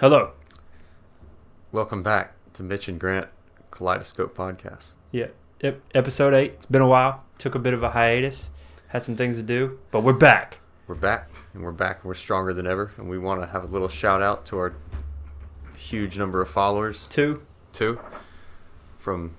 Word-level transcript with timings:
Hello. 0.00 0.30
Welcome 1.72 2.02
back 2.02 2.32
to 2.54 2.62
Mitch 2.62 2.88
and 2.88 2.98
Grant 2.98 3.28
Kaleidoscope 3.70 4.34
Podcast. 4.34 4.92
Yeah. 5.12 5.26
Ep- 5.60 5.82
episode 5.94 6.32
eight. 6.32 6.52
It's 6.52 6.64
been 6.64 6.80
a 6.80 6.88
while. 6.88 7.22
Took 7.36 7.54
a 7.54 7.58
bit 7.58 7.74
of 7.74 7.82
a 7.82 7.90
hiatus. 7.90 8.48
Had 8.88 9.02
some 9.02 9.14
things 9.14 9.36
to 9.36 9.42
do, 9.42 9.78
but 9.90 10.00
we're 10.00 10.14
back. 10.14 10.58
We're 10.86 10.94
back, 10.94 11.28
and 11.52 11.62
we're 11.62 11.70
back, 11.72 11.96
and 11.96 12.06
we're 12.06 12.14
stronger 12.14 12.54
than 12.54 12.66
ever. 12.66 12.92
And 12.96 13.10
we 13.10 13.18
want 13.18 13.42
to 13.42 13.46
have 13.48 13.62
a 13.62 13.66
little 13.66 13.88
shout 13.88 14.22
out 14.22 14.46
to 14.46 14.56
our 14.56 14.74
huge 15.76 16.16
number 16.16 16.40
of 16.40 16.48
followers, 16.48 17.06
Two. 17.08 17.42
Two. 17.74 18.00
from 18.98 19.34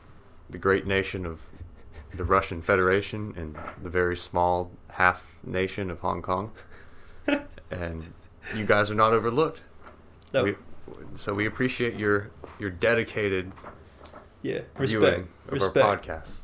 the 0.47 0.59
great 0.59 0.85
nation 0.85 1.25
of 1.25 1.47
the 2.13 2.23
Russian 2.23 2.61
Federation 2.61 3.33
and 3.35 3.57
the 3.81 3.89
very 3.89 4.15
small 4.15 4.69
half 4.91 5.25
nation 5.43 5.89
of 5.89 6.01
Hong 6.01 6.21
Kong. 6.21 6.51
and 7.71 8.13
you 8.55 8.65
guys 8.65 8.91
are 8.91 8.95
not 8.95 9.11
overlooked. 9.11 9.61
No. 10.33 10.43
We, 10.43 10.55
so 11.15 11.33
we 11.33 11.45
appreciate 11.45 11.95
your 11.95 12.31
your 12.59 12.69
dedicated 12.69 13.51
yeah. 14.41 14.61
viewing 14.79 15.03
Respect. 15.03 15.27
of 15.47 15.53
Respect. 15.53 15.77
our 15.85 15.97
podcast. 15.97 16.37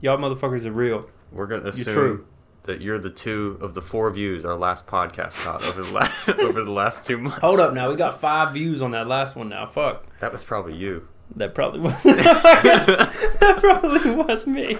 Y'all 0.00 0.18
motherfuckers 0.18 0.64
are 0.64 0.72
real. 0.72 1.08
We're 1.32 1.46
gonna 1.46 1.68
assume 1.68 2.26
that 2.64 2.80
you're 2.80 2.98
the 2.98 3.10
two 3.10 3.58
of 3.60 3.74
the 3.74 3.82
four 3.82 4.10
views 4.10 4.44
our 4.44 4.56
last 4.56 4.86
podcast 4.86 5.42
got 5.44 5.62
over 5.64 5.82
the 5.82 5.92
last 5.92 6.28
over 6.40 6.62
the 6.62 6.70
last 6.70 7.04
two 7.04 7.18
months. 7.18 7.38
Hold 7.38 7.60
up 7.60 7.74
now. 7.74 7.88
We 7.88 7.96
got 7.96 8.20
five 8.20 8.54
views 8.54 8.82
on 8.82 8.90
that 8.92 9.06
last 9.06 9.36
one 9.36 9.48
now. 9.48 9.66
Fuck. 9.66 10.04
That 10.20 10.32
was 10.32 10.44
probably 10.44 10.74
you. 10.74 11.08
That 11.34 11.54
probably 11.54 11.80
was. 11.80 11.94
that 12.02 13.56
probably 13.60 14.10
was 14.12 14.46
me. 14.46 14.78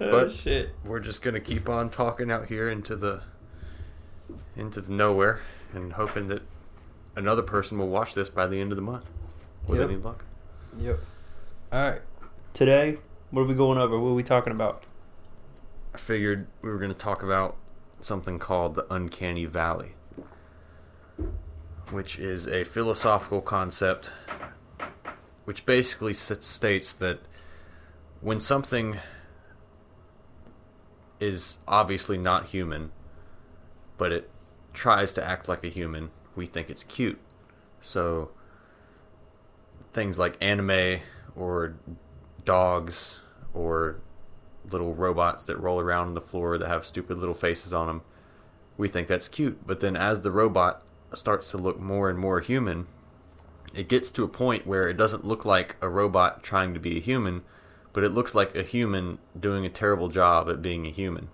Oh, 0.00 0.10
But- 0.10 0.32
shit. 0.32 0.70
We're 0.84 1.00
just 1.00 1.22
gonna 1.22 1.40
keep 1.40 1.68
on 1.68 1.90
talking 1.90 2.30
out 2.30 2.46
here 2.46 2.68
into 2.68 2.96
the 2.96 3.22
into 4.56 4.80
the 4.80 4.92
nowhere 4.92 5.40
and 5.74 5.92
hoping 5.94 6.28
that 6.28 6.42
another 7.16 7.42
person 7.42 7.78
will 7.78 7.88
watch 7.88 8.14
this 8.14 8.28
by 8.28 8.46
the 8.46 8.60
end 8.60 8.70
of 8.70 8.76
the 8.76 8.82
month 8.82 9.10
with 9.66 9.80
Yep. 9.80 9.88
any 9.90 9.98
luck. 9.98 10.24
Yep. 10.78 10.98
All 11.72 11.90
right. 11.90 12.02
Today, 12.52 12.98
what 13.30 13.42
are 13.42 13.46
we 13.46 13.54
going 13.54 13.78
over? 13.78 13.98
What 13.98 14.10
are 14.10 14.14
we 14.14 14.22
talking 14.22 14.52
about? 14.52 14.84
I 15.94 15.98
figured 15.98 16.46
we 16.62 16.70
were 16.70 16.78
gonna 16.78 16.94
talk 16.94 17.22
about 17.22 17.56
something 18.00 18.38
called 18.38 18.74
the 18.74 18.86
uncanny 18.92 19.46
valley, 19.46 19.94
which 21.90 22.18
is 22.18 22.46
a 22.46 22.64
philosophical 22.64 23.40
concept 23.40 24.12
which 25.44 25.64
basically 25.64 26.12
states 26.12 26.92
that 26.94 27.20
when 28.20 28.40
something 28.40 28.98
is 31.20 31.58
obviously 31.68 32.18
not 32.18 32.46
human, 32.46 32.90
but 33.96 34.10
it 34.12 34.28
tries 34.74 35.14
to 35.14 35.24
act 35.24 35.48
like 35.48 35.62
a 35.64 35.68
human, 35.68 36.10
we 36.36 36.46
think 36.46 36.70
it's 36.70 36.84
cute. 36.84 37.18
So 37.80 38.30
things 39.92 40.18
like 40.18 40.36
anime 40.40 41.00
or 41.34 41.74
dogs 42.44 43.20
or 43.54 44.00
little 44.70 44.94
robots 44.94 45.44
that 45.44 45.58
roll 45.58 45.80
around 45.80 46.08
on 46.08 46.14
the 46.14 46.20
floor 46.20 46.58
that 46.58 46.68
have 46.68 46.84
stupid 46.84 47.18
little 47.18 47.34
faces 47.34 47.72
on 47.72 47.86
them, 47.86 48.02
we 48.76 48.88
think 48.88 49.08
that's 49.08 49.28
cute. 49.28 49.66
But 49.66 49.80
then 49.80 49.96
as 49.96 50.20
the 50.20 50.30
robot 50.30 50.82
starts 51.14 51.50
to 51.52 51.56
look 51.56 51.80
more 51.80 52.10
and 52.10 52.18
more 52.18 52.40
human, 52.40 52.86
it 53.74 53.88
gets 53.88 54.10
to 54.10 54.24
a 54.24 54.28
point 54.28 54.66
where 54.66 54.88
it 54.88 54.96
doesn't 54.96 55.24
look 55.24 55.44
like 55.44 55.76
a 55.80 55.88
robot 55.88 56.42
trying 56.42 56.74
to 56.74 56.80
be 56.80 56.96
a 56.96 57.00
human, 57.00 57.42
but 57.92 58.04
it 58.04 58.10
looks 58.10 58.34
like 58.34 58.54
a 58.54 58.62
human 58.62 59.18
doing 59.38 59.64
a 59.64 59.70
terrible 59.70 60.08
job 60.08 60.48
at 60.48 60.62
being 60.62 60.86
a 60.86 60.90
human. 60.90 61.28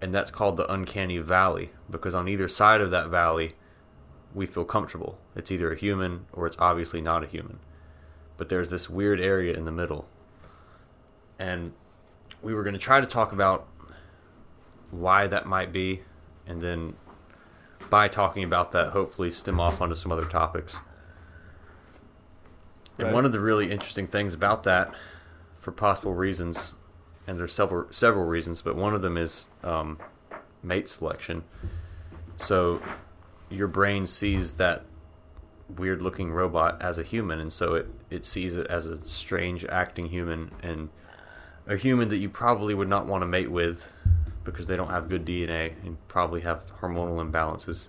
And 0.00 0.12
that's 0.14 0.30
called 0.30 0.56
the 0.56 0.70
uncanny 0.70 1.18
valley 1.18 1.70
because 1.90 2.14
on 2.14 2.28
either 2.28 2.48
side 2.48 2.80
of 2.80 2.90
that 2.90 3.08
valley, 3.08 3.54
we 4.34 4.46
feel 4.46 4.64
comfortable. 4.64 5.18
It's 5.34 5.50
either 5.50 5.72
a 5.72 5.76
human 5.76 6.26
or 6.32 6.46
it's 6.46 6.56
obviously 6.58 7.00
not 7.00 7.24
a 7.24 7.26
human. 7.26 7.58
But 8.36 8.48
there's 8.48 8.70
this 8.70 8.90
weird 8.90 9.20
area 9.20 9.56
in 9.56 9.64
the 9.64 9.72
middle. 9.72 10.06
And 11.38 11.72
we 12.42 12.54
were 12.54 12.62
going 12.62 12.74
to 12.74 12.80
try 12.80 13.00
to 13.00 13.06
talk 13.06 13.32
about 13.32 13.66
why 14.90 15.26
that 15.26 15.46
might 15.46 15.72
be 15.72 16.02
and 16.46 16.60
then 16.60 16.94
by 17.90 18.08
talking 18.08 18.44
about 18.44 18.72
that 18.72 18.88
hopefully 18.88 19.30
stem 19.30 19.60
off 19.60 19.80
onto 19.80 19.94
some 19.94 20.12
other 20.12 20.24
topics. 20.24 20.78
And 22.98 23.12
one 23.12 23.24
of 23.26 23.32
the 23.32 23.40
really 23.40 23.70
interesting 23.70 24.06
things 24.06 24.32
about 24.32 24.62
that, 24.62 24.92
for 25.58 25.70
possible 25.70 26.14
reasons, 26.14 26.76
and 27.26 27.38
there's 27.38 27.52
several 27.52 27.88
several 27.90 28.24
reasons, 28.24 28.62
but 28.62 28.74
one 28.74 28.94
of 28.94 29.02
them 29.02 29.18
is 29.18 29.48
um, 29.62 29.98
mate 30.62 30.88
selection. 30.88 31.44
So 32.38 32.80
your 33.50 33.68
brain 33.68 34.06
sees 34.06 34.54
that 34.54 34.84
weird 35.76 36.00
looking 36.00 36.30
robot 36.32 36.80
as 36.80 36.98
a 36.98 37.02
human, 37.02 37.40
and 37.40 37.52
so 37.52 37.74
it 37.74 37.86
it 38.10 38.24
sees 38.24 38.56
it 38.56 38.66
as 38.68 38.86
a 38.86 39.04
strange 39.04 39.64
acting 39.66 40.08
human 40.08 40.52
and 40.62 40.88
a 41.66 41.76
human 41.76 42.08
that 42.08 42.18
you 42.18 42.28
probably 42.28 42.74
would 42.74 42.88
not 42.88 43.06
want 43.06 43.22
to 43.22 43.26
mate 43.26 43.50
with 43.50 43.90
because 44.44 44.68
they 44.68 44.76
don't 44.76 44.90
have 44.90 45.08
good 45.08 45.24
DNA 45.24 45.72
and 45.84 45.96
probably 46.06 46.42
have 46.42 46.64
hormonal 46.80 47.18
imbalances. 47.18 47.88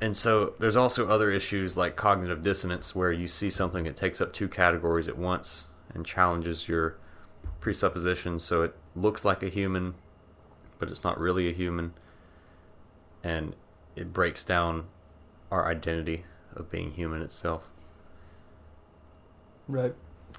And 0.00 0.16
so 0.16 0.52
there's 0.60 0.76
also 0.76 1.08
other 1.08 1.30
issues 1.30 1.76
like 1.76 1.96
cognitive 1.96 2.42
dissonance 2.42 2.94
where 2.94 3.10
you 3.10 3.26
see 3.26 3.50
something 3.50 3.84
that 3.84 3.96
takes 3.96 4.20
up 4.20 4.32
two 4.32 4.46
categories 4.46 5.08
at 5.08 5.18
once 5.18 5.66
and 5.92 6.06
challenges 6.06 6.68
your 6.68 6.96
presuppositions 7.60 8.44
so 8.44 8.62
it 8.62 8.74
looks 8.94 9.24
like 9.24 9.42
a 9.42 9.48
human 9.48 9.94
but 10.78 10.88
it's 10.88 11.02
not 11.02 11.18
really 11.18 11.48
a 11.48 11.52
human 11.52 11.92
and 13.22 13.54
it 13.96 14.12
breaks 14.12 14.44
down 14.44 14.86
our 15.50 15.66
identity 15.66 16.24
of 16.54 16.70
being 16.70 16.92
human 16.92 17.22
itself. 17.22 17.62
Right. 19.66 19.94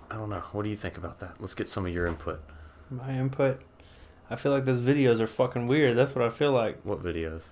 I 0.10 0.16
don't 0.16 0.30
know. 0.30 0.44
What 0.52 0.64
do 0.64 0.70
you 0.70 0.76
think 0.76 0.98
about 0.98 1.20
that? 1.20 1.36
Let's 1.40 1.54
get 1.54 1.68
some 1.68 1.86
of 1.86 1.94
your 1.94 2.06
input. 2.08 2.42
My 2.90 3.12
input. 3.12 3.62
I 4.30 4.36
feel 4.36 4.52
like 4.52 4.66
those 4.66 4.82
videos 4.82 5.20
are 5.20 5.28
fucking 5.28 5.68
weird. 5.68 5.98
That's 5.98 6.14
what 6.16 6.24
I 6.24 6.30
feel 6.30 6.52
like. 6.52 6.80
What 6.84 7.04
videos? 7.04 7.46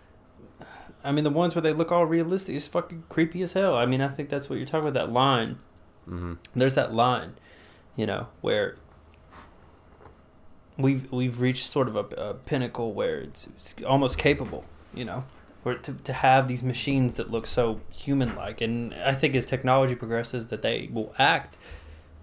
I 1.04 1.12
mean, 1.12 1.24
the 1.24 1.30
ones 1.30 1.56
where 1.56 1.62
they 1.62 1.74
look 1.74 1.92
all 1.92 2.06
realistic 2.06 2.56
is 2.56 2.68
fucking 2.68 3.04
creepy 3.10 3.42
as 3.42 3.54
hell. 3.54 3.76
I 3.76 3.86
mean, 3.86 4.02
I 4.02 4.10
think 4.10 4.30
that's 4.30 4.50
what 4.50 4.58
you're 4.58 4.68
talking 4.68 4.90
about. 4.90 5.06
That 5.06 5.12
line. 5.12 5.60
Mm-hmm. 6.08 6.34
There's 6.56 6.76
that 6.76 6.94
line, 6.94 7.36
you 7.96 8.06
know, 8.06 8.28
where 8.42 8.78
we've 10.78 11.12
we've 11.12 11.40
reached 11.40 11.70
sort 11.70 11.88
of 11.88 11.96
a, 11.96 12.04
a 12.16 12.34
pinnacle 12.34 12.94
where 12.94 13.20
it's, 13.20 13.48
it's 13.48 13.76
almost 13.86 14.18
capable, 14.18 14.66
you 14.98 15.06
know, 15.06 15.26
where 15.64 15.76
to 15.76 15.94
to 15.94 16.14
have 16.14 16.48
these 16.48 16.64
machines 16.64 17.16
that 17.16 17.30
look 17.32 17.46
so 17.48 17.80
human-like, 17.92 18.62
and 18.62 18.94
I 18.94 19.14
think 19.14 19.36
as 19.36 19.46
technology 19.46 19.96
progresses, 19.96 20.48
that 20.50 20.62
they 20.62 20.90
will 20.92 21.14
act 21.18 21.58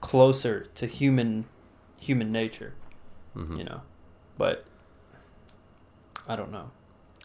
closer 0.01 0.67
to 0.75 0.87
human 0.87 1.45
human 1.99 2.31
nature, 2.33 2.75
Mm-hmm. 3.37 3.57
you 3.59 3.65
know, 3.65 3.81
but 4.37 4.65
I 6.29 6.37
don't 6.37 6.53
know. 6.53 6.71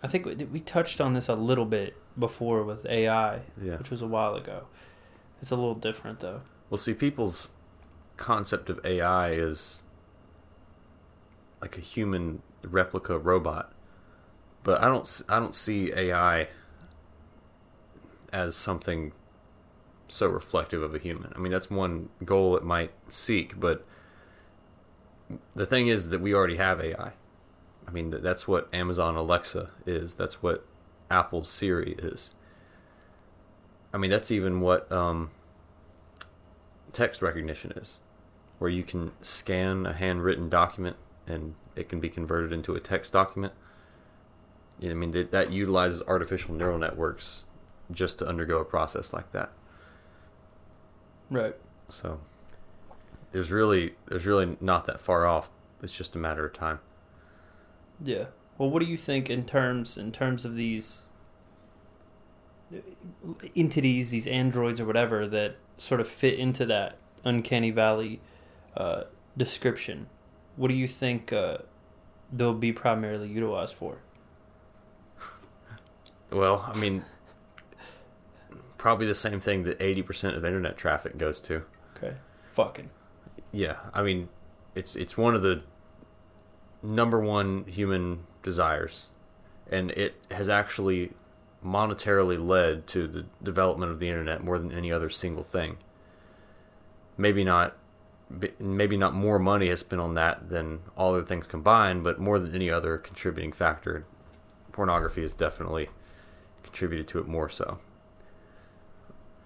I 0.01 0.07
think 0.07 0.25
we, 0.25 0.35
we 0.35 0.59
touched 0.61 0.99
on 1.01 1.13
this 1.13 1.27
a 1.27 1.35
little 1.35 1.65
bit 1.65 1.95
before 2.17 2.63
with 2.63 2.85
AI, 2.85 3.41
Yeah. 3.61 3.77
which 3.77 3.89
was 3.91 4.01
a 4.01 4.07
while 4.07 4.35
ago. 4.35 4.67
It's 5.41 5.51
a 5.51 5.55
little 5.55 5.75
different 5.75 6.19
though. 6.21 6.41
Well, 6.69 6.77
see, 6.77 6.93
people's 6.93 7.49
concept 8.17 8.69
of 8.69 8.79
AI 8.85 9.31
is 9.31 9.83
like 11.61 11.77
a 11.77 11.81
human 11.81 12.41
replica 12.63 13.17
robot, 13.17 13.71
but 14.63 14.81
I 14.81 14.87
don't. 14.87 15.21
I 15.29 15.39
don't 15.39 15.55
see 15.55 15.91
AI 15.93 16.47
as 18.31 18.55
something 18.55 19.11
so 20.07 20.27
reflective 20.27 20.81
of 20.81 20.93
a 20.93 20.99
human. 20.99 21.31
I 21.35 21.39
mean, 21.39 21.51
that's 21.51 21.69
one 21.69 22.09
goal 22.25 22.57
it 22.57 22.63
might 22.63 22.91
seek, 23.09 23.59
but 23.59 23.85
the 25.55 25.65
thing 25.65 25.87
is 25.87 26.09
that 26.09 26.21
we 26.21 26.33
already 26.33 26.57
have 26.57 26.81
AI. 26.81 27.13
I 27.87 27.91
mean, 27.91 28.15
that's 28.21 28.47
what 28.47 28.67
Amazon 28.73 29.15
Alexa 29.15 29.71
is. 29.85 30.15
That's 30.15 30.43
what 30.43 30.65
Apple's 31.09 31.49
Siri 31.49 31.95
is. 31.97 32.33
I 33.94 33.97
mean, 33.97 34.12
that's 34.12 34.29
even 34.29 34.62
what 34.62 34.91
um, 34.91 35.31
text 36.94 37.21
recognition 37.21 37.71
is, 37.75 38.00
where 38.59 38.69
you 38.69 38.83
can 38.83 39.12
scan 39.21 39.85
a 39.85 39.94
handwritten 39.94 40.50
document 40.50 40.97
and 41.25 41.55
it 41.75 41.89
can 41.89 42.00
be 42.00 42.09
converted 42.09 42.51
into 42.51 42.75
a 42.75 42.79
text 42.79 43.13
document. 43.13 43.53
I 44.81 44.93
mean, 44.93 45.11
that, 45.11 45.31
that 45.31 45.51
utilizes 45.51 46.01
artificial 46.07 46.53
neural 46.53 46.77
networks 46.77 47.45
just 47.91 48.19
to 48.19 48.27
undergo 48.27 48.59
a 48.59 48.65
process 48.65 49.13
like 49.13 49.31
that. 49.31 49.51
Right. 51.29 51.55
So 51.87 52.19
there's 53.31 53.51
really 53.51 53.95
there's 54.07 54.25
really 54.25 54.57
not 54.61 54.85
that 54.85 55.01
far 55.01 55.25
off. 55.25 55.49
It's 55.81 55.93
just 55.93 56.15
a 56.15 56.19
matter 56.19 56.45
of 56.45 56.53
time. 56.53 56.79
Yeah. 58.03 58.25
Well, 58.57 58.69
what 58.69 58.81
do 58.81 58.87
you 58.87 58.97
think 58.97 59.29
in 59.29 59.45
terms 59.45 59.97
in 59.97 60.11
terms 60.11 60.45
of 60.45 60.55
these 60.55 61.05
entities, 63.55 64.09
these 64.09 64.27
androids 64.27 64.79
or 64.79 64.85
whatever 64.85 65.27
that 65.27 65.55
sort 65.77 66.01
of 66.01 66.07
fit 66.07 66.37
into 66.37 66.65
that 66.67 66.97
uncanny 67.23 67.71
valley 67.71 68.21
uh, 68.75 69.03
description? 69.37 70.07
What 70.55 70.67
do 70.69 70.75
you 70.75 70.87
think 70.87 71.31
uh, 71.31 71.59
they'll 72.31 72.53
be 72.53 72.73
primarily 72.73 73.29
utilized 73.29 73.75
for? 73.75 73.99
Well, 76.31 76.65
I 76.67 76.77
mean, 76.77 77.03
probably 78.77 79.07
the 79.07 79.15
same 79.15 79.39
thing 79.39 79.63
that 79.63 79.79
80% 79.79 80.35
of 80.35 80.45
internet 80.45 80.77
traffic 80.77 81.17
goes 81.17 81.41
to. 81.41 81.63
Okay. 81.97 82.15
Fucking. 82.51 82.89
Yeah, 83.51 83.77
I 83.93 84.03
mean, 84.03 84.29
it's 84.75 84.95
it's 84.95 85.17
one 85.17 85.35
of 85.35 85.41
the 85.41 85.63
number 86.83 87.19
one 87.19 87.65
human 87.65 88.25
desires, 88.43 89.09
and 89.69 89.91
it 89.91 90.15
has 90.31 90.49
actually 90.49 91.13
monetarily 91.65 92.43
led 92.43 92.87
to 92.87 93.07
the 93.07 93.25
development 93.43 93.91
of 93.91 93.99
the 93.99 94.07
internet 94.07 94.43
more 94.43 94.57
than 94.59 94.71
any 94.71 94.91
other 94.91 95.09
single 95.09 95.43
thing. 95.43 95.77
Maybe 97.17 97.43
not, 97.43 97.75
maybe 98.59 98.95
not 98.95 99.13
more 99.13 99.39
money 99.39 99.67
has 99.67 99.81
spent 99.81 100.01
on 100.01 100.13
that 100.13 100.49
than 100.49 100.79
all 100.95 101.13
other 101.13 101.25
things 101.25 101.47
combined, 101.47 102.03
but 102.03 102.19
more 102.19 102.39
than 102.39 102.55
any 102.55 102.69
other 102.69 102.97
contributing 102.97 103.51
factor, 103.51 104.05
pornography 104.71 105.23
is 105.23 105.33
definitely 105.33 105.89
contributed 106.71 107.07
to 107.10 107.19
it 107.19 107.27
more 107.27 107.50
so. 107.50 107.80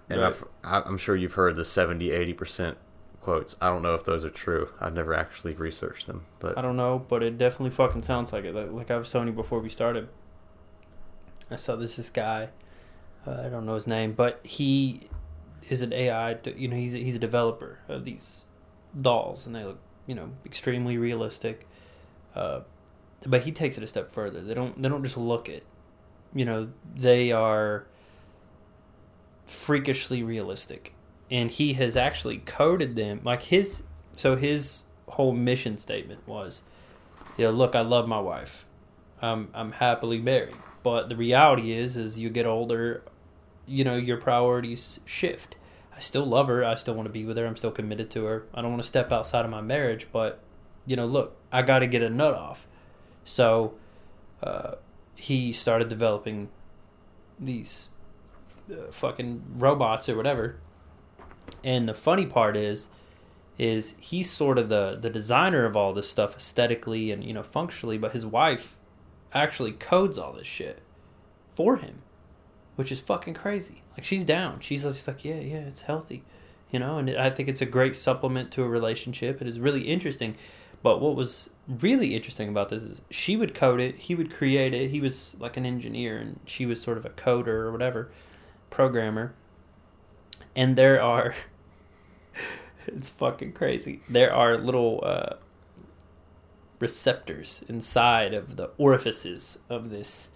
And 0.08 0.20
Right. 0.20 0.28
I've, 0.28 0.44
I- 0.62 0.82
I'm 0.86 0.98
sure 0.98 1.16
you've 1.16 1.32
heard 1.34 1.56
the 1.56 1.64
70, 1.64 2.08
80% 2.08 2.76
quotes. 3.20 3.56
I 3.60 3.70
don't 3.70 3.82
know 3.82 3.94
if 3.94 4.04
those 4.04 4.24
are 4.24 4.30
true. 4.30 4.68
I've 4.80 4.92
never 4.94 5.14
actually 5.14 5.54
researched 5.54 6.06
them, 6.06 6.26
but 6.40 6.58
I 6.58 6.62
don't 6.62 6.76
know, 6.76 6.98
but 7.08 7.22
it 7.22 7.38
definitely 7.38 7.70
fucking 7.70 8.02
sounds 8.02 8.32
like 8.32 8.44
it. 8.44 8.54
Like, 8.54 8.70
like 8.70 8.90
I 8.90 8.96
was 8.98 9.10
telling 9.10 9.28
you 9.28 9.32
before 9.32 9.60
we 9.60 9.70
started, 9.70 10.08
I 11.50 11.56
saw 11.56 11.76
this 11.76 11.96
this 11.96 12.10
guy. 12.10 12.50
Uh, 13.26 13.42
I 13.46 13.48
don't 13.48 13.64
know 13.64 13.74
his 13.76 13.86
name, 13.86 14.12
but 14.12 14.40
he 14.44 15.08
is 15.70 15.80
an 15.80 15.94
AI. 15.94 16.36
You 16.54 16.68
know, 16.68 16.76
he's 16.76 16.94
a, 16.94 16.98
he's 16.98 17.16
a 17.16 17.18
developer 17.18 17.78
of 17.88 18.04
these 18.04 18.44
dolls, 19.00 19.46
and 19.46 19.54
they 19.54 19.64
look 19.64 19.78
you 20.06 20.14
know 20.14 20.30
extremely 20.44 20.98
realistic. 20.98 21.66
Uh, 22.34 22.60
but 23.26 23.40
he 23.42 23.52
takes 23.52 23.78
it 23.78 23.82
a 23.82 23.86
step 23.86 24.10
further. 24.10 24.42
They 24.42 24.52
don't 24.52 24.80
they 24.82 24.88
don't 24.90 25.02
just 25.02 25.16
look 25.16 25.48
it. 25.48 25.64
You 26.34 26.44
know, 26.44 26.68
they 26.94 27.32
are 27.32 27.86
freakishly 29.46 30.22
realistic, 30.22 30.94
and 31.30 31.50
he 31.50 31.74
has 31.74 31.96
actually 31.96 32.38
coded 32.38 32.96
them 32.96 33.20
like 33.24 33.42
his. 33.42 33.82
So 34.16 34.36
his 34.36 34.84
whole 35.08 35.32
mission 35.32 35.78
statement 35.78 36.26
was, 36.26 36.62
you 37.36 37.44
know, 37.44 37.50
look, 37.50 37.74
I 37.74 37.80
love 37.80 38.08
my 38.08 38.20
wife. 38.20 38.64
I'm 39.22 39.48
I'm 39.54 39.72
happily 39.72 40.20
married. 40.20 40.56
But 40.82 41.08
the 41.08 41.16
reality 41.16 41.72
is 41.72 41.96
is 41.96 42.18
you 42.18 42.30
get 42.30 42.46
older, 42.46 43.02
you 43.66 43.84
know, 43.84 43.96
your 43.96 44.18
priorities 44.18 45.00
shift. 45.04 45.56
I 45.96 46.00
still 46.00 46.26
love 46.26 46.48
her, 46.48 46.64
I 46.64 46.74
still 46.74 46.94
want 46.94 47.06
to 47.06 47.12
be 47.12 47.24
with 47.24 47.36
her, 47.36 47.46
I'm 47.46 47.56
still 47.56 47.70
committed 47.70 48.10
to 48.10 48.24
her. 48.24 48.46
I 48.52 48.62
don't 48.62 48.72
want 48.72 48.82
to 48.82 48.88
step 48.88 49.12
outside 49.12 49.44
of 49.44 49.50
my 49.50 49.60
marriage, 49.60 50.08
but 50.12 50.40
you 50.86 50.96
know, 50.96 51.06
look, 51.06 51.36
I 51.52 51.62
got 51.62 51.78
to 51.78 51.86
get 51.86 52.02
a 52.02 52.10
nut 52.10 52.34
off. 52.34 52.66
So 53.24 53.74
uh, 54.42 54.74
he 55.14 55.52
started 55.52 55.88
developing 55.88 56.48
these 57.38 57.88
uh, 58.70 58.90
fucking 58.90 59.42
robots 59.56 60.08
or 60.08 60.16
whatever. 60.16 60.56
And 61.62 61.88
the 61.88 61.94
funny 61.94 62.26
part 62.26 62.56
is 62.56 62.88
is 63.56 63.94
he's 63.98 64.30
sort 64.30 64.58
of 64.58 64.68
the 64.68 64.98
the 65.00 65.10
designer 65.10 65.64
of 65.64 65.76
all 65.76 65.92
this 65.92 66.08
stuff 66.08 66.36
aesthetically 66.36 67.10
and 67.10 67.22
you 67.22 67.32
know 67.32 67.42
functionally, 67.42 67.98
but 67.98 68.12
his 68.12 68.26
wife 68.26 68.76
actually 69.32 69.72
codes 69.72 70.16
all 70.16 70.32
this 70.32 70.46
shit 70.46 70.80
for 71.54 71.76
him, 71.76 72.02
which 72.76 72.90
is 72.90 73.00
fucking 73.00 73.34
crazy. 73.34 73.82
Like 73.96 74.04
she's 74.04 74.24
down. 74.24 74.60
She's 74.60 74.82
just 74.82 75.06
like, 75.06 75.24
yeah, 75.24 75.40
yeah, 75.40 75.66
it's 75.66 75.82
healthy, 75.82 76.24
you 76.70 76.78
know. 76.78 76.98
And 76.98 77.10
I 77.10 77.30
think 77.30 77.48
it's 77.48 77.60
a 77.60 77.66
great 77.66 77.94
supplement 77.94 78.50
to 78.52 78.62
a 78.62 78.68
relationship. 78.68 79.40
It 79.40 79.48
is 79.48 79.60
really 79.60 79.82
interesting. 79.82 80.36
But 80.84 81.00
what 81.00 81.16
was 81.16 81.48
really 81.66 82.14
interesting 82.14 82.50
about 82.50 82.68
this 82.68 82.82
is 82.82 83.00
she 83.10 83.38
would 83.38 83.54
code 83.54 83.80
it, 83.80 83.96
he 83.96 84.14
would 84.14 84.30
create 84.30 84.74
it. 84.74 84.90
He 84.90 85.00
was 85.00 85.34
like 85.40 85.56
an 85.56 85.64
engineer, 85.64 86.18
and 86.18 86.38
she 86.44 86.66
was 86.66 86.78
sort 86.78 86.98
of 86.98 87.06
a 87.06 87.08
coder 87.08 87.48
or 87.48 87.72
whatever, 87.72 88.10
programmer. 88.68 89.34
And 90.54 90.76
there 90.76 91.00
are 91.02 91.34
it's 92.86 93.08
fucking 93.08 93.54
crazy. 93.54 94.02
There 94.10 94.30
are 94.30 94.58
little 94.58 95.00
uh, 95.02 95.36
receptors 96.80 97.64
inside 97.66 98.34
of 98.34 98.56
the 98.56 98.70
orifices 98.76 99.56
of 99.70 99.88
this 99.88 100.28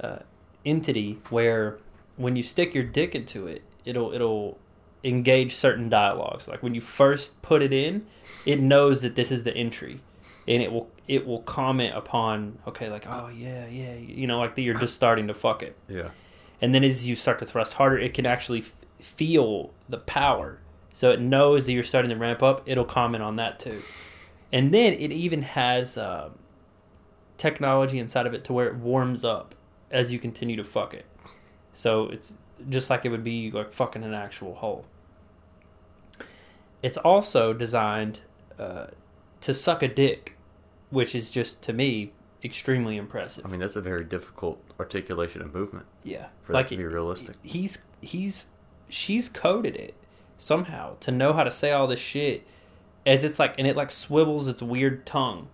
uh, 0.00 0.18
entity 0.64 1.20
where 1.30 1.78
when 2.16 2.34
you 2.34 2.42
stick 2.42 2.74
your 2.74 2.82
dick 2.82 3.14
into 3.14 3.46
it, 3.46 3.62
it'll 3.84 4.12
it'll 4.12 4.58
engage 5.06 5.54
certain 5.54 5.88
dialogues. 5.88 6.48
Like 6.48 6.62
when 6.62 6.74
you 6.74 6.80
first 6.80 7.40
put 7.40 7.62
it 7.62 7.72
in, 7.72 8.06
it 8.44 8.60
knows 8.60 9.02
that 9.02 9.14
this 9.14 9.30
is 9.30 9.44
the 9.44 9.56
entry, 9.56 10.00
and 10.48 10.62
it 10.62 10.72
will 10.72 10.90
it 11.08 11.26
will 11.26 11.42
comment 11.42 11.96
upon 11.96 12.58
okay, 12.66 12.90
like 12.90 13.06
oh 13.08 13.28
yeah 13.28 13.66
yeah, 13.66 13.94
you 13.94 14.26
know, 14.26 14.38
like 14.38 14.54
that 14.56 14.62
you're 14.62 14.78
just 14.78 14.94
starting 14.94 15.28
to 15.28 15.34
fuck 15.34 15.62
it. 15.62 15.76
yeah. 15.88 16.10
And 16.60 16.74
then 16.74 16.82
as 16.84 17.06
you 17.06 17.16
start 17.16 17.38
to 17.40 17.46
thrust 17.46 17.74
harder, 17.74 17.98
it 17.98 18.14
can 18.14 18.24
actually 18.24 18.60
f- 18.60 18.72
feel 18.98 19.74
the 19.90 19.98
power. 19.98 20.58
So 20.94 21.10
it 21.10 21.20
knows 21.20 21.66
that 21.66 21.72
you're 21.72 21.84
starting 21.84 22.08
to 22.08 22.16
ramp 22.16 22.42
up. 22.42 22.62
It'll 22.64 22.86
comment 22.86 23.22
on 23.22 23.36
that 23.36 23.60
too. 23.60 23.82
And 24.50 24.72
then 24.72 24.94
it 24.94 25.12
even 25.12 25.42
has 25.42 25.98
um, 25.98 26.38
technology 27.36 27.98
inside 27.98 28.26
of 28.26 28.32
it 28.32 28.42
to 28.44 28.54
where 28.54 28.68
it 28.68 28.76
warms 28.76 29.22
up 29.22 29.54
as 29.90 30.10
you 30.10 30.18
continue 30.18 30.56
to 30.56 30.64
fuck 30.64 30.94
it. 30.94 31.04
So 31.74 32.08
it's 32.08 32.38
just 32.70 32.88
like 32.88 33.04
it 33.04 33.10
would 33.10 33.22
be 33.24 33.50
like 33.50 33.70
fucking 33.70 34.02
an 34.02 34.14
actual 34.14 34.54
hole. 34.54 34.86
It's 36.82 36.98
also 36.98 37.52
designed 37.52 38.20
uh, 38.58 38.88
to 39.40 39.54
suck 39.54 39.82
a 39.82 39.88
dick, 39.88 40.36
which 40.90 41.14
is 41.14 41.30
just 41.30 41.62
to 41.62 41.72
me 41.72 42.12
extremely 42.44 42.96
impressive. 42.96 43.44
I 43.44 43.48
mean, 43.48 43.60
that's 43.60 43.76
a 43.76 43.80
very 43.80 44.04
difficult 44.04 44.62
articulation 44.78 45.42
and 45.42 45.52
movement 45.52 45.86
Yeah, 46.04 46.26
for 46.42 46.52
that 46.52 46.68
to 46.68 46.76
be 46.76 46.84
realistic. 46.84 47.36
He's 47.42 47.78
he's 48.00 48.46
she's 48.88 49.28
coded 49.28 49.74
it 49.76 49.94
somehow 50.38 50.96
to 51.00 51.10
know 51.10 51.32
how 51.32 51.42
to 51.44 51.50
say 51.50 51.72
all 51.72 51.86
this 51.86 51.98
shit 51.98 52.46
as 53.06 53.24
it's 53.24 53.38
like 53.38 53.54
and 53.58 53.66
it 53.66 53.76
like 53.76 53.90
swivels 53.90 54.48
its 54.48 54.62
weird 54.62 55.06
tongue 55.06 55.48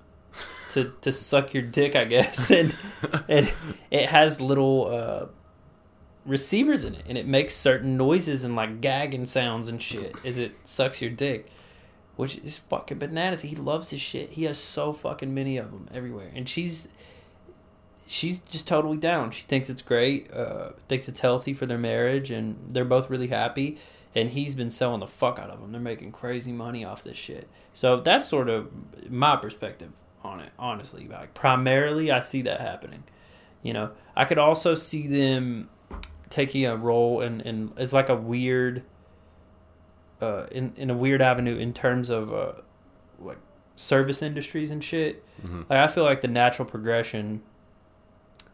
to 0.72 0.92
to 1.02 1.12
suck 1.12 1.54
your 1.54 1.62
dick, 1.62 1.94
I 1.94 2.04
guess, 2.04 2.50
and 2.58 2.74
and 3.28 3.52
it 3.90 4.08
has 4.08 4.40
little 4.40 4.88
uh, 4.88 5.26
receivers 6.24 6.84
in 6.84 6.94
it, 6.94 7.02
and 7.08 7.18
it 7.18 7.26
makes 7.26 7.54
certain 7.54 7.96
noises 7.96 8.44
and 8.44 8.56
like 8.56 8.80
gagging 8.80 9.26
sounds 9.26 9.68
and 9.68 9.80
shit 9.80 10.14
as 10.24 10.38
it 10.38 10.66
sucks 10.66 11.00
your 11.00 11.10
dick. 11.10 11.48
Which 12.14 12.36
is 12.36 12.58
fucking 12.58 12.98
bananas. 12.98 13.40
He 13.40 13.56
loves 13.56 13.88
his 13.88 14.00
shit. 14.02 14.32
He 14.32 14.44
has 14.44 14.58
so 14.58 14.92
fucking 14.92 15.32
many 15.32 15.56
of 15.56 15.70
them 15.70 15.88
everywhere, 15.94 16.30
and 16.34 16.46
she's 16.46 16.86
she's 18.06 18.40
just 18.40 18.68
totally 18.68 18.98
down. 18.98 19.30
She 19.30 19.42
thinks 19.44 19.70
it's 19.70 19.80
great, 19.82 20.30
uh, 20.32 20.72
thinks 20.88 21.08
it's 21.08 21.20
healthy 21.20 21.54
for 21.54 21.64
their 21.64 21.78
marriage, 21.78 22.30
and 22.30 22.56
they're 22.68 22.84
both 22.84 23.08
really 23.08 23.28
happy. 23.28 23.78
And 24.14 24.28
he's 24.28 24.54
been 24.54 24.70
selling 24.70 25.00
the 25.00 25.06
fuck 25.06 25.38
out 25.38 25.48
of 25.48 25.62
them. 25.62 25.72
They're 25.72 25.80
making 25.80 26.12
crazy 26.12 26.52
money 26.52 26.84
off 26.84 27.02
this 27.02 27.16
shit. 27.16 27.48
So 27.72 27.96
that's 27.96 28.28
sort 28.28 28.50
of 28.50 28.70
my 29.08 29.36
perspective 29.36 29.90
on 30.22 30.40
it. 30.40 30.52
Honestly, 30.58 31.08
like 31.08 31.32
primarily, 31.32 32.10
I 32.10 32.20
see 32.20 32.42
that 32.42 32.60
happening. 32.60 33.04
You 33.62 33.72
know, 33.72 33.90
I 34.14 34.26
could 34.26 34.38
also 34.38 34.74
see 34.74 35.06
them 35.06 35.70
taking 36.32 36.64
a 36.64 36.74
role 36.74 37.20
in, 37.20 37.42
in 37.42 37.72
it's 37.76 37.92
like 37.92 38.08
a 38.08 38.16
weird, 38.16 38.82
uh, 40.20 40.46
in 40.50 40.72
in 40.76 40.88
a 40.90 40.94
weird 40.96 41.20
avenue 41.20 41.56
in 41.58 41.72
terms 41.74 42.08
of 42.10 42.32
uh, 42.32 42.52
like 43.20 43.38
service 43.76 44.22
industries 44.22 44.70
and 44.70 44.82
shit. 44.82 45.24
Mhm. 45.44 45.68
Like 45.68 45.78
I 45.78 45.86
feel 45.86 46.04
like 46.04 46.22
the 46.22 46.28
natural 46.28 46.66
progression. 46.66 47.42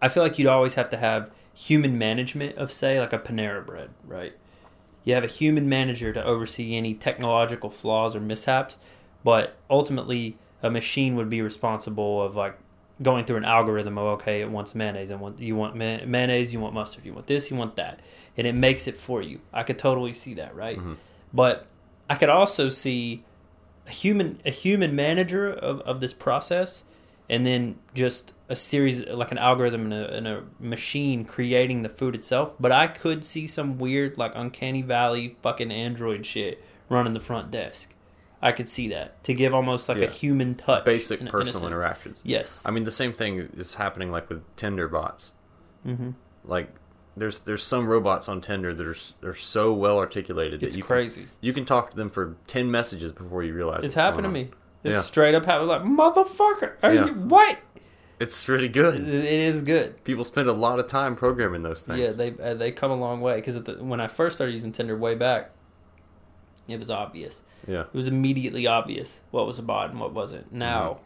I 0.02 0.08
feel 0.08 0.22
like 0.22 0.38
you'd 0.38 0.48
always 0.48 0.74
have 0.74 0.90
to 0.90 0.96
have 0.96 1.30
human 1.54 1.98
management 1.98 2.56
of 2.56 2.70
say 2.72 3.00
like 3.00 3.12
a 3.12 3.18
Panera 3.18 3.64
Bread, 3.64 3.90
right? 4.04 4.32
You 5.04 5.14
have 5.14 5.24
a 5.24 5.28
human 5.28 5.68
manager 5.68 6.12
to 6.12 6.22
oversee 6.22 6.76
any 6.76 6.94
technological 6.94 7.70
flaws 7.70 8.14
or 8.14 8.20
mishaps, 8.20 8.78
but 9.24 9.56
ultimately 9.70 10.36
a 10.62 10.70
machine 10.70 11.14
would 11.16 11.30
be 11.30 11.40
responsible 11.42 12.20
of 12.22 12.34
like 12.36 12.58
going 13.02 13.24
through 13.24 13.36
an 13.36 13.44
algorithm 13.44 13.96
of 13.98 14.04
okay, 14.20 14.40
it 14.40 14.50
wants 14.50 14.74
mayonnaise 14.74 15.10
and 15.10 15.20
want 15.20 15.38
you 15.40 15.54
want 15.56 15.76
mayonnaise, 15.76 16.52
you 16.52 16.60
want 16.60 16.74
mustard, 16.74 17.04
you 17.04 17.12
want 17.12 17.26
this, 17.26 17.50
you 17.50 17.56
want 17.56 17.76
that, 17.76 18.00
and 18.36 18.46
it 18.46 18.54
makes 18.54 18.86
it 18.88 18.96
for 18.96 19.22
you. 19.22 19.40
I 19.52 19.62
could 19.62 19.78
totally 19.78 20.14
see 20.14 20.34
that, 20.34 20.54
right? 20.54 20.78
Mhm. 20.78 20.96
But 21.32 21.66
I 22.10 22.14
could 22.16 22.30
also 22.30 22.68
see 22.68 23.24
a 23.86 23.90
human 23.90 24.40
a 24.44 24.50
human 24.50 24.94
manager 24.96 25.50
of, 25.50 25.80
of 25.82 26.00
this 26.00 26.12
process 26.12 26.84
and 27.30 27.46
then 27.46 27.76
just 27.94 28.32
a 28.48 28.56
series 28.56 29.04
like 29.06 29.30
an 29.30 29.36
algorithm 29.38 29.92
and 29.92 29.92
a, 29.94 30.14
and 30.14 30.26
a 30.28 30.42
machine 30.58 31.24
creating 31.24 31.82
the 31.82 31.88
food 31.90 32.14
itself 32.14 32.52
but 32.58 32.72
i 32.72 32.86
could 32.86 33.22
see 33.24 33.46
some 33.46 33.78
weird 33.78 34.16
like 34.18 34.32
uncanny 34.34 34.80
valley 34.82 35.36
fucking 35.42 35.70
android 35.70 36.24
shit 36.24 36.62
running 36.88 37.12
the 37.14 37.20
front 37.20 37.50
desk 37.50 37.94
i 38.42 38.52
could 38.52 38.68
see 38.68 38.88
that 38.88 39.22
to 39.24 39.34
give 39.34 39.52
almost 39.54 39.88
like 39.88 39.98
Yeah. 39.98 40.04
a 40.06 40.10
human 40.10 40.54
touch 40.54 40.84
Basic 40.84 41.20
in 41.20 41.26
a- 41.26 41.30
in 41.30 41.32
personal 41.32 41.66
interactions. 41.66 42.22
yes 42.24 42.62
I 42.64 42.70
mean, 42.70 42.84
the 42.84 42.90
same 42.90 43.12
thing 43.12 43.48
is 43.56 43.74
happening 43.74 44.10
like 44.10 44.28
with 44.28 44.42
Tinder 44.56 44.88
bots. 44.88 45.32
hmm 45.84 46.10
Like, 46.44 46.70
there's 47.16 47.40
there's 47.40 47.64
some 47.64 47.86
robots 47.88 48.28
on 48.28 48.40
Tinder 48.40 48.72
that 48.72 48.86
are 48.86 48.96
they're 49.20 49.34
so 49.34 49.72
well 49.72 49.98
articulated 49.98 50.62
it's 50.62 50.74
that 50.74 50.78
you 50.78 50.84
crazy 50.84 51.22
Can, 51.22 51.30
you 51.40 51.52
can 51.52 51.64
talk 51.64 51.90
to 51.90 51.96
them 51.96 52.10
for 52.10 52.36
ten 52.46 52.70
messages 52.70 53.10
before 53.12 53.42
you 53.42 53.52
realize 53.54 53.84
it's 53.84 53.94
happened 53.94 54.22
to 54.24 54.28
me 54.30 54.50
it's 54.84 54.94
Yeah. 54.94 55.00
straight 55.02 55.34
up 55.34 55.44
happened 55.44 55.68
like 55.68 55.82
motherfucker 55.82 56.72
are 56.84 56.94
Yeah. 56.94 57.06
you 57.06 57.12
what 57.14 57.58
It's 58.20 58.48
really 58.48 58.68
good. 58.68 58.94
it 58.96 59.24
is 59.24 59.62
good. 59.62 60.02
People 60.04 60.24
spend 60.24 60.48
a 60.48 60.52
lot 60.52 60.80
of 60.80 60.86
time 60.88 61.14
programming 61.14 61.62
those 61.62 61.82
things. 61.82 62.00
Yeah, 62.00 62.10
they 62.10 62.34
uh, 62.42 62.54
they 62.54 62.72
come 62.72 62.90
a 62.90 62.96
long 62.96 63.20
way 63.20 63.36
because 63.36 63.56
when 63.78 64.00
I 64.00 64.08
first 64.08 64.34
started 64.36 64.52
using 64.52 64.72
Tinder 64.72 64.96
way 64.96 65.14
back, 65.14 65.50
it 66.68 66.78
was 66.78 66.90
obvious. 66.90 67.42
yeah. 67.66 67.80
It 67.82 67.94
was 67.94 68.06
immediately 68.06 68.66
obvious 68.66 69.20
what 69.30 69.46
was 69.46 69.58
a 69.58 69.62
bot 69.62 69.90
and 69.90 69.98
what 70.00 70.12
wasn't. 70.12 70.46
Mm-hmm. 70.48 70.58
Now, 70.58 70.98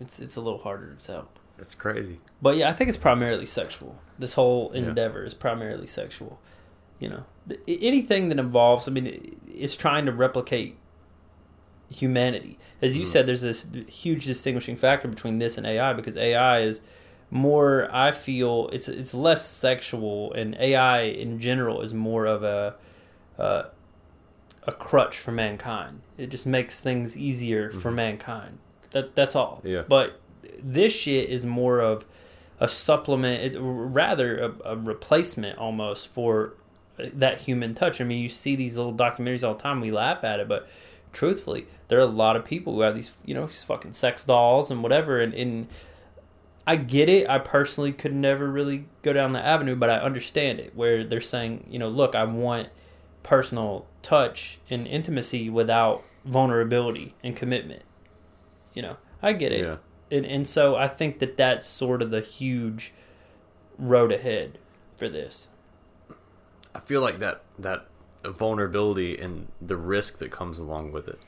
it's 0.00 0.18
it's 0.20 0.36
a 0.36 0.40
little 0.40 0.58
harder 0.60 0.94
to 0.94 1.06
tell. 1.06 1.28
It's 1.58 1.74
crazy. 1.74 2.20
But 2.40 2.56
yeah, 2.56 2.68
I 2.70 2.72
think 2.72 2.88
it's 2.88 2.96
primarily 2.98 3.44
sexual. 3.46 3.98
This 4.18 4.32
whole 4.34 4.70
Yeah. 4.72 4.80
endeavor 4.88 5.24
is 5.24 5.34
primarily 5.34 5.86
sexual. 5.86 6.38
You 6.98 7.08
know, 7.10 7.24
anything 7.66 8.28
that 8.30 8.38
involves, 8.38 8.86
I 8.88 8.90
mean, 8.90 9.06
it- 9.06 9.34
it's 9.46 9.76
trying 9.76 10.06
to 10.06 10.12
replicate 10.12 10.76
humanity. 11.88 12.58
As 12.80 12.96
you 12.96 13.04
Mhm. 13.04 13.08
said, 13.08 13.26
there's 13.26 13.40
this 13.40 13.66
huge 13.88 14.24
distinguishing 14.24 14.76
factor 14.76 15.08
between 15.08 15.38
this 15.38 15.58
and 15.58 15.66
AI 15.66 15.92
because 15.92 16.16
AI 16.16 16.60
is 16.60 16.80
more. 17.30 17.88
I 17.92 18.12
feel 18.12 18.68
it's 18.72 18.88
it's 18.88 19.12
less 19.14 19.46
sexual, 19.46 20.32
and 20.32 20.54
AI 20.60 21.00
in 21.02 21.38
general 21.40 21.80
is 21.82 21.92
more 21.94 22.26
of 22.26 22.42
a 22.42 22.76
uh, 23.38 23.64
a 24.70 24.76
crutch 24.76 25.18
for 25.18 25.32
mankind. 25.32 26.00
It 26.16 26.28
just 26.30 26.46
makes 26.46 26.80
things 26.80 27.16
easier 27.16 27.70
for 27.72 27.90
Mhm. 27.90 27.94
mankind. 27.96 28.58
That 28.92 29.14
that's 29.14 29.34
all. 29.34 29.60
Yeah. 29.64 29.82
But 29.88 30.20
this 30.62 30.92
shit 30.92 31.28
is 31.30 31.44
more 31.44 31.80
of 31.80 32.04
a 32.60 32.68
supplement, 32.68 33.42
it, 33.54 33.58
rather 33.58 34.38
a, 34.38 34.72
a 34.72 34.76
replacement 34.76 35.58
almost 35.58 36.08
for 36.08 36.54
that 36.98 37.38
human 37.38 37.74
touch. 37.74 38.00
I 38.00 38.04
mean, 38.04 38.22
you 38.22 38.28
see 38.28 38.54
these 38.56 38.76
little 38.76 38.92
documentaries 38.94 39.42
all 39.46 39.54
the 39.54 39.62
time. 39.62 39.80
We 39.80 39.90
laugh 39.90 40.22
at 40.24 40.38
it, 40.40 40.48
but 40.48 40.68
truthfully, 41.12 41.66
there 41.88 41.98
are 41.98 42.02
a 42.02 42.06
lot 42.24 42.36
of 42.36 42.44
people 42.44 42.74
who 42.74 42.82
have 42.82 42.94
these, 42.94 43.16
you 43.24 43.34
know, 43.34 43.46
these 43.46 43.62
fucking 43.62 43.92
sex 43.94 44.24
dolls 44.24 44.70
and 44.70 44.82
whatever. 44.82 45.18
And, 45.20 45.32
and 45.34 45.68
I 46.66 46.76
get 46.76 47.08
it. 47.08 47.28
I 47.30 47.38
personally 47.38 47.92
could 47.92 48.14
never 48.14 48.46
really 48.46 48.84
go 49.02 49.12
down 49.14 49.32
that 49.32 49.46
avenue, 49.46 49.74
but 49.76 49.88
I 49.88 49.96
understand 49.98 50.60
it. 50.60 50.72
Where 50.76 51.02
they're 51.02 51.20
saying, 51.22 51.66
you 51.70 51.78
know, 51.78 51.88
look, 51.88 52.14
I 52.14 52.24
want 52.24 52.68
personal 53.22 53.86
touch 54.02 54.58
and 54.70 54.86
intimacy 54.86 55.48
without 55.50 56.02
vulnerability 56.24 57.14
and 57.22 57.36
commitment. 57.36 57.82
You 58.74 58.82
know, 58.82 58.96
I 59.22 59.32
get 59.32 59.52
it 59.52 59.60
Yeah. 59.64 59.76
and 60.10 60.24
and 60.26 60.46
so 60.48 60.76
I 60.76 60.88
think 60.88 61.18
that 61.18 61.36
that's 61.36 61.66
sort 61.66 62.02
of 62.02 62.10
the 62.10 62.20
huge 62.20 62.92
road 63.78 64.12
ahead 64.12 64.58
for 64.96 65.08
this. 65.08 65.48
I 66.74 66.80
feel 66.80 67.00
like 67.00 67.18
that 67.18 67.42
that 67.58 67.86
vulnerability 68.24 69.18
and 69.18 69.48
the 69.60 69.76
risk 69.76 70.18
that 70.18 70.30
comes 70.30 70.58
along 70.58 70.92
with 70.92 71.08
it 71.08 71.18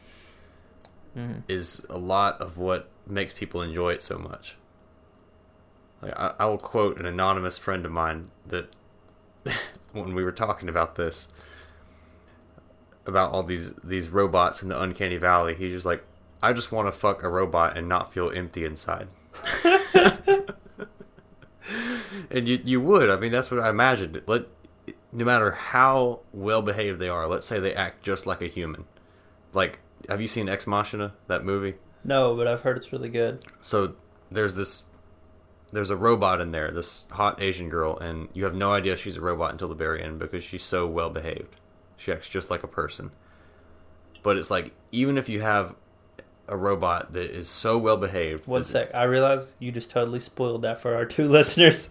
Mm-hmm. 1.16 1.40
is 1.46 1.84
a 1.90 1.98
lot 1.98 2.40
of 2.40 2.56
what 2.56 2.88
makes 3.06 3.34
people 3.34 3.60
enjoy 3.60 3.92
it 3.92 4.00
so 4.00 4.16
much. 4.18 4.56
Like 6.00 6.14
I, 6.18 6.32
I 6.40 6.46
will 6.46 6.56
quote 6.58 6.98
an 6.98 7.04
anonymous 7.04 7.58
friend 7.58 7.84
of 7.84 7.92
mine 7.92 8.26
that 8.46 8.74
when 9.92 10.14
we 10.14 10.24
were 10.24 10.32
talking 10.32 10.70
about 10.70 10.94
this 10.96 11.28
about 13.06 13.32
all 13.32 13.42
these 13.42 13.74
these 13.84 14.10
robots 14.10 14.62
in 14.62 14.68
the 14.68 14.80
uncanny 14.80 15.16
valley, 15.16 15.54
he's 15.54 15.72
just 15.72 15.86
like, 15.86 16.04
I 16.42 16.52
just 16.52 16.72
want 16.72 16.88
to 16.88 16.92
fuck 16.92 17.22
a 17.22 17.28
robot 17.28 17.76
and 17.76 17.88
not 17.88 18.12
feel 18.12 18.30
empty 18.30 18.64
inside. 18.64 19.08
and 22.30 22.48
you 22.48 22.60
you 22.64 22.80
would. 22.80 23.10
I 23.10 23.16
mean, 23.16 23.32
that's 23.32 23.50
what 23.50 23.60
I 23.60 23.70
imagined. 23.70 24.22
Let 24.26 24.46
no 25.12 25.24
matter 25.24 25.52
how 25.52 26.20
well 26.32 26.62
behaved 26.62 26.98
they 26.98 27.08
are, 27.08 27.28
let's 27.28 27.46
say 27.46 27.60
they 27.60 27.74
act 27.74 28.02
just 28.02 28.26
like 28.26 28.42
a 28.42 28.46
human. 28.46 28.84
Like, 29.52 29.80
have 30.08 30.20
you 30.20 30.26
seen 30.26 30.48
Ex 30.48 30.66
Machina, 30.66 31.14
that 31.26 31.44
movie? 31.44 31.74
No, 32.04 32.34
but 32.34 32.48
I've 32.48 32.62
heard 32.62 32.76
it's 32.76 32.92
really 32.92 33.08
good. 33.08 33.44
So 33.60 33.94
there's 34.30 34.54
this 34.54 34.84
there's 35.72 35.90
a 35.90 35.96
robot 35.96 36.40
in 36.40 36.52
there, 36.52 36.70
this 36.70 37.06
hot 37.12 37.40
Asian 37.42 37.68
girl, 37.68 37.96
and 37.98 38.28
you 38.34 38.44
have 38.44 38.54
no 38.54 38.72
idea 38.72 38.96
she's 38.96 39.16
a 39.16 39.20
robot 39.20 39.52
until 39.52 39.68
the 39.68 39.74
very 39.74 40.02
end 40.02 40.18
because 40.18 40.44
she's 40.44 40.62
so 40.62 40.86
well 40.86 41.10
behaved. 41.10 41.56
She 42.02 42.10
acts 42.12 42.28
just 42.28 42.50
like 42.50 42.64
a 42.64 42.68
person. 42.68 43.12
But 44.24 44.36
it's 44.36 44.50
like 44.50 44.72
even 44.90 45.16
if 45.16 45.28
you 45.28 45.40
have 45.40 45.76
a 46.48 46.56
robot 46.56 47.12
that 47.12 47.30
is 47.30 47.48
so 47.48 47.78
well 47.78 47.96
behaved, 47.96 48.48
One 48.48 48.64
sec, 48.64 48.92
I 48.92 49.04
realize 49.04 49.54
you 49.60 49.70
just 49.70 49.88
totally 49.90 50.18
spoiled 50.18 50.62
that 50.62 50.80
for 50.80 50.96
our 50.96 51.04
two 51.04 51.28
listeners. 51.28 51.88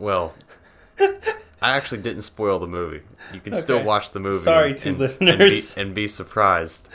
Well, 0.00 0.34
I 0.98 1.76
actually 1.76 2.02
didn't 2.02 2.22
spoil 2.22 2.58
the 2.58 2.66
movie. 2.66 3.02
You 3.32 3.38
can 3.38 3.54
still 3.54 3.84
watch 3.84 4.10
the 4.10 4.18
movie. 4.18 4.38
Sorry, 4.40 4.74
two 4.74 4.88
and- 4.90 4.98
and 4.98 4.98
be, 4.98 5.02
listeners. 5.04 5.74
and 5.76 5.94
be 5.94 6.08
surprised 6.08 6.88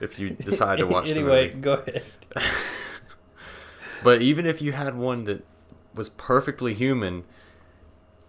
if 0.00 0.16
you 0.20 0.30
decide 0.50 0.78
to 0.78 0.86
watch 0.86 1.08
anyway, 1.08 1.48
the 1.50 1.56
movie. 1.56 1.60
go 1.62 1.72
ahead. 1.74 2.04
But 4.04 4.22
even 4.22 4.46
if 4.46 4.62
you 4.62 4.72
had 4.72 4.94
one 4.96 5.24
that 5.24 5.44
was 5.94 6.10
perfectly 6.10 6.74
human, 6.74 7.24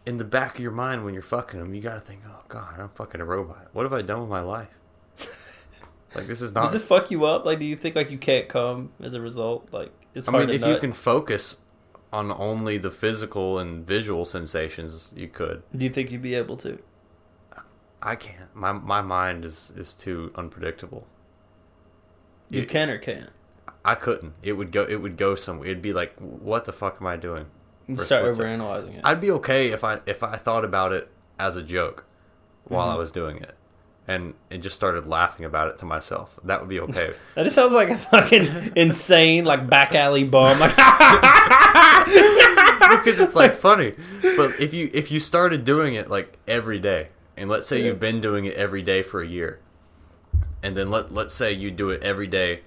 in 0.07 0.17
the 0.17 0.23
back 0.23 0.55
of 0.55 0.61
your 0.61 0.71
mind 0.71 1.03
when 1.05 1.13
you're 1.13 1.21
fucking 1.23 1.59
them, 1.59 1.73
you 1.75 1.81
gotta 1.81 1.99
think, 1.99 2.21
"Oh 2.27 2.41
God, 2.47 2.79
I'm 2.79 2.89
fucking 2.89 3.21
a 3.21 3.25
robot. 3.25 3.67
What 3.73 3.83
have 3.83 3.93
I 3.93 4.01
done 4.01 4.21
with 4.21 4.29
my 4.29 4.41
life? 4.41 4.69
Like 6.15 6.25
this 6.25 6.41
is 6.41 6.53
not." 6.53 6.63
Does 6.63 6.75
it 6.81 6.85
fuck 6.85 7.11
you 7.11 7.25
up? 7.25 7.45
Like, 7.45 7.59
do 7.59 7.65
you 7.65 7.75
think 7.75 7.95
like 7.95 8.09
you 8.09 8.17
can't 8.17 8.47
come 8.47 8.91
as 9.01 9.13
a 9.13 9.21
result? 9.21 9.67
Like, 9.71 9.91
it's 10.15 10.27
I 10.27 10.31
hard 10.31 10.43
mean, 10.43 10.49
to 10.49 10.55
if 10.55 10.61
nut. 10.61 10.69
you 10.71 10.79
can 10.79 10.93
focus 10.93 11.57
on 12.13 12.31
only 12.31 12.77
the 12.77 12.89
physical 12.89 13.59
and 13.59 13.85
visual 13.85 14.23
sensations, 14.23 15.13
you 15.17 15.27
could. 15.27 15.61
Do 15.75 15.83
you 15.83 15.91
think 15.91 16.09
you'd 16.11 16.21
be 16.21 16.33
able 16.35 16.55
to? 16.57 16.79
I 18.01 18.15
can't. 18.15 18.55
My 18.55 18.71
my 18.71 19.01
mind 19.01 19.43
is 19.43 19.73
is 19.75 19.93
too 19.93 20.31
unpredictable. 20.35 21.05
You 22.49 22.61
It- 22.61 22.69
can 22.69 22.89
or 22.89 22.97
can't. 22.97 23.29
I 23.83 23.95
couldn't. 23.95 24.33
It 24.41 24.53
would 24.53 24.71
go. 24.71 24.83
It 24.83 24.97
would 25.01 25.17
go 25.17 25.35
somewhere. 25.35 25.67
It'd 25.67 25.81
be 25.81 25.93
like, 25.93 26.15
what 26.19 26.63
the 26.65 26.73
fuck 26.73 26.97
am 27.01 27.07
I 27.07 27.17
doing? 27.17 27.47
You 27.87 27.97
start 27.97 28.25
overanalyzing 28.25 28.95
it. 28.95 29.01
I'd 29.03 29.21
be 29.21 29.31
okay 29.31 29.69
if 29.71 29.83
I 29.83 29.99
if 30.05 30.21
I 30.23 30.35
thought 30.37 30.65
about 30.65 30.91
it 30.93 31.09
as 31.39 31.55
a 31.55 31.63
joke 31.63 32.03
while 32.65 32.89
I 32.89 32.95
Mhm. 32.95 32.97
was 32.97 33.11
doing 33.11 33.37
it, 33.37 33.55
and 34.07 34.33
and 34.51 34.61
just 34.61 34.75
started 34.75 35.07
laughing 35.07 35.45
about 35.45 35.69
it 35.69 35.77
to 35.79 35.85
myself. 35.85 36.37
That 36.43 36.59
would 36.59 36.69
be 36.69 36.79
okay. 36.81 37.13
That 37.35 37.43
just 37.43 37.55
sounds 37.55 37.73
like 37.73 37.89
a 37.89 37.97
fucking 37.97 38.73
insane, 38.75 39.45
like 39.45 39.69
back 39.69 39.95
alley 39.95 40.23
bum. 40.25 40.59
Like, 40.59 40.75
because 42.89 43.19
it's 43.19 43.35
like 43.35 43.55
funny. 43.55 43.93
But 44.21 44.59
if 44.59 44.73
you 44.73 44.89
if 44.93 45.11
you 45.11 45.19
started 45.19 45.63
doing 45.65 45.93
it 45.95 46.09
like 46.09 46.37
every 46.47 46.79
day, 46.79 47.09
and 47.35 47.49
let's 47.49 47.67
say 47.67 47.79
Yeah. 47.79 47.85
you've 47.87 47.99
been 47.99 48.19
doing 48.21 48.45
it 48.45 48.55
every 48.55 48.81
day 48.81 49.01
for 49.03 49.21
a 49.21 49.27
year, 49.27 49.59
and 50.63 50.75
then 50.75 50.89
let 50.89 51.13
let's 51.13 51.33
say 51.33 51.51
you 51.53 51.71
do 51.71 51.89
it 51.89 52.01
every 52.03 52.27
day 52.27 52.61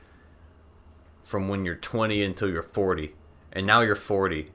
from 1.23 1.49
when 1.49 1.65
you're 1.65 1.77
20 1.77 2.23
until 2.23 2.49
you're 2.51 2.63
40, 2.63 3.15
and 3.53 3.67
now 3.67 3.81
you're 3.83 3.95
40, 3.95 4.51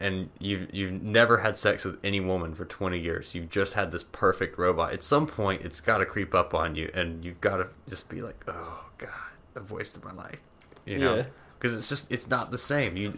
and 0.00 0.28
you've 0.38 0.72
you've 0.74 1.02
never 1.02 1.38
had 1.38 1.56
sex 1.56 1.84
with 1.84 1.98
any 2.04 2.20
woman 2.20 2.54
for 2.54 2.64
20 2.64 2.98
years. 2.98 3.34
You've 3.34 3.48
just 3.50 3.74
had 3.74 3.90
this 3.92 4.02
perfect 4.02 4.58
robot. 4.58 4.92
At 4.92 5.02
some 5.02 5.26
point, 5.26 5.62
it's 5.62 5.80
got 5.80 5.98
to 5.98 6.06
creep 6.06 6.34
up 6.34 6.52
on 6.54 6.74
you, 6.74 6.90
and 6.94 7.24
you've 7.24 7.40
got 7.40 7.56
to 7.58 7.68
just 7.88 8.08
be 8.08 8.20
like, 8.22 8.44
oh 8.48 8.84
god, 8.98 9.10
I've 9.56 9.70
wasted 9.70 10.04
my 10.04 10.12
life. 10.12 10.40
You 10.84 10.98
know 10.98 11.16
Yeah. 11.16 11.24
because 11.58 11.76
it's 11.76 11.88
just 11.88 12.12
it's 12.12 12.28
not 12.28 12.50
the 12.50 12.58
same. 12.58 12.96
You 12.96 13.14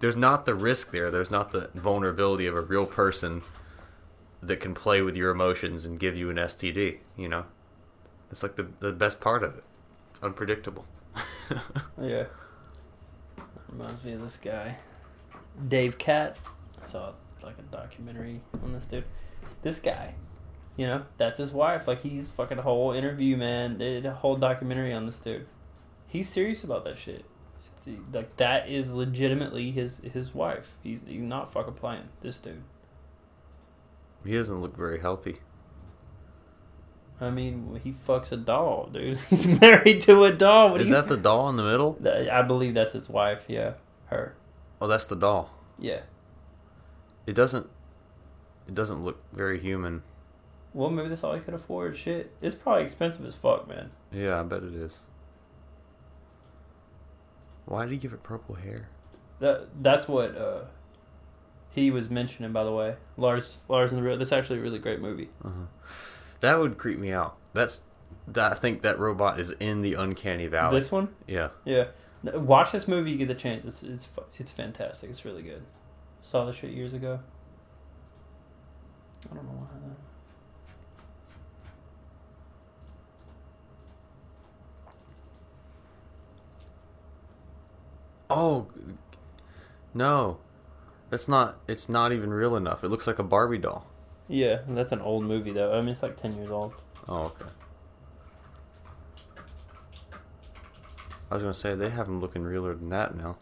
there's 0.00 0.16
not 0.16 0.44
the 0.44 0.54
risk 0.54 0.90
there. 0.90 1.10
There's 1.10 1.30
not 1.30 1.52
the 1.52 1.70
vulnerability 1.74 2.46
of 2.46 2.54
a 2.54 2.60
real 2.60 2.84
person 2.86 3.42
that 4.42 4.60
can 4.60 4.74
play 4.74 5.00
with 5.00 5.16
your 5.16 5.30
emotions 5.30 5.84
and 5.86 5.98
give 5.98 6.16
you 6.16 6.28
an 6.28 6.36
STD. 6.36 6.98
You 7.16 7.28
know, 7.28 7.44
it's 8.30 8.42
like 8.42 8.56
the 8.56 8.66
the 8.80 8.92
best 8.92 9.20
part 9.20 9.42
of 9.42 9.56
it. 9.56 9.64
It's 10.10 10.22
unpredictable. 10.22 10.84
yeah. 12.02 12.24
Reminds 13.70 14.04
me 14.04 14.12
of 14.12 14.22
this 14.22 14.36
guy, 14.36 14.76
Davecat. 15.68 16.38
I 16.80 16.84
saw 16.84 17.12
like 17.42 17.58
a 17.58 17.62
documentary 17.62 18.40
on 18.62 18.72
this 18.72 18.84
dude. 18.84 19.04
This 19.62 19.80
guy, 19.80 20.14
you 20.76 20.86
know, 20.86 21.04
that's 21.16 21.38
his 21.38 21.52
wife. 21.52 21.88
Like 21.88 22.02
he's 22.02 22.30
fucking 22.30 22.58
a 22.58 22.62
whole 22.62 22.92
interview, 22.92 23.36
man. 23.36 23.78
They 23.78 23.94
did 23.94 24.06
a 24.06 24.12
whole 24.12 24.36
documentary 24.36 24.92
on 24.92 25.06
this 25.06 25.18
dude. 25.18 25.46
He's 26.06 26.28
serious 26.28 26.64
about 26.64 26.84
that 26.84 26.98
shit. 26.98 27.24
It's, 27.76 27.86
like 28.12 28.36
that 28.36 28.68
is 28.68 28.92
legitimately 28.92 29.70
his 29.70 30.00
his 30.12 30.34
wife. 30.34 30.76
He's, 30.82 31.02
he's 31.06 31.20
not 31.20 31.52
fucking 31.52 31.74
playing. 31.74 32.08
This 32.20 32.38
dude. 32.38 32.62
he 34.24 34.32
doesn't 34.32 34.60
look 34.60 34.76
very 34.76 35.00
healthy. 35.00 35.36
I 37.20 37.30
mean, 37.30 37.80
he 37.82 37.94
fucks 38.06 38.30
a 38.32 38.36
doll, 38.36 38.90
dude. 38.92 39.16
He's 39.30 39.46
married 39.46 40.02
to 40.02 40.24
a 40.24 40.32
doll. 40.32 40.72
What 40.72 40.82
Is 40.82 40.90
that 40.90 41.08
the 41.08 41.16
doll 41.16 41.48
in 41.48 41.56
the 41.56 41.62
middle? 41.62 41.98
I 42.30 42.42
believe 42.42 42.74
that's 42.74 42.92
his 42.92 43.08
wife. 43.08 43.44
Yeah, 43.48 43.72
her. 44.06 44.34
Oh, 44.80 44.86
that's 44.86 45.06
the 45.06 45.16
doll. 45.16 45.50
Yeah. 45.78 46.00
It 47.26 47.34
doesn't. 47.34 47.68
It 48.68 48.74
doesn't 48.74 49.04
look 49.04 49.22
very 49.32 49.58
human. 49.60 50.02
Well, 50.74 50.90
maybe 50.90 51.08
that's 51.08 51.24
all 51.24 51.34
he 51.34 51.40
could 51.40 51.54
afford. 51.54 51.96
Shit, 51.96 52.32
it's 52.42 52.54
probably 52.54 52.84
expensive 52.84 53.24
as 53.24 53.34
fuck, 53.34 53.66
man. 53.68 53.90
Yeah, 54.12 54.38
I 54.38 54.42
bet 54.42 54.62
it 54.62 54.74
is. 54.74 55.00
Why 57.64 57.84
did 57.84 57.92
he 57.92 57.98
give 57.98 58.12
it 58.12 58.22
purple 58.22 58.54
hair? 58.56 58.88
That 59.40 59.68
that's 59.82 60.06
what 60.08 60.36
uh, 60.36 60.64
he 61.70 61.90
was 61.90 62.08
mentioning. 62.10 62.52
By 62.52 62.64
the 62.64 62.72
way, 62.72 62.96
Lars 63.16 63.64
Lars 63.68 63.92
and 63.92 63.98
the 64.00 64.06
Real. 64.06 64.16
That's 64.18 64.32
actually 64.32 64.58
a 64.58 64.62
really 64.62 64.78
great 64.78 65.00
movie. 65.00 65.30
Uh-huh. 65.44 65.66
That 66.40 66.58
would 66.58 66.78
creep 66.78 66.98
me 66.98 67.12
out. 67.12 67.36
That's. 67.52 67.82
That, 68.28 68.52
I 68.52 68.54
think 68.56 68.82
that 68.82 68.98
robot 68.98 69.38
is 69.40 69.52
in 69.52 69.82
the 69.82 69.94
uncanny 69.94 70.46
valley. 70.48 70.78
This 70.80 70.90
one, 70.90 71.08
Yeah. 71.28 71.48
yeah. 71.64 71.86
Watch 72.34 72.72
this 72.72 72.88
movie. 72.88 73.12
You 73.12 73.18
get 73.18 73.28
the 73.28 73.34
chance. 73.34 73.64
It's 73.64 73.82
it's 73.82 74.08
it's 74.38 74.50
fantastic. 74.50 75.10
It's 75.10 75.24
really 75.24 75.42
good. 75.42 75.62
Saw 76.22 76.44
this 76.44 76.56
shit 76.56 76.70
years 76.70 76.92
ago. 76.94 77.20
I 79.30 79.34
don't 79.34 79.44
know 79.44 79.50
why. 79.52 79.66
That... 79.88 79.96
Oh, 88.28 88.66
no, 89.94 90.38
that's 91.10 91.28
not. 91.28 91.58
It's 91.68 91.88
not 91.88 92.12
even 92.12 92.32
real 92.32 92.56
enough. 92.56 92.82
It 92.82 92.88
looks 92.88 93.06
like 93.06 93.18
a 93.18 93.22
Barbie 93.22 93.58
doll. 93.58 93.86
Yeah, 94.28 94.62
that's 94.68 94.90
an 94.90 95.00
old 95.00 95.24
movie 95.24 95.52
though. 95.52 95.72
I 95.76 95.80
mean, 95.80 95.90
it's 95.90 96.02
like 96.02 96.16
ten 96.16 96.36
years 96.36 96.50
old. 96.50 96.74
Oh, 97.08 97.32
okay. 97.40 97.44
I 101.30 101.34
was 101.34 101.42
gonna 101.42 101.54
say 101.54 101.74
they 101.74 101.90
have 101.90 102.06
him 102.08 102.20
looking 102.20 102.44
realer 102.44 102.74
than 102.74 102.88
that 102.90 103.16
now. 103.16 103.36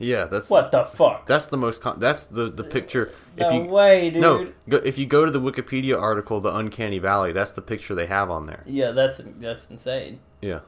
Yeah, 0.00 0.24
that's 0.26 0.48
What 0.48 0.70
the 0.70 0.84
fuck? 0.84 1.26
that's 1.26 1.46
the 1.46 1.56
most. 1.56 1.80
Con- 1.82 1.98
that's 1.98 2.24
the 2.24 2.48
the 2.48 2.62
picture. 2.62 3.12
If 3.36 3.50
no 3.50 3.50
you 3.50 3.68
way, 3.68 4.10
dude. 4.10 4.22
no, 4.22 4.52
go, 4.68 4.76
if 4.78 4.96
you 4.96 5.06
go 5.06 5.24
to 5.24 5.30
the 5.30 5.40
Wikipedia 5.40 6.00
article, 6.00 6.40
the 6.40 6.54
Uncanny 6.54 6.98
Valley, 7.00 7.32
that's 7.32 7.52
the 7.52 7.62
picture 7.62 7.94
they 7.96 8.06
have 8.06 8.30
on 8.30 8.46
there. 8.46 8.62
Yeah, 8.66 8.92
that's 8.92 9.20
that's 9.38 9.68
insane. 9.70 10.20
Yeah, 10.40 10.60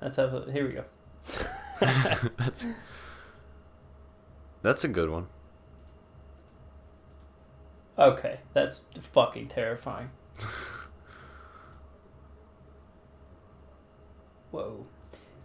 That's 0.00 0.18
absolutely. 0.18 0.52
Here 0.52 0.66
we 0.66 0.72
go. 0.74 0.84
that's 2.38 2.66
that's 4.62 4.84
a 4.84 4.88
good 4.88 5.08
one. 5.08 5.28
Okay, 7.98 8.40
that's 8.52 8.82
fucking 9.12 9.48
terrifying. 9.48 10.10
Whoa. 14.56 14.86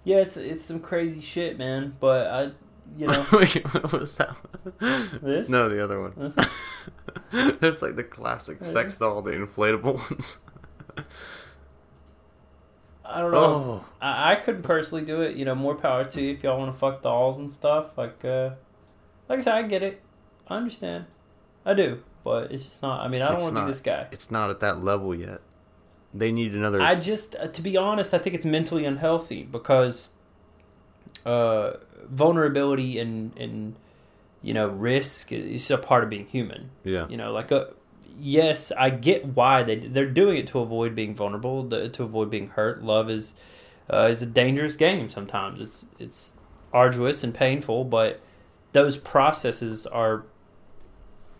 Yeah, 0.05 0.17
it's 0.17 0.37
it's 0.37 0.63
some 0.63 0.79
crazy 0.79 1.19
shit, 1.21 1.57
man. 1.57 1.95
But 1.99 2.27
I, 2.27 2.41
you 2.97 3.07
know, 3.07 3.25
Wait, 3.33 3.61
what 3.73 3.91
was 3.91 4.13
that? 4.15 4.35
This? 5.21 5.49
No, 5.49 5.67
the 5.69 5.83
other 5.83 6.01
one. 6.01 6.33
There's 7.59 7.81
like 7.81 7.97
the 7.97 8.03
classic 8.03 8.63
sex 8.63 8.97
doll, 8.97 9.21
the 9.21 9.31
inflatable 9.31 9.95
ones. 10.09 10.37
I 13.03 13.19
don't 13.19 13.31
know. 13.31 13.37
Oh, 13.37 13.85
I, 14.01 14.31
I 14.31 14.35
couldn't 14.35 14.63
personally 14.63 15.03
do 15.03 15.21
it. 15.21 15.35
You 15.35 15.43
know, 15.43 15.55
more 15.55 15.75
power 15.75 16.05
to 16.05 16.21
you 16.21 16.33
if 16.33 16.43
y'all 16.43 16.57
want 16.57 16.71
to 16.71 16.77
fuck 16.77 17.01
dolls 17.01 17.37
and 17.37 17.51
stuff. 17.51 17.97
Like, 17.97 18.23
uh, 18.23 18.51
like 19.27 19.39
I 19.39 19.41
said, 19.41 19.55
I 19.55 19.63
get 19.63 19.83
it. 19.83 20.01
I 20.47 20.55
understand. 20.55 21.05
I 21.65 21.73
do, 21.73 22.01
but 22.23 22.51
it's 22.51 22.63
just 22.63 22.81
not. 22.81 23.01
I 23.01 23.09
mean, 23.09 23.21
I 23.21 23.33
don't 23.33 23.43
want 23.43 23.55
to 23.55 23.61
be 23.61 23.67
this 23.67 23.81
guy. 23.81 24.07
it's 24.11 24.31
not 24.31 24.49
at 24.49 24.61
that 24.61 24.81
level 24.81 25.13
yet. 25.13 25.41
They 26.13 26.31
need 26.31 26.53
another. 26.53 26.81
I 26.81 26.95
just, 26.95 27.35
uh, 27.35 27.47
to 27.47 27.61
be 27.61 27.77
honest, 27.77 28.13
I 28.13 28.17
think 28.17 28.35
it's 28.35 28.45
mentally 28.45 28.85
unhealthy 28.85 29.43
because 29.43 30.09
uh, 31.25 31.73
vulnerability 32.09 32.99
and 32.99 33.37
and 33.37 33.75
you 34.41 34.53
know 34.53 34.67
risk 34.67 35.31
is 35.31 35.71
a 35.71 35.77
part 35.77 36.03
of 36.03 36.09
being 36.09 36.25
human. 36.25 36.71
yeah, 36.83 37.07
You 37.07 37.17
know, 37.17 37.31
like 37.31 37.51
a 37.51 37.73
yes, 38.17 38.71
I 38.77 38.89
get 38.89 39.25
why 39.25 39.63
they 39.63 39.75
they're 39.77 40.09
doing 40.09 40.37
it 40.37 40.47
to 40.47 40.59
avoid 40.59 40.95
being 40.95 41.15
vulnerable, 41.15 41.67
to 41.69 42.03
avoid 42.03 42.29
being 42.29 42.49
hurt. 42.49 42.83
Love 42.83 43.09
is 43.09 43.33
uh, 43.91 44.09
is 44.11 44.21
a 44.21 44.25
dangerous 44.25 44.75
game. 44.75 45.09
Sometimes 45.09 45.61
it's 45.61 45.85
it's 45.99 46.33
arduous 46.73 47.23
and 47.23 47.33
painful, 47.33 47.83
but 47.85 48.19
those 48.73 48.97
processes 48.97 49.85
are 49.87 50.25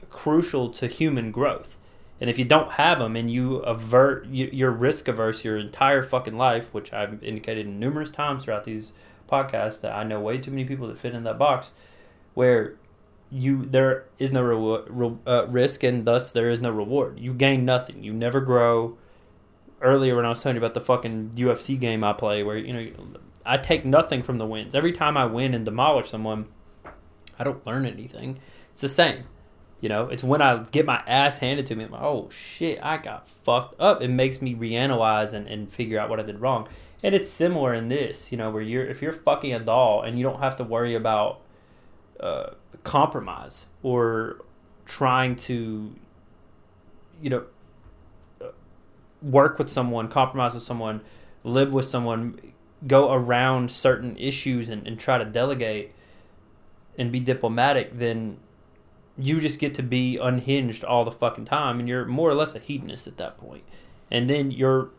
crucial 0.09 0.69
to 0.69 0.87
human 0.87 1.31
growth. 1.31 1.77
And 2.21 2.29
if 2.29 2.37
you 2.37 2.45
don't 2.45 2.73
have 2.73 2.99
them 2.99 3.15
and 3.15 3.31
you 3.31 3.57
avert, 3.57 4.27
you, 4.27 4.47
you're 4.53 4.71
risk 4.71 5.07
averse 5.07 5.43
your 5.43 5.57
entire 5.57 6.03
fucking 6.03 6.37
life, 6.37 6.71
which 6.71 6.93
I've 6.93 7.21
indicated 7.23 7.67
numerous 7.67 8.11
times 8.11 8.43
throughout 8.43 8.63
these 8.63 8.93
podcasts 9.27 9.81
that 9.81 9.93
I 9.93 10.03
know 10.03 10.19
way 10.19 10.37
too 10.37 10.51
many 10.51 10.63
people 10.63 10.87
that 10.87 10.99
fit 10.99 11.15
in 11.15 11.23
that 11.23 11.39
box, 11.39 11.71
where 12.35 12.75
you 13.31 13.65
there 13.65 14.05
is 14.19 14.31
no 14.31 14.43
rewa- 14.43 14.85
re, 14.87 15.13
uh, 15.25 15.47
risk 15.47 15.83
and 15.83 16.05
thus 16.05 16.31
there 16.31 16.51
is 16.51 16.61
no 16.61 16.69
reward. 16.69 17.19
You 17.19 17.33
gain 17.33 17.65
nothing. 17.65 18.03
You 18.03 18.13
never 18.13 18.39
grow. 18.39 18.97
Earlier 19.81 20.15
when 20.15 20.25
I 20.25 20.29
was 20.29 20.43
telling 20.43 20.57
you 20.57 20.61
about 20.61 20.75
the 20.75 20.81
fucking 20.81 21.31
UFC 21.31 21.79
game 21.79 22.03
I 22.03 22.13
play, 22.13 22.43
where 22.43 22.55
you 22.55 22.71
know 22.71 22.91
I 23.43 23.57
take 23.57 23.83
nothing 23.83 24.21
from 24.21 24.37
the 24.37 24.45
wins. 24.45 24.75
Every 24.75 24.91
time 24.91 25.17
I 25.17 25.25
win 25.25 25.55
and 25.55 25.65
demolish 25.65 26.09
someone, 26.09 26.45
I 27.39 27.43
don't 27.43 27.65
learn 27.65 27.87
anything. 27.87 28.37
It's 28.73 28.81
the 28.81 28.89
same. 28.89 29.23
You 29.81 29.89
know, 29.89 30.07
it's 30.07 30.23
when 30.23 30.43
I 30.43 30.63
get 30.71 30.85
my 30.85 31.03
ass 31.07 31.39
handed 31.39 31.65
to 31.65 31.75
me, 31.75 31.87
like, 31.87 32.01
oh 32.01 32.29
shit, 32.29 32.79
I 32.83 32.97
got 32.97 33.27
fucked 33.27 33.81
up. 33.81 34.01
It 34.01 34.09
makes 34.09 34.41
me 34.41 34.53
reanalyze 34.53 35.33
and, 35.33 35.47
and 35.47 35.71
figure 35.71 35.99
out 35.99 36.07
what 36.07 36.19
I 36.19 36.23
did 36.23 36.39
wrong. 36.39 36.67
And 37.03 37.15
it's 37.15 37.29
similar 37.29 37.73
in 37.73 37.87
this, 37.87 38.31
you 38.31 38.37
know, 38.37 38.51
where 38.51 38.61
you're 38.61 38.85
if 38.85 39.01
you're 39.01 39.11
fucking 39.11 39.51
a 39.53 39.59
doll 39.59 40.03
and 40.03 40.19
you 40.19 40.23
don't 40.23 40.39
have 40.39 40.55
to 40.57 40.63
worry 40.63 40.93
about 40.93 41.41
uh, 42.19 42.51
compromise 42.83 43.65
or 43.81 44.41
trying 44.85 45.35
to, 45.35 45.95
you 47.19 47.29
know, 47.31 47.45
uh, 48.39 48.49
work 49.23 49.57
with 49.57 49.69
someone, 49.69 50.07
compromise 50.07 50.53
with 50.53 50.61
someone, 50.61 51.01
live 51.43 51.73
with 51.73 51.85
someone, 51.85 52.39
go 52.85 53.11
around 53.11 53.71
certain 53.71 54.15
issues 54.17 54.69
and, 54.69 54.85
and 54.85 54.99
try 54.99 55.17
to 55.17 55.25
delegate 55.25 55.91
and 56.99 57.11
be 57.11 57.19
diplomatic, 57.19 57.97
then 57.97 58.37
you 59.17 59.39
just 59.39 59.59
get 59.59 59.75
to 59.75 59.83
be 59.83 60.17
unhinged 60.17 60.83
all 60.83 61.05
the 61.05 61.11
fucking 61.11 61.45
time 61.45 61.79
and 61.79 61.87
you're 61.87 62.05
more 62.05 62.29
or 62.29 62.33
less 62.33 62.55
a 62.55 62.59
hedonist 62.59 63.07
at 63.07 63.17
that 63.17 63.37
point. 63.37 63.63
And 64.09 64.29
then 64.29 64.51
you're 64.51 64.89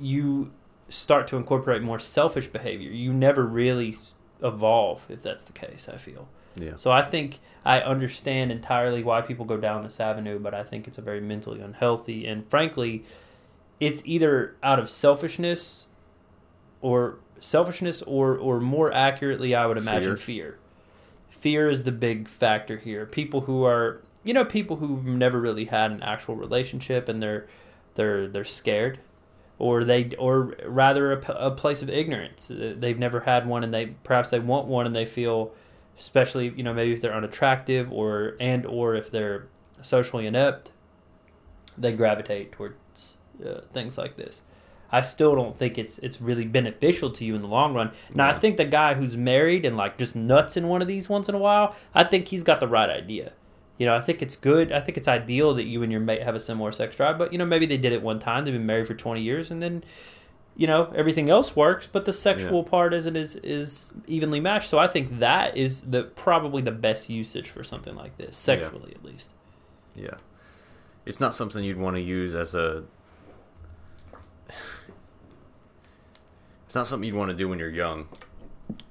you 0.00 0.52
start 0.88 1.26
to 1.28 1.36
incorporate 1.36 1.82
more 1.82 1.98
selfish 1.98 2.46
behavior. 2.48 2.90
You 2.90 3.12
never 3.12 3.44
really 3.44 3.96
evolve 4.42 5.06
if 5.08 5.22
that's 5.22 5.44
the 5.44 5.52
case, 5.52 5.88
I 5.92 5.96
feel. 5.96 6.28
yeah, 6.56 6.72
So 6.76 6.90
I 6.90 7.02
think 7.02 7.40
I 7.64 7.80
understand 7.80 8.52
entirely 8.52 9.02
why 9.02 9.20
people 9.22 9.44
go 9.44 9.56
down 9.56 9.82
this 9.82 10.00
avenue, 10.00 10.38
but 10.38 10.54
I 10.54 10.62
think 10.62 10.86
it's 10.86 10.98
a 10.98 11.02
very 11.02 11.20
mentally 11.20 11.60
unhealthy 11.60 12.26
and 12.26 12.48
frankly, 12.48 13.04
it's 13.80 14.02
either 14.04 14.56
out 14.62 14.78
of 14.78 14.88
selfishness 14.88 15.86
or 16.80 17.18
selfishness 17.40 18.02
or 18.02 18.36
or 18.36 18.60
more 18.60 18.92
accurately 18.92 19.54
I 19.54 19.66
would 19.66 19.78
imagine 19.78 20.16
fear. 20.16 20.16
Fear 20.16 20.58
is 21.44 21.84
the 21.84 21.92
big 21.92 22.28
factor 22.28 22.76
here. 22.76 23.06
People 23.06 23.42
who 23.42 23.64
are 23.64 24.02
you 24.24 24.34
know 24.34 24.44
people 24.44 24.76
who've 24.76 25.04
never 25.04 25.40
really 25.40 25.66
had 25.66 25.90
an 25.90 26.02
actual 26.02 26.36
relationship 26.36 27.08
and 27.08 27.22
they're 27.22 27.46
they're 27.94 28.28
they're 28.28 28.44
scared 28.44 28.98
or 29.58 29.84
they 29.84 30.10
or 30.18 30.54
rather 30.64 31.12
a 31.12 31.50
place 31.50 31.82
of 31.82 31.90
ignorance. 31.90 32.48
They've 32.50 32.98
never 32.98 33.20
had 33.20 33.46
one 33.46 33.64
and 33.64 33.72
they 33.72 33.86
perhaps 34.04 34.30
they 34.30 34.40
want 34.40 34.66
one 34.66 34.86
and 34.86 34.94
they 34.94 35.06
feel 35.06 35.52
especially 35.98 36.52
you 36.56 36.62
know 36.62 36.72
maybe 36.72 36.92
if 36.92 37.00
they're 37.00 37.14
unattractive 37.14 37.92
or 37.92 38.36
and 38.40 38.64
or 38.66 38.94
if 38.94 39.10
they're 39.10 39.46
socially 39.82 40.26
inept 40.26 40.70
they 41.76 41.92
gravitate 41.92 42.52
towards 42.52 43.16
uh, 43.44 43.60
things 43.72 43.98
like 43.98 44.16
this 44.16 44.42
i 44.90 45.00
still 45.00 45.34
don't 45.34 45.56
think 45.56 45.78
it's 45.78 45.98
it's 45.98 46.20
really 46.20 46.44
beneficial 46.44 47.10
to 47.10 47.24
you 47.24 47.34
in 47.34 47.42
the 47.42 47.48
long 47.48 47.74
run. 47.74 47.90
Now 48.14 48.28
i 48.28 48.32
think 48.32 48.56
the 48.56 48.64
guy 48.64 48.94
who's 48.94 49.16
married 49.16 49.64
and 49.64 49.76
like 49.76 49.98
just 49.98 50.16
nuts 50.16 50.56
in 50.56 50.68
one 50.68 50.82
of 50.82 50.88
these 50.88 51.08
once 51.08 51.28
in 51.28 51.34
a 51.34 51.38
while 51.38 51.74
i 51.94 52.04
think 52.04 52.28
he's 52.28 52.42
got 52.42 52.60
the 52.60 52.68
right 52.68 52.90
idea. 52.90 53.32
You 53.76 53.86
know 53.86 53.96
i 53.96 54.00
think 54.00 54.22
it's 54.22 54.36
good. 54.36 54.72
I 54.72 54.80
think 54.80 54.96
it's 54.96 55.08
ideal 55.08 55.54
that 55.54 55.64
you 55.64 55.82
and 55.82 55.92
your 55.92 56.00
mate 56.00 56.22
have 56.22 56.34
a 56.34 56.40
similar 56.40 56.72
sex 56.72 56.96
drive 56.96 57.18
but 57.18 57.32
you 57.32 57.38
know 57.38 57.46
maybe 57.46 57.66
they 57.66 57.78
did 57.78 57.92
it 57.92 58.02
one 58.02 58.18
time. 58.18 58.44
They've 58.44 58.54
been 58.54 58.66
married 58.66 58.86
for 58.86 58.94
20 58.94 59.20
years 59.20 59.50
and 59.50 59.62
then 59.62 59.84
you 60.56 60.66
know 60.66 60.92
everything 60.96 61.30
else 61.30 61.54
works 61.54 61.86
but 61.86 62.04
the 62.04 62.12
sexual 62.12 62.64
part 62.64 62.92
isn't 62.92 63.14
is 63.16 63.36
is 63.36 63.92
evenly 64.06 64.40
matched. 64.40 64.68
So 64.68 64.78
i 64.78 64.86
think 64.86 65.18
that 65.20 65.56
is 65.56 65.82
the 65.82 66.04
probably 66.04 66.62
the 66.62 66.72
best 66.72 67.08
usage 67.08 67.48
for 67.48 67.62
something 67.62 67.94
like 67.94 68.16
this 68.16 68.36
sexually 68.36 68.92
at 68.94 69.04
least. 69.04 69.30
Yeah. 69.94 70.14
It's 71.06 71.20
not 71.20 71.34
something 71.34 71.64
you'd 71.64 71.78
want 71.78 71.96
to 71.96 72.02
use 72.02 72.34
as 72.34 72.54
a. 72.54 72.84
It's 76.68 76.74
not 76.74 76.86
something 76.86 77.06
you'd 77.08 77.16
want 77.16 77.30
to 77.30 77.34
do 77.34 77.48
when 77.48 77.58
you're 77.58 77.70
young. 77.70 78.08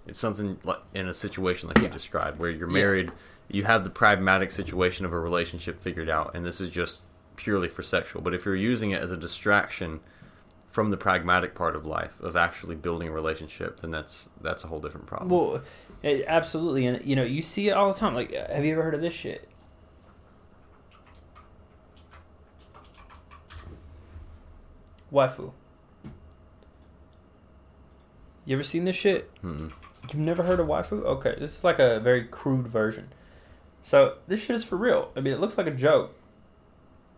It's 0.08 0.18
something 0.18 0.58
like 0.63 0.80
in 0.96 1.08
a 1.08 1.13
situation 1.13 1.70
like 1.70 1.78
you 1.78 1.88
described, 1.90 2.40
where 2.40 2.50
you're 2.50 2.68
Yeah. 2.68 2.74
married, 2.74 3.12
you 3.50 3.66
have 3.66 3.84
the 3.84 3.92
pragmatic 3.92 4.52
situation 4.52 5.06
of 5.06 5.13
a 5.13 5.20
relationship 5.20 5.80
figured 5.80 6.10
out, 6.10 6.32
and 6.34 6.44
this 6.44 6.60
is 6.60 6.72
just 6.72 7.04
purely 7.36 7.68
for 7.68 7.84
sexual. 7.84 8.24
But 8.24 8.34
if 8.34 8.46
you're 8.46 8.56
using 8.56 8.90
it 8.90 9.04
as 9.04 9.12
a 9.12 9.16
distraction 9.16 10.00
from 10.72 10.90
the 10.90 10.98
pragmatic 10.98 11.54
part 11.54 11.76
of 11.76 11.86
life 11.86 12.20
of 12.20 12.36
actually 12.36 12.76
building 12.76 13.10
a 13.10 13.12
relationship, 13.12 13.82
then 13.82 13.92
that's 13.92 14.32
that's 14.42 14.63
a 14.63 14.68
whole 14.70 14.80
different 14.80 15.06
problem. 15.06 15.30
Well, 15.30 15.62
eh, 16.04 16.24
absolutely, 16.26 16.88
and 16.88 17.06
you 17.06 17.16
know 17.16 17.24
you 17.24 17.44
see 17.44 17.70
it 17.70 17.74
all 17.74 17.94
the 17.94 18.00
time. 18.00 18.16
Like, 18.16 18.32
have 18.34 18.66
you 18.66 18.72
ever 18.74 18.82
heard 18.82 18.96
of 18.96 19.02
this 19.02 19.13
shit? 19.13 19.48
Waifu. 25.12 25.52
You 28.48 28.56
ever 28.56 28.64
seen 28.64 28.86
this 28.86 28.96
shit? 28.96 29.30
Mm-mm. 29.44 29.74
You've 30.04 30.16
never 30.16 30.42
heard 30.42 30.62
of 30.62 30.68
waifu? 30.68 31.04
Okay, 31.04 31.36
this 31.38 31.58
is 31.58 31.66
like 31.66 31.80
a 31.80 32.00
very 32.00 32.24
crude 32.24 32.66
version. 32.66 33.10
So 33.84 34.16
this 34.26 34.40
shit 34.40 34.56
is 34.56 34.64
for 34.64 34.78
real. 34.78 35.12
I 35.18 35.20
mean, 35.20 35.34
it 35.34 35.42
looks 35.42 35.58
like 35.58 35.68
a 35.68 35.72
joke. 35.72 36.16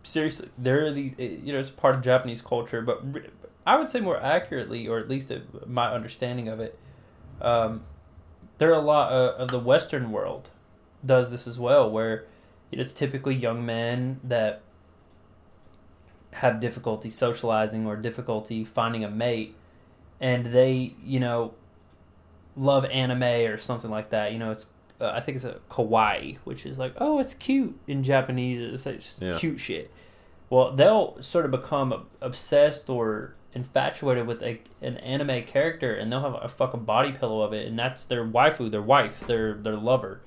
Seriously, 0.02 0.48
there 0.58 0.86
are 0.86 0.90
these. 0.90 1.14
You 1.18 1.52
know, 1.52 1.60
it's 1.60 1.70
part 1.70 1.94
of 1.94 2.02
Japanese 2.02 2.42
culture, 2.42 2.82
but 2.82 3.04
I 3.64 3.78
would 3.78 3.88
say 3.88 4.00
more 4.00 4.20
accurately, 4.20 4.88
or 4.88 4.98
at 4.98 5.08
least 5.08 5.30
my 5.68 5.92
understanding 5.92 6.48
of 6.48 6.58
it, 6.58 6.76
um, 7.40 7.84
there 8.58 8.70
are 8.70 8.78
a 8.78 8.82
lot 8.82 9.12
uh, 9.12 9.34
of 9.38 9.52
the 9.52 9.60
Western 9.60 10.10
world 10.10 10.50
does 11.06 11.30
this 11.30 11.46
as 11.46 11.60
well, 11.60 11.88
where 11.88 12.26
it's 12.72 12.92
typically 12.92 13.36
young 13.36 13.64
men 13.64 14.18
that 14.24 14.62
have 16.32 16.58
difficulty 16.58 17.08
socializing 17.08 17.86
or 17.86 17.94
difficulty 17.94 18.64
finding 18.64 19.04
a 19.04 19.10
mate, 19.10 19.54
and 20.20 20.46
they, 20.46 20.94
you 21.04 21.20
know, 21.20 21.54
love 22.56 22.84
anime 22.86 23.22
or 23.50 23.56
something 23.56 23.90
like 23.90 24.10
that. 24.10 24.32
You 24.32 24.38
know, 24.38 24.50
it's 24.50 24.66
uh, 25.00 25.12
I 25.14 25.20
think 25.20 25.36
it's 25.36 25.44
a 25.44 25.58
kawaii, 25.70 26.36
which 26.44 26.66
is 26.66 26.78
like, 26.78 26.92
oh, 26.98 27.18
it's 27.20 27.34
cute 27.34 27.78
in 27.86 28.02
Japanese. 28.02 28.60
It's, 28.60 28.84
like 28.86 29.00
Yeah. 29.20 29.38
cute 29.38 29.58
shit. 29.60 29.90
Well, 30.50 30.72
they'll 30.72 31.16
sort 31.22 31.44
of 31.44 31.50
become 31.52 32.06
obsessed 32.20 32.90
or 32.90 33.34
infatuated 33.54 34.26
with 34.26 34.42
a, 34.42 34.60
an 34.82 34.96
anime 34.98 35.44
character, 35.44 35.94
and 35.94 36.10
they'll 36.12 36.20
have 36.20 36.36
a 36.42 36.48
fucking 36.48 36.84
body 36.84 37.12
pillow 37.12 37.40
of 37.42 37.52
it, 37.52 37.66
and 37.66 37.78
that's 37.78 38.04
their 38.04 38.24
waifu, 38.24 38.70
their 38.70 38.82
wife, 38.82 39.20
their 39.26 39.54
their 39.54 39.76
lover. 39.76 40.20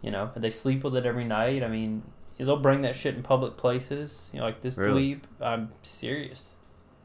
You 0.00 0.12
know, 0.12 0.30
and 0.34 0.42
they 0.44 0.50
sleep 0.50 0.84
with 0.84 0.96
it 0.96 1.04
every 1.04 1.24
night. 1.24 1.62
I 1.64 1.68
mean, 1.68 2.02
they'll 2.38 2.56
bring 2.56 2.82
that 2.82 2.94
shit 2.94 3.16
in 3.16 3.22
public 3.24 3.56
places. 3.56 4.30
You 4.32 4.38
know, 4.38 4.46
like 4.46 4.60
this 4.62 4.78
Really? 4.78 5.16
dweeb. 5.16 5.20
I'm 5.40 5.70
serious. 5.82 6.50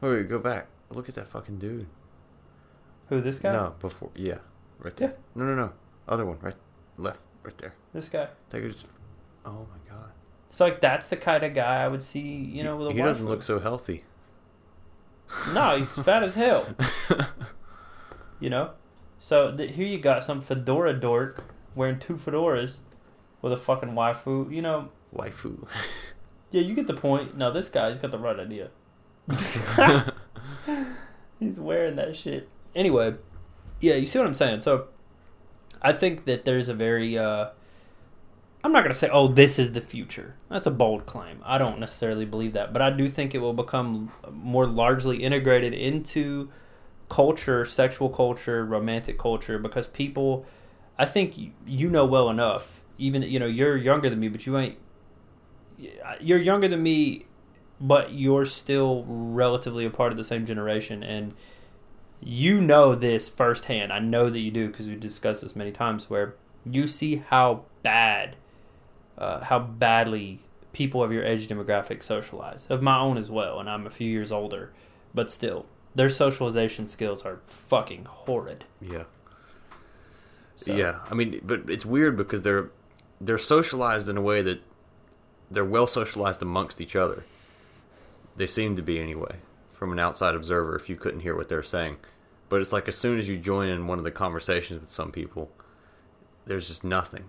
Wait, 0.00 0.10
wait, 0.10 0.28
go 0.28 0.38
back. 0.38 0.68
Look 0.90 1.08
at 1.08 1.16
that 1.16 1.26
fucking 1.28 1.58
dude. 1.58 1.86
Who 3.14 3.20
this 3.20 3.38
guy? 3.38 3.52
No, 3.52 3.74
before. 3.80 4.10
Yeah, 4.16 4.38
right 4.78 4.96
there. 4.96 5.10
Yeah. 5.10 5.14
No, 5.36 5.44
no, 5.44 5.54
no. 5.54 5.72
Other 6.08 6.26
one, 6.26 6.38
right, 6.40 6.56
left, 6.96 7.20
right 7.44 7.56
there. 7.58 7.74
This 7.92 8.08
guy. 8.08 8.26
That 8.50 8.62
just. 8.62 8.86
Oh 9.46 9.66
my 9.70 9.90
god. 9.90 10.10
So 10.50 10.64
like 10.64 10.80
that's 10.80 11.06
the 11.08 11.16
kind 11.16 11.44
of 11.44 11.54
guy 11.54 11.84
I 11.84 11.88
would 11.88 12.02
see. 12.02 12.20
You 12.20 12.64
know, 12.64 12.76
with 12.76 12.88
a 12.88 12.92
he 12.92 12.98
doesn't 12.98 13.26
look 13.26 13.42
so 13.44 13.60
healthy. 13.60 14.02
No, 15.52 15.76
he's 15.78 15.94
fat 16.04 16.22
as 16.22 16.34
hell. 16.34 16.66
You 18.40 18.50
know, 18.50 18.72
so 19.20 19.56
th- 19.56 19.72
here 19.72 19.86
you 19.86 19.98
got 19.98 20.22
some 20.22 20.42
fedora 20.42 20.92
dork 20.92 21.44
wearing 21.74 21.98
two 21.98 22.16
fedoras 22.16 22.80
with 23.40 23.52
a 23.52 23.56
fucking 23.56 23.90
waifu. 23.90 24.52
You 24.52 24.60
know, 24.60 24.88
Waifu. 25.14 25.66
yeah, 26.50 26.60
you 26.60 26.74
get 26.74 26.86
the 26.86 26.94
point. 26.94 27.36
No, 27.36 27.50
this 27.50 27.70
guy's 27.70 27.98
got 27.98 28.10
the 28.10 28.18
right 28.18 28.38
idea. 28.38 28.70
He's 31.38 31.58
wearing 31.58 31.96
that 31.96 32.16
shit. 32.16 32.48
Anyway, 32.74 33.14
yeah, 33.80 33.94
you 33.94 34.06
see 34.06 34.18
what 34.18 34.26
I'm 34.26 34.34
saying. 34.34 34.60
So, 34.60 34.88
I 35.82 35.92
think 35.92 36.24
that 36.24 36.44
there's 36.44 36.68
a 36.68 36.74
very. 36.74 37.16
Uh, 37.16 37.50
I'm 38.64 38.72
not 38.72 38.82
gonna 38.82 38.94
say, 38.94 39.10
oh, 39.12 39.28
this 39.28 39.58
is 39.58 39.72
the 39.72 39.82
future. 39.82 40.36
That's 40.48 40.66
a 40.66 40.70
bold 40.70 41.04
claim. 41.04 41.40
I 41.44 41.58
don't 41.58 41.78
necessarily 41.78 42.24
believe 42.24 42.54
that, 42.54 42.72
but 42.72 42.80
I 42.80 42.88
do 42.88 43.08
think 43.08 43.34
it 43.34 43.38
will 43.38 43.52
become 43.52 44.10
more 44.32 44.66
largely 44.66 45.22
integrated 45.22 45.74
into 45.74 46.48
culture, 47.10 47.66
sexual 47.66 48.08
culture, 48.08 48.64
romantic 48.64 49.18
culture, 49.18 49.58
because 49.58 49.86
people. 49.86 50.46
I 50.96 51.04
think 51.04 51.34
you 51.66 51.90
know 51.90 52.06
well 52.06 52.30
enough. 52.30 52.82
Even 52.96 53.20
you 53.22 53.38
know 53.38 53.46
you're 53.46 53.76
younger 53.76 54.08
than 54.08 54.20
me, 54.20 54.28
but 54.28 54.46
you 54.46 54.56
ain't. 54.56 54.78
You're 56.20 56.38
younger 56.38 56.68
than 56.68 56.82
me, 56.82 57.26
but 57.80 58.14
you're 58.14 58.46
still 58.46 59.04
relatively 59.06 59.84
a 59.84 59.90
part 59.90 60.12
of 60.12 60.16
the 60.16 60.24
same 60.24 60.46
generation, 60.46 61.02
and 61.02 61.34
you 62.24 62.60
know 62.60 62.94
this 62.94 63.28
firsthand. 63.28 63.92
I 63.92 63.98
know 63.98 64.30
that 64.30 64.40
you 64.40 64.50
do 64.50 64.68
because 64.68 64.88
we 64.88 64.96
discussed 64.96 65.42
this 65.42 65.54
many 65.54 65.72
times. 65.72 66.08
Where 66.08 66.34
you 66.64 66.86
see 66.86 67.16
how 67.16 67.64
bad, 67.82 68.36
uh, 69.18 69.44
how 69.44 69.58
badly 69.58 70.40
people 70.72 71.02
of 71.02 71.12
your 71.12 71.24
age 71.24 71.46
demographic 71.48 72.02
socialize. 72.02 72.66
Of 72.68 72.82
my 72.82 72.98
own 72.98 73.18
as 73.18 73.30
well, 73.30 73.60
and 73.60 73.70
I'm 73.70 73.86
a 73.86 73.90
few 73.90 74.10
years 74.10 74.32
older, 74.32 74.72
but 75.14 75.30
still, 75.30 75.66
their 75.94 76.10
socialization 76.10 76.86
skills 76.86 77.22
are 77.22 77.40
fucking 77.46 78.06
horrid. 78.06 78.64
yeah. 78.80 79.04
So, 80.56 80.72
Yeah, 80.72 81.00
I 81.10 81.14
mean, 81.14 81.40
but 81.42 81.68
it's 81.68 81.84
weird 81.84 82.16
because 82.16 82.42
they're 82.42 82.70
they're 83.20 83.38
socialized 83.38 84.08
in 84.08 84.16
a 84.16 84.22
way 84.22 84.40
that 84.42 84.60
they're 85.50 85.64
well 85.64 85.86
socialized 85.86 86.42
amongst 86.42 86.80
each 86.80 86.94
other. 86.96 87.24
They 88.36 88.46
seem 88.46 88.76
to 88.76 88.82
be 88.82 89.00
anyway, 89.00 89.36
from 89.72 89.92
an 89.92 89.98
outside 89.98 90.34
observer. 90.34 90.76
If 90.76 90.88
you 90.88 90.96
couldn't 90.96 91.20
hear 91.20 91.36
what 91.36 91.48
they're 91.48 91.62
saying, 91.62 91.96
but 92.54 92.60
it's 92.60 92.72
like 92.72 92.86
as 92.86 92.96
soon 92.96 93.18
as 93.18 93.28
you 93.28 93.36
join 93.36 93.68
in 93.68 93.88
one 93.88 93.98
of 93.98 94.04
the 94.04 94.12
conversations 94.12 94.78
with 94.78 94.88
some 94.88 95.10
people, 95.10 95.50
there's 96.46 96.68
just 96.68 96.84
nothing. 96.84 97.24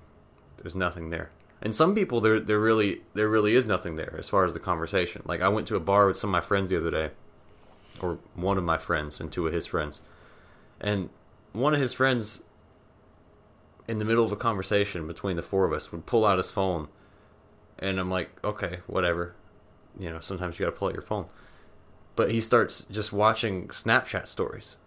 There's 0.57 0.75
nothing 0.75 1.09
there. 1.09 1.31
And 1.63 1.73
some 1.73 1.95
people, 1.95 2.21
there 2.21 2.39
there 2.39 2.59
really 2.59 3.01
there 3.15 3.27
really 3.27 3.55
is 3.55 3.65
nothing 3.65 3.95
there 3.95 4.15
as 4.19 4.29
far 4.29 4.45
as 4.45 4.53
the 4.53 4.59
conversation. 4.59 5.23
Like 5.25 5.41
I 5.41 5.47
went 5.49 5.65
to 5.69 5.75
a 5.75 5.79
bar 5.79 6.05
with 6.05 6.15
some 6.15 6.29
of 6.29 6.33
my 6.33 6.41
friends 6.41 6.69
the 6.69 6.77
other 6.77 6.91
day, 6.91 7.09
or 7.99 8.19
one 8.35 8.59
of 8.59 8.63
my 8.63 8.77
friends 8.77 9.19
and 9.19 9.31
two 9.31 9.47
of 9.47 9.53
his 9.53 9.65
friends, 9.65 10.03
and 10.79 11.09
one 11.53 11.73
of 11.73 11.79
his 11.79 11.91
friends 11.91 12.43
in 13.88 13.97
the 13.97 14.05
middle 14.05 14.25
of 14.25 14.31
a 14.31 14.35
conversation 14.35 15.07
between 15.07 15.38
the 15.38 15.41
four 15.41 15.65
of 15.65 15.73
us 15.73 15.91
would 15.91 16.05
pull 16.05 16.23
out 16.23 16.38
his 16.38 16.51
phone 16.51 16.88
and 17.79 17.99
I'm 17.99 18.11
like, 18.11 18.29
okay, 18.43 18.81
whatever. 18.85 19.33
You 19.97 20.11
know, 20.11 20.19
sometimes 20.19 20.59
you 20.59 20.67
gotta 20.67 20.77
pull 20.77 20.89
out 20.89 20.93
your 20.93 21.01
phone. 21.01 21.25
But 22.15 22.29
he 22.29 22.41
starts 22.41 22.83
just 22.83 23.11
watching 23.11 23.69
Snapchat 23.69 24.27
stories. 24.27 24.77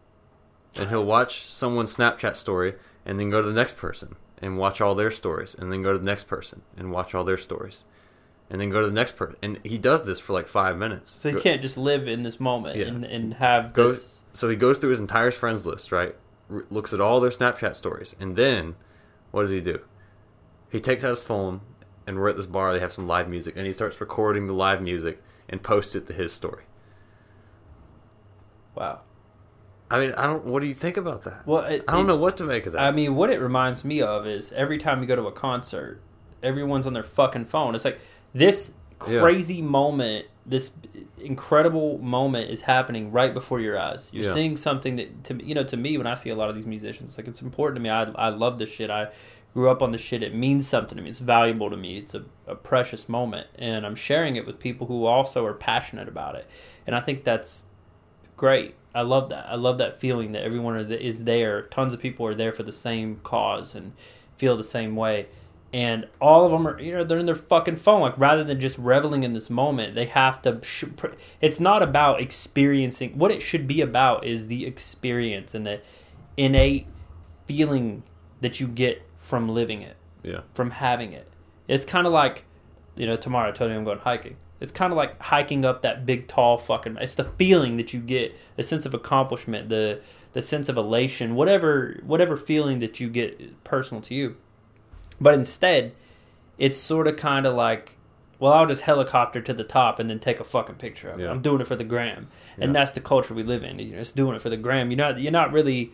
And 0.78 0.88
he'll 0.90 1.04
watch 1.04 1.46
someone's 1.46 1.96
Snapchat 1.96 2.36
story 2.36 2.74
and 3.04 3.18
then 3.18 3.30
go 3.30 3.40
to 3.42 3.46
the 3.48 3.54
next 3.54 3.76
person 3.76 4.16
and 4.40 4.56
watch 4.58 4.80
all 4.80 4.94
their 4.94 5.10
stories 5.10 5.54
and 5.54 5.72
then 5.72 5.82
go 5.82 5.92
to 5.92 5.98
the 5.98 6.04
next 6.04 6.24
person 6.24 6.62
and 6.76 6.90
watch 6.92 7.14
all 7.14 7.24
their 7.24 7.36
stories. 7.38 7.84
And 8.50 8.60
then 8.60 8.70
go 8.70 8.80
to 8.80 8.86
the 8.86 8.92
next 8.92 9.16
person. 9.16 9.36
And 9.42 9.58
he 9.62 9.76
does 9.76 10.04
this 10.06 10.18
for 10.18 10.32
like 10.32 10.48
five 10.48 10.78
minutes. 10.78 11.10
So 11.10 11.28
he 11.28 11.34
Go- 11.34 11.40
can't 11.40 11.60
just 11.60 11.76
live 11.76 12.08
in 12.08 12.22
this 12.22 12.40
moment 12.40 12.76
Yeah. 12.76 12.86
and, 12.86 13.04
and 13.04 13.34
have 13.34 13.72
Go- 13.74 13.90
this. 13.90 14.22
so 14.32 14.48
he 14.48 14.56
goes 14.56 14.78
through 14.78 14.90
his 14.90 15.00
entire 15.00 15.30
friends 15.30 15.66
list, 15.66 15.92
right? 15.92 16.14
R- 16.50 16.64
looks 16.70 16.94
at 16.94 17.00
all 17.00 17.20
their 17.20 17.30
Snapchat 17.30 17.76
stories, 17.76 18.16
and 18.18 18.36
then 18.36 18.76
what 19.32 19.42
does 19.42 19.50
he 19.50 19.60
do? 19.60 19.80
He 20.70 20.80
takes 20.80 21.04
out 21.04 21.10
his 21.10 21.24
phone, 21.24 21.60
and 22.06 22.18
we're 22.18 22.30
at 22.30 22.36
this 22.36 22.46
bar. 22.46 22.72
They 22.72 22.80
have 22.80 22.92
some 22.92 23.06
live 23.06 23.28
music, 23.28 23.54
and 23.54 23.66
he 23.66 23.72
starts 23.74 24.00
recording 24.00 24.46
the 24.46 24.54
live 24.54 24.80
music 24.80 25.22
and 25.46 25.62
posts 25.62 25.94
it 25.94 26.06
to 26.06 26.14
his 26.14 26.32
story. 26.32 26.62
Wow. 28.74 29.00
I 29.90 29.98
mean, 30.00 30.12
I 30.12 30.26
don't. 30.26 30.44
What 30.44 30.60
do 30.62 30.68
you 30.68 30.74
think 30.74 30.96
about 30.96 31.24
that? 31.24 31.46
Well, 31.46 31.64
it, 31.64 31.84
I 31.88 31.92
don't 31.92 32.04
it- 32.04 32.08
know 32.08 32.16
what 32.16 32.36
to 32.38 32.44
make 32.44 32.66
of 32.66 32.72
that. 32.72 32.82
I 32.82 32.90
mean, 32.92 33.14
what 33.14 33.30
it 33.30 33.40
reminds 33.40 33.84
me 33.84 34.02
of 34.02 34.26
is 34.26 34.52
every 34.52 34.78
time 34.78 35.00
you 35.00 35.06
go 35.06 35.16
to 35.16 35.26
a 35.26 35.32
concert, 35.32 36.00
everyone's 36.42 36.86
on 36.86 36.92
their 36.92 37.02
fucking 37.02 37.46
phone. 37.46 37.74
It's 37.74 37.84
like 37.84 37.98
this 38.34 38.72
Yeah. 39.08 39.20
crazy 39.20 39.62
moment, 39.62 40.26
this 40.44 40.72
incredible 41.22 41.98
moment 41.98 42.50
is 42.50 42.62
happening 42.62 43.10
right 43.12 43.32
before 43.32 43.60
your 43.60 43.78
eyes. 43.78 44.10
You're 44.12 44.24
Yeah. 44.26 44.34
seeing 44.34 44.56
something 44.56 44.96
that, 44.96 45.24
to 45.24 45.44
you 45.44 45.54
know, 45.54 45.64
to 45.64 45.76
me, 45.76 45.96
when 45.98 46.06
I 46.06 46.14
see 46.14 46.30
a 46.30 46.34
lot 46.36 46.48
of 46.48 46.54
these 46.54 46.66
musicians, 46.66 47.16
like 47.16 47.28
it's 47.28 47.42
important 47.42 47.76
to 47.76 47.80
me. 47.82 47.90
I 47.90 48.04
I 48.14 48.28
love 48.30 48.58
this 48.58 48.70
shit. 48.70 48.90
I 48.90 49.08
grew 49.54 49.70
up 49.70 49.82
on 49.82 49.92
this 49.92 50.00
shit. 50.00 50.22
It 50.22 50.34
means 50.34 50.66
something 50.68 50.96
to 50.96 51.02
me. 51.02 51.10
It's 51.10 51.18
valuable 51.18 51.70
to 51.70 51.76
me. 51.76 51.98
It's 51.98 52.14
a, 52.14 52.24
a 52.46 52.54
precious 52.54 53.08
moment, 53.08 53.46
and 53.56 53.86
I'm 53.86 53.94
sharing 53.94 54.36
it 54.36 54.46
with 54.46 54.58
people 54.58 54.86
who 54.86 55.06
also 55.06 55.44
are 55.46 55.54
passionate 55.54 56.08
about 56.08 56.34
it. 56.34 56.46
And 56.86 56.94
I 56.94 57.00
think 57.00 57.24
that's 57.24 57.64
great. 58.38 58.74
I 58.94 59.02
love 59.02 59.28
that. 59.28 59.46
I 59.50 59.56
love 59.56 59.76
that 59.78 60.00
feeling 60.00 60.32
that 60.32 60.42
everyone 60.42 60.78
is 60.78 61.24
there. 61.24 61.62
Tons 61.62 61.92
of 61.92 62.00
people 62.00 62.26
are 62.26 62.34
there 62.34 62.52
for 62.52 62.62
the 62.62 62.72
same 62.72 63.20
cause 63.22 63.74
and 63.74 63.92
feel 64.38 64.56
the 64.56 64.64
same 64.64 64.96
way. 64.96 65.26
And 65.70 66.08
all 66.18 66.46
of 66.46 66.50
them 66.50 66.66
are, 66.66 66.80
you 66.80 66.92
know, 66.92 67.04
they're 67.04 67.18
in 67.18 67.26
their 67.26 67.34
fucking 67.34 67.76
phone. 67.76 68.00
Like 68.00 68.16
rather 68.16 68.42
than 68.42 68.58
just 68.58 68.78
reveling 68.78 69.22
in 69.22 69.34
this 69.34 69.50
moment, 69.50 69.94
they 69.94 70.06
have 70.06 70.40
to. 70.42 70.60
Sh- 70.62 70.84
pr- 70.96 71.08
it's 71.42 71.60
not 71.60 71.82
about 71.82 72.22
experiencing. 72.22 73.18
What 73.18 73.30
it 73.30 73.42
should 73.42 73.66
be 73.66 73.82
about 73.82 74.24
is 74.24 74.46
the 74.46 74.64
experience 74.64 75.54
and 75.54 75.66
the 75.66 75.82
innate 76.38 76.86
feeling 77.46 78.02
that 78.40 78.60
you 78.60 78.66
get 78.66 79.02
from 79.20 79.50
living 79.50 79.82
it 79.82 79.98
yeah, 80.22 80.40
from 80.52 80.70
having 80.70 81.12
it. 81.12 81.26
It's 81.66 81.84
kind 81.84 82.06
of 82.06 82.12
like, 82.12 82.44
you 82.96 83.06
know, 83.06 83.16
tomorrow 83.16 83.48
I 83.48 83.52
told 83.52 83.70
you 83.70 83.76
I'm 83.76 83.84
going 83.84 83.98
hiking. 83.98 84.36
It's 84.60 84.72
kind 84.72 84.92
of 84.92 84.96
like 84.96 85.20
hiking 85.22 85.64
up 85.64 85.82
that 85.82 86.04
big, 86.04 86.26
tall 86.28 86.58
fucking. 86.58 86.96
It's 87.00 87.14
the 87.14 87.24
feeling 87.24 87.76
that 87.76 87.92
you 87.94 88.00
get, 88.00 88.34
the 88.56 88.62
sense 88.62 88.84
of 88.86 88.94
accomplishment, 88.94 89.68
the 89.68 90.00
the 90.32 90.42
sense 90.42 90.68
of 90.68 90.76
elation, 90.76 91.34
whatever 91.34 92.00
whatever 92.04 92.36
feeling 92.36 92.80
that 92.80 93.00
you 93.00 93.08
get 93.08 93.62
personal 93.64 94.00
to 94.02 94.14
you. 94.14 94.36
But 95.20 95.34
instead, 95.34 95.92
it's 96.58 96.78
sort 96.78 97.06
of 97.08 97.16
kind 97.16 97.46
of 97.46 97.54
like, 97.54 97.96
well, 98.38 98.52
I'll 98.52 98.66
just 98.66 98.82
helicopter 98.82 99.40
to 99.40 99.52
the 99.52 99.64
top 99.64 99.98
and 99.98 100.08
then 100.10 100.18
take 100.20 100.38
a 100.40 100.44
fucking 100.44 100.76
picture 100.76 101.10
of 101.10 101.18
it. 101.20 101.24
Yeah. 101.24 101.30
I'm 101.30 101.40
doing 101.42 101.60
it 101.60 101.66
for 101.66 101.76
the 101.76 101.84
gram, 101.84 102.28
and 102.56 102.72
Yeah. 102.74 102.80
that's 102.80 102.92
the 102.92 103.00
culture 103.00 103.34
we 103.34 103.42
live 103.42 103.62
in. 103.64 103.78
You 103.78 103.92
know, 103.92 103.98
it's 104.00 104.12
doing 104.12 104.34
it 104.36 104.42
for 104.42 104.50
the 104.50 104.56
gram. 104.56 104.90
You're 104.90 104.98
not 104.98 105.20
you're 105.20 105.32
not 105.32 105.52
really 105.52 105.92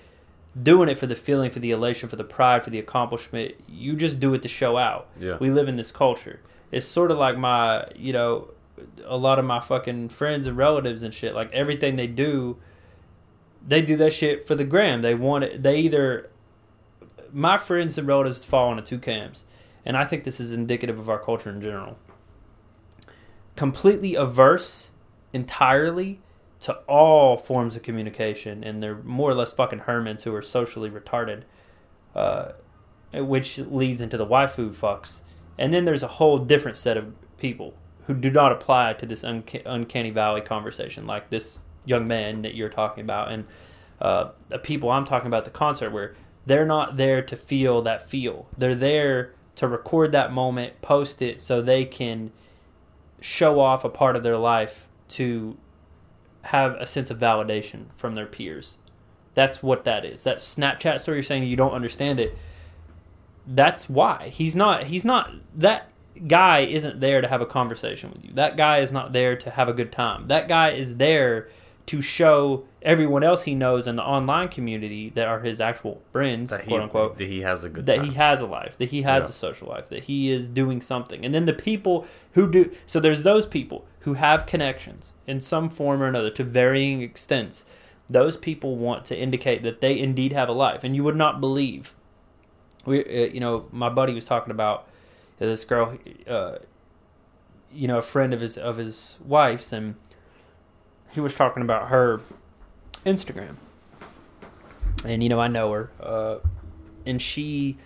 doing 0.63 0.89
it 0.89 0.99
for 0.99 1.07
the 1.07 1.17
feeling, 1.17 1.51
for 1.51 1.59
the 1.59 1.71
elation, 1.73 2.09
for 2.09 2.17
the 2.17 2.25
pride, 2.25 2.65
for 2.65 2.71
the 2.71 2.79
accomplishment. 2.79 3.55
You 3.69 3.95
just 3.95 4.21
do 4.21 4.35
it 4.35 4.43
to 4.43 4.49
show 4.49 4.77
out. 4.79 5.09
yeah, 5.21 5.37
We 5.41 5.51
live 5.51 5.69
in 5.69 5.77
this 5.77 5.91
culture. 5.93 6.41
It's 6.71 6.87
sort 6.87 7.11
of 7.11 7.19
like 7.19 7.37
my, 7.37 7.87
you 7.97 8.13
know, 8.13 8.49
a 9.05 9.17
lot 9.17 9.39
of 9.39 9.45
my 9.45 9.61
fucking 9.61 10.09
friends 10.09 10.47
and 10.47 10.57
relatives 10.57 11.03
and 11.03 11.13
shit. 11.13 11.35
Like 11.35 11.53
everything 11.53 11.97
they 11.97 12.07
do, 12.07 12.59
they 13.67 13.83
do 13.83 13.97
that 13.97 14.13
shit 14.13 14.47
for 14.47 14.55
the 14.55 14.65
gram. 14.65 15.03
They 15.03 15.15
want 15.15 15.45
it. 15.45 15.63
They 15.63 15.79
either 15.79 16.31
my 17.33 17.59
friends 17.59 17.99
and 17.99 18.07
relatives 18.07 18.45
fall 18.45 18.71
into 18.71 18.83
two 18.83 18.99
camps, 18.99 19.45
and 19.85 19.97
I 19.97 20.05
think 20.05 20.25
this 20.25 20.41
is 20.41 20.53
indicative 20.53 20.99
of 20.99 21.09
our 21.09 21.19
culture 21.19 21.51
in 21.51 21.61
general. 21.61 21.99
Completely 23.57 24.15
averse, 24.15 24.91
entirely 25.33 26.21
to 26.61 26.75
all 26.89 27.37
forms 27.37 27.77
of 27.77 27.83
communication, 27.83 28.65
and 28.65 28.83
they're 28.83 29.03
more 29.03 29.31
or 29.31 29.35
less 29.35 29.53
fucking 29.53 29.81
hermits 29.81 30.23
who 30.23 30.35
are 30.35 30.43
socially 30.43 30.91
retarded, 30.91 31.43
uh, 32.15 32.53
which 33.13 33.59
leads 33.59 34.01
into 34.01 34.17
the 34.17 34.27
waifu 34.27 34.75
fucks. 34.75 35.21
And 35.59 35.73
then 35.73 35.85
there's 35.85 36.03
a 36.03 36.09
whole 36.09 36.39
different 36.39 36.77
set 36.77 36.97
of 36.97 37.13
people 37.39 37.75
who 38.07 38.15
do 38.15 38.31
not 38.31 38.53
apply 38.53 38.93
to 38.95 39.07
this 39.07 39.23
unca- 39.23 39.63
uncanny 39.67 40.11
valley 40.11 40.41
conversation, 40.41 41.07
like 41.07 41.31
this 41.31 41.59
young 41.85 42.07
man 42.07 42.43
that 42.43 42.55
you're 42.55 42.69
talking 42.69 43.03
about, 43.03 43.31
and 43.31 43.47
uh, 44.01 44.31
the 44.49 44.59
people 44.59 44.91
I'm 44.91 45.05
talking 45.05 45.27
about 45.27 45.39
at 45.39 45.45
the 45.45 45.51
concert, 45.51 45.91
where 45.91 46.15
they're 46.47 46.67
not 46.67 46.97
there 46.97 47.23
to 47.23 47.37
feel 47.37 47.83
that 47.83 48.09
feel. 48.09 48.47
They're 48.57 48.75
there 48.75 49.35
to 49.57 49.69
record 49.69 50.13
that 50.13 50.33
moment, 50.33 50.83
post 50.83 51.23
it, 51.23 51.41
so 51.41 51.63
they 51.63 51.85
can 51.85 52.33
show 53.21 53.61
off 53.61 53.85
a 53.85 53.89
part 53.89 54.17
of 54.17 54.23
their 54.23 54.37
life 54.37 54.89
to 55.09 55.57
have 56.43 56.75
a 56.75 56.87
sense 56.87 57.11
of 57.11 57.19
validation 57.19 57.87
from 57.95 58.15
their 58.15 58.27
peers. 58.27 58.77
That's 59.35 59.63
what 59.63 59.85
that 59.85 60.05
is. 60.05 60.25
That 60.25 60.39
Snapchat 60.39 61.01
story 61.01 61.19
you're 61.19 61.23
saying 61.23 61.45
you 61.45 61.57
don't 61.57 61.73
understand 61.73 62.21
it. 62.21 62.37
That's 63.47 63.89
why 63.89 64.29
he's 64.29 64.55
not. 64.55 64.85
He's 64.85 65.05
not 65.05 65.33
that 65.55 65.89
guy 66.27 66.61
isn't 66.61 67.01
there 67.01 67.21
to 67.21 67.29
have 67.29 67.41
a 67.41 67.47
conversation 67.47 68.11
with 68.13 68.25
you. 68.25 68.31
That 68.35 68.57
guy 68.57 68.79
is 68.79 68.93
not 68.93 69.13
there 69.13 69.37
to 69.37 69.51
have 69.51 69.69
a 69.69 69.73
good 69.73 69.93
time. 69.93 70.29
That 70.29 70.49
guy 70.49 70.71
is 70.71 70.97
there 70.97 71.49
to 71.87 72.01
show 72.01 72.65
everyone 72.81 73.23
else 73.23 73.43
he 73.43 73.55
knows 73.55 73.87
in 73.87 73.97
the 73.97 74.03
online 74.03 74.49
community 74.49 75.11
that 75.11 75.29
are 75.29 75.41
his 75.41 75.61
actual 75.61 76.01
friends, 76.13 76.49
That 76.51 76.63
he, 76.63 76.69
quote 76.69 76.83
unquote, 76.83 77.19
that 77.19 77.29
he 77.29 77.41
has 77.43 77.63
a 77.65 77.69
good 77.69 77.85
that 77.87 77.97
time. 77.97 78.05
he 78.07 78.13
has 78.15 78.41
a 78.41 78.47
life, 78.47 78.79
that 78.79 78.89
he 78.89 79.03
has 79.03 79.25
Yeah. 79.25 79.29
a 79.29 79.33
social 79.33 79.69
life, 79.69 79.89
that 79.91 80.05
he 80.05 80.31
is 80.31 80.49
doing 80.49 80.81
something. 80.81 81.25
And 81.27 81.35
then 81.35 81.45
the 81.45 81.53
people 81.53 82.07
who 82.33 82.51
do 82.51 82.71
so 82.87 83.01
there's 83.01 83.23
those 83.23 83.45
people 83.45 83.85
who 84.01 84.15
have 84.15 84.47
connections 84.47 85.13
in 85.27 85.41
some 85.41 85.69
form 85.69 86.03
or 86.03 86.07
another 86.07 86.31
to 86.31 86.45
varying 86.45 87.03
extents. 87.03 87.65
Those 88.09 88.37
people 88.37 88.77
want 88.77 89.05
to 89.07 89.19
indicate 89.19 89.63
that 89.63 89.81
they 89.81 89.99
indeed 89.99 90.33
have 90.33 90.49
a 90.49 90.53
life, 90.53 90.85
and 90.85 90.95
you 90.97 91.03
would 91.05 91.17
not 91.17 91.41
believe. 91.41 91.95
We, 92.87 93.01
uh, 93.05 93.33
you 93.33 93.41
know, 93.41 93.67
my 93.73 93.89
buddy 93.89 94.15
was 94.15 94.25
talking 94.27 94.51
about 94.51 94.87
this 95.39 95.65
girl, 95.65 95.99
uh, 96.27 96.57
you 97.73 97.89
know, 97.89 97.99
a 97.99 98.03
friend 98.03 98.33
of 98.33 98.41
his 98.41 98.57
of 98.57 98.77
his 98.77 99.19
wife's, 99.25 99.73
and 99.73 99.97
he 101.13 101.21
was 101.21 101.35
talking 101.35 101.63
about 101.63 101.89
her 101.89 102.21
Instagram. 103.05 103.57
And 105.05 105.23
you 105.23 105.29
know, 105.29 105.41
I 105.41 105.49
know 105.49 105.73
her, 105.73 105.91
uh, 106.01 106.37
and 107.05 107.21
she 107.21 107.77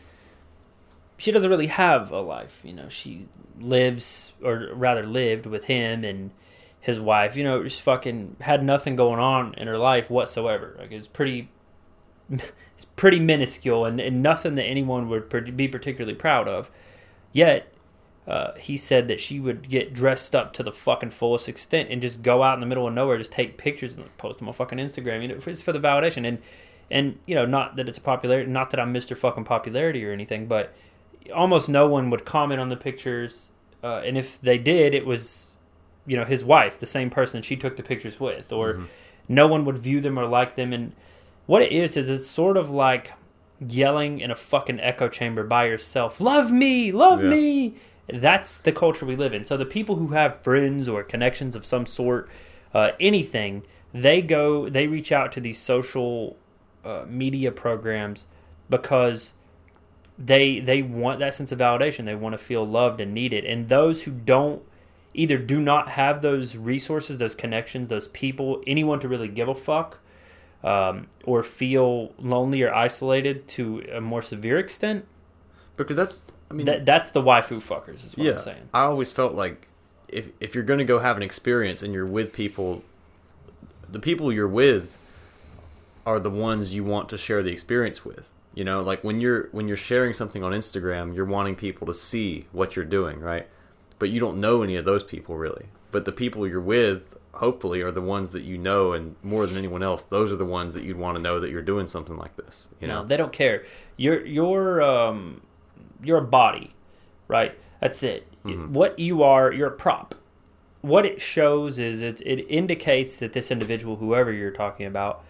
she 1.17 1.33
doesn't 1.33 1.51
really 1.51 1.67
have 1.67 2.11
a 2.11 2.21
life. 2.21 2.61
You 2.63 2.75
know, 2.75 2.89
she 2.89 3.29
lives 3.59 4.33
or 4.43 4.69
rather 4.73 5.05
lived 5.05 5.47
with 5.47 5.65
him 5.65 6.05
and 6.05 6.31
his 6.81 7.01
wife. 7.01 7.37
You 7.37 7.45
know, 7.45 7.63
just 7.63 7.83
fucking 7.83 8.37
had 8.41 8.63
nothing 8.63 8.95
going 8.97 9.19
on 9.19 9.55
in 9.55 9.67
her 9.67 9.79
life 9.79 10.11
whatsoever. 10.11 10.77
Like 10.79 10.93
it's 10.93 11.09
pretty. 11.09 11.51
It's 12.77 12.85
pretty 12.85 13.19
minuscule 13.19 13.85
and, 13.85 14.01
and 14.01 14.23
nothing 14.23 14.55
that 14.55 14.63
anyone 14.63 15.09
would 15.09 15.57
be 15.57 15.67
particularly 15.67 16.15
proud 16.15 16.47
of. 16.47 16.71
Yet, 17.33 17.73
uh, 18.27 18.55
he 18.57 18.77
said 18.77 19.09
that 19.09 19.21
she 19.21 19.41
would 19.41 19.69
get 19.69 19.95
dressed 19.95 20.35
up 20.35 20.53
to 20.55 20.63
the 20.63 20.73
fucking 20.73 21.11
fullest 21.11 21.49
extent 21.49 21.89
and 21.91 22.03
just 22.03 22.23
go 22.23 22.43
out 22.43 22.55
in 22.55 22.61
the 22.61 22.67
middle 22.67 22.87
of 22.87 22.93
nowhere, 22.95 23.17
just 23.19 23.33
take 23.33 23.57
pictures 23.57 23.95
and 23.95 24.17
post 24.19 24.39
them 24.39 24.49
on 24.49 24.55
fucking 24.55 24.79
Instagram. 24.79 25.23
You 25.23 25.29
know, 25.29 25.39
it's 25.47 25.63
for 25.63 25.73
the 25.73 25.81
validation 25.81 26.27
and 26.27 26.39
and 26.91 27.19
you 27.27 27.35
know, 27.35 27.45
not 27.45 27.77
that 27.77 27.87
it's 27.89 27.99
a 27.99 28.01
popularity, 28.01 28.51
not 28.51 28.71
that 28.71 28.81
I'm 28.81 28.95
Mr. 28.95 29.15
fucking 29.17 29.45
popularity 29.45 30.05
or 30.07 30.13
anything, 30.13 30.47
but 30.47 30.73
almost 31.35 31.69
no 31.69 31.87
one 31.87 32.09
would 32.11 32.25
comment 32.25 32.61
on 32.61 32.71
the 32.71 32.77
pictures, 32.77 33.49
uh, 33.85 34.01
and 34.05 34.17
if 34.17 34.41
they 34.41 34.57
did, 34.57 34.95
it 34.95 35.05
was 35.05 35.55
you 36.07 36.17
know 36.17 36.25
his 36.25 36.43
wife, 36.45 36.79
the 36.79 36.87
same 36.87 37.11
person 37.11 37.43
she 37.43 37.57
took 37.57 37.77
the 37.77 37.83
pictures 37.83 38.19
with, 38.19 38.51
or 38.53 38.73
Mhm. 38.75 38.87
no 39.29 39.47
one 39.47 39.67
would 39.67 39.79
view 39.79 40.01
them 40.01 40.19
or 40.19 40.25
like 40.27 40.57
them. 40.57 40.73
And 40.73 40.93
what 41.45 41.61
it 41.61 41.73
is 41.73 41.95
is 41.97 42.09
it's 42.09 42.27
sort 42.27 42.57
of 42.57 42.71
like 42.71 43.13
yelling 43.67 44.21
in 44.21 44.31
a 44.31 44.37
fucking 44.37 44.81
echo 44.81 45.09
chamber 45.09 45.45
by 45.45 45.67
yourself, 45.67 46.21
"Love 46.21 46.53
me, 46.53 46.93
love 46.93 47.23
Yeah. 47.23 47.31
me." 47.31 47.75
That's 48.09 48.59
the 48.59 48.73
culture 48.73 49.05
we 49.05 49.17
live 49.17 49.35
in. 49.35 49.45
So 49.45 49.57
the 49.57 49.67
people 49.67 49.97
who 49.97 50.09
have 50.09 50.41
friends 50.43 50.89
or 50.89 51.03
connections 51.03 51.55
of 51.55 51.65
some 51.67 51.85
sort, 51.85 52.29
uh, 52.73 52.91
anything, 52.99 53.65
they 53.93 54.23
go, 54.23 54.69
they 54.69 54.87
reach 54.87 55.13
out 55.13 55.33
to 55.33 55.41
these 55.41 55.59
social 55.59 56.37
uh, 56.85 57.05
media 57.07 57.53
programs 57.53 58.27
because 58.71 59.33
they 60.19 60.59
they 60.59 60.83
want 60.83 61.19
that 61.21 61.35
sense 61.35 61.53
of 61.53 61.59
validation. 61.59 62.05
They 62.05 62.15
want 62.15 62.33
to 62.33 62.39
feel 62.39 62.67
loved 62.67 63.01
and 63.01 63.13
needed. 63.13 63.45
And 63.45 63.69
those 63.69 64.05
who 64.05 64.11
don't 64.11 64.63
either 65.15 65.39
do 65.39 65.61
not 65.61 65.91
have 65.91 66.23
those 66.23 66.57
resources, 66.57 67.19
those 67.19 67.35
connections, 67.35 67.89
those 67.89 68.09
people, 68.09 68.63
anyone 68.67 69.01
to 69.01 69.09
really 69.09 69.29
give 69.29 69.49
a 69.49 69.55
fuck, 69.55 69.99
um, 70.65 71.07
or 71.25 71.43
feel 71.43 72.13
lonely 72.19 72.63
or 72.63 72.75
isolated 72.75 73.47
to 73.49 73.85
a 73.93 74.01
more 74.01 74.23
severe 74.23 74.59
extent. 74.59 75.07
because 75.77 75.97
that's 75.97 76.23
I 76.51 76.55
mean 76.55 76.67
that 76.67 76.85
that's 76.87 77.11
the 77.11 77.23
waifu 77.23 77.59
fuckers. 77.63 78.07
Is 78.07 78.17
what 78.17 78.27
yeah 78.27 78.33
I'm 78.33 78.39
saying. 78.39 78.69
I 78.75 78.83
always 78.85 79.13
felt 79.13 79.35
like 79.35 79.69
if 80.09 80.31
if 80.41 80.55
you're 80.55 80.65
going 80.65 80.79
to 80.79 80.85
go 80.85 80.99
have 80.99 81.17
an 81.17 81.23
experience 81.23 81.83
and 81.83 81.93
you're 81.93 82.07
with 82.07 82.33
people 82.33 82.83
the 83.91 84.01
people 84.01 84.33
you're 84.33 84.49
with 84.49 84.97
are 86.07 86.19
the 86.19 86.31
ones 86.31 86.75
you 86.75 86.83
want 86.85 87.09
to 87.11 87.19
share 87.19 87.43
the 87.43 87.53
experience 87.53 88.05
with 88.05 88.29
you 88.55 88.65
know 88.65 88.83
like 88.83 89.05
when 89.05 89.21
you're 89.21 89.49
when 89.53 89.69
you're 89.69 89.77
sharing 89.77 90.13
something 90.15 90.43
on 90.43 90.53
Instagram 90.53 91.15
you're 91.15 91.27
wanting 91.27 91.55
people 91.55 91.87
to 91.87 91.95
see 91.95 92.47
what 92.53 92.75
you're 92.75 92.85
doing 92.85 93.21
right 93.21 93.47
but 93.99 94.09
you 94.09 94.19
don't 94.19 94.41
know 94.41 94.63
any 94.63 94.77
of 94.77 94.85
those 94.85 95.05
people 95.05 95.37
really 95.37 95.67
but 95.93 96.05
the 96.07 96.13
people 96.13 96.47
you're 96.47 96.61
with 96.61 97.17
hopefully 97.39 97.81
are 97.83 97.91
the 97.93 98.01
ones 98.03 98.33
that 98.33 98.43
you 98.43 98.59
know 98.59 98.93
and 98.93 99.17
more 99.23 99.47
than 99.47 99.57
anyone 99.57 99.83
else 99.83 100.03
those 100.05 100.31
are 100.33 100.37
the 100.37 100.45
ones 100.45 100.75
that 100.75 100.83
you'd 100.83 100.97
want 100.97 101.17
to 101.17 101.23
know 101.23 101.39
that 101.41 101.51
you're 101.51 101.63
doing 101.63 101.87
something 101.87 102.17
like 102.17 102.37
this 102.37 102.69
you 102.81 102.87
know 102.87 103.01
No, 103.03 103.07
they 103.07 103.17
don't 103.17 103.33
care. 103.33 103.65
You're 103.97 104.25
you're 104.27 104.83
um 104.83 105.41
you're 106.03 106.19
a 106.19 106.27
body, 106.27 106.75
right? 107.27 107.59
That's 107.81 108.03
it. 108.03 108.27
Mhm. 108.45 108.71
What 108.71 108.99
you 108.99 109.23
are, 109.23 109.53
you're 109.53 109.69
a 109.69 109.79
prop. 109.85 110.15
What 110.81 111.05
it 111.07 111.21
shows 111.21 111.79
is 111.79 112.01
it 112.03 112.21
it 112.21 112.43
indicates 112.49 113.17
that 113.19 113.33
this 113.33 113.51
individual, 113.51 113.97
whoever 113.97 114.33
you're 114.33 114.53
talking 114.53 114.87
about, 114.87 115.25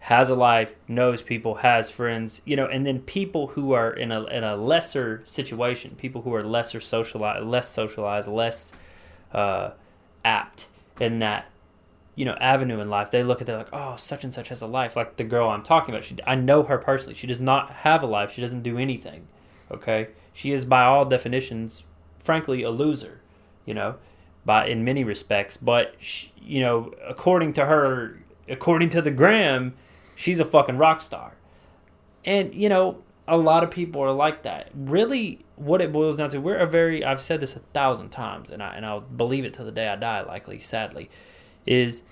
has 0.00 0.28
a 0.28 0.34
life, 0.34 0.74
knows 0.86 1.22
people, 1.22 1.56
has 1.56 1.90
friends, 1.90 2.42
you 2.44 2.54
know, 2.56 2.66
and 2.66 2.86
then 2.86 3.00
people 3.00 3.48
who 3.48 3.72
are 3.72 3.90
in 3.90 4.12
a 4.12 4.24
in 4.24 4.44
a 4.44 4.56
lesser 4.56 5.22
situation, 5.24 5.94
people 5.96 6.20
who 6.22 6.34
are 6.34 6.42
lesser 6.42 6.80
socialized, 6.80 7.46
less 7.46 7.68
socialized, 7.70 8.28
less 8.28 8.72
uh, 9.32 9.70
apt 10.24 10.66
in 11.00 11.18
that 11.18 11.50
you 12.14 12.24
know 12.24 12.34
avenue 12.34 12.80
in 12.80 12.88
life 12.88 13.10
they 13.10 13.22
look 13.22 13.42
at 13.42 13.48
it 13.48 13.56
like 13.56 13.68
oh 13.72 13.96
such 13.96 14.22
and 14.22 14.32
such 14.32 14.48
has 14.48 14.62
a 14.62 14.66
life 14.66 14.94
like 14.94 15.16
the 15.16 15.24
girl 15.24 15.48
i'm 15.48 15.62
talking 15.62 15.94
about. 15.94 16.04
She 16.04 16.16
i 16.26 16.34
know 16.34 16.62
her 16.62 16.78
personally. 16.78 17.14
She 17.14 17.26
does 17.26 17.40
not 17.40 17.70
have 17.70 18.02
a 18.02 18.06
life. 18.06 18.32
She 18.32 18.40
doesn't 18.40 18.62
do 18.62 18.78
anything 18.78 19.26
okay? 19.70 20.08
She 20.32 20.52
is 20.52 20.64
by 20.64 20.84
all 20.84 21.04
definitions 21.04 21.84
frankly 22.18 22.62
a 22.62 22.70
loser 22.70 23.20
you 23.66 23.74
know 23.74 23.96
by 24.44 24.66
in 24.66 24.84
many 24.84 25.04
respects. 25.04 25.56
But 25.56 25.94
she, 25.98 26.32
you 26.40 26.60
know 26.60 26.92
according 27.06 27.54
to 27.54 27.66
her 27.66 28.18
according 28.48 28.90
to 28.90 29.02
the 29.02 29.10
gram 29.10 29.74
she's 30.14 30.38
a 30.38 30.44
fucking 30.44 30.78
rock 30.78 31.00
star. 31.00 31.34
And 32.24 32.54
you 32.54 32.68
know 32.68 33.02
a 33.26 33.36
lot 33.36 33.64
of 33.64 33.70
people 33.70 34.02
are 34.02 34.12
like 34.12 34.42
that. 34.42 34.70
Really 34.74 35.44
what 35.56 35.80
it 35.80 35.92
boils 35.92 36.16
down 36.16 36.28
to 36.28 36.38
we're 36.38 36.56
a 36.56 36.66
very 36.66 37.04
i've 37.04 37.22
said 37.22 37.38
this 37.38 37.54
a 37.54 37.60
thousand 37.72 38.08
times 38.08 38.50
and, 38.50 38.60
I, 38.60 38.74
and 38.74 38.84
i'll 38.84 39.00
believe 39.00 39.44
it 39.44 39.54
till 39.54 39.64
the 39.64 39.70
day 39.70 39.86
i 39.86 39.94
die 39.94 40.20
likely 40.22 40.58
sadly 40.58 41.08
is 41.64 42.02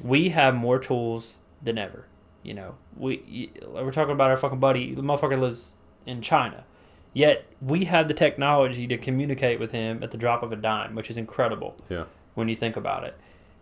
we 0.00 0.30
have 0.30 0.54
more 0.54 0.78
tools 0.78 1.34
than 1.62 1.76
ever 1.76 2.06
you 2.42 2.54
know? 2.54 2.76
We 2.96 3.52
we're 3.66 3.92
talking 3.92 4.14
about 4.14 4.30
our 4.30 4.36
fucking 4.36 4.58
buddy 4.58 4.94
the 4.94 5.02
motherfucker 5.02 5.38
lives 5.38 5.74
in 6.06 6.22
china. 6.22 6.64
Yet 7.12 7.46
we 7.60 7.84
have 7.84 8.08
the 8.08 8.14
technology 8.14 8.86
to 8.86 8.96
communicate 8.96 9.58
with 9.58 9.72
him 9.72 10.02
at 10.02 10.10
the 10.10 10.18
drop 10.18 10.42
of 10.42 10.52
a 10.52 10.56
dime 10.56 10.94
which 10.94 11.10
is 11.10 11.16
incredible 11.16 11.76
yeah. 11.88 12.04
when 12.34 12.48
you 12.48 12.56
think 12.56 12.76
about 12.76 13.04
it 13.04 13.18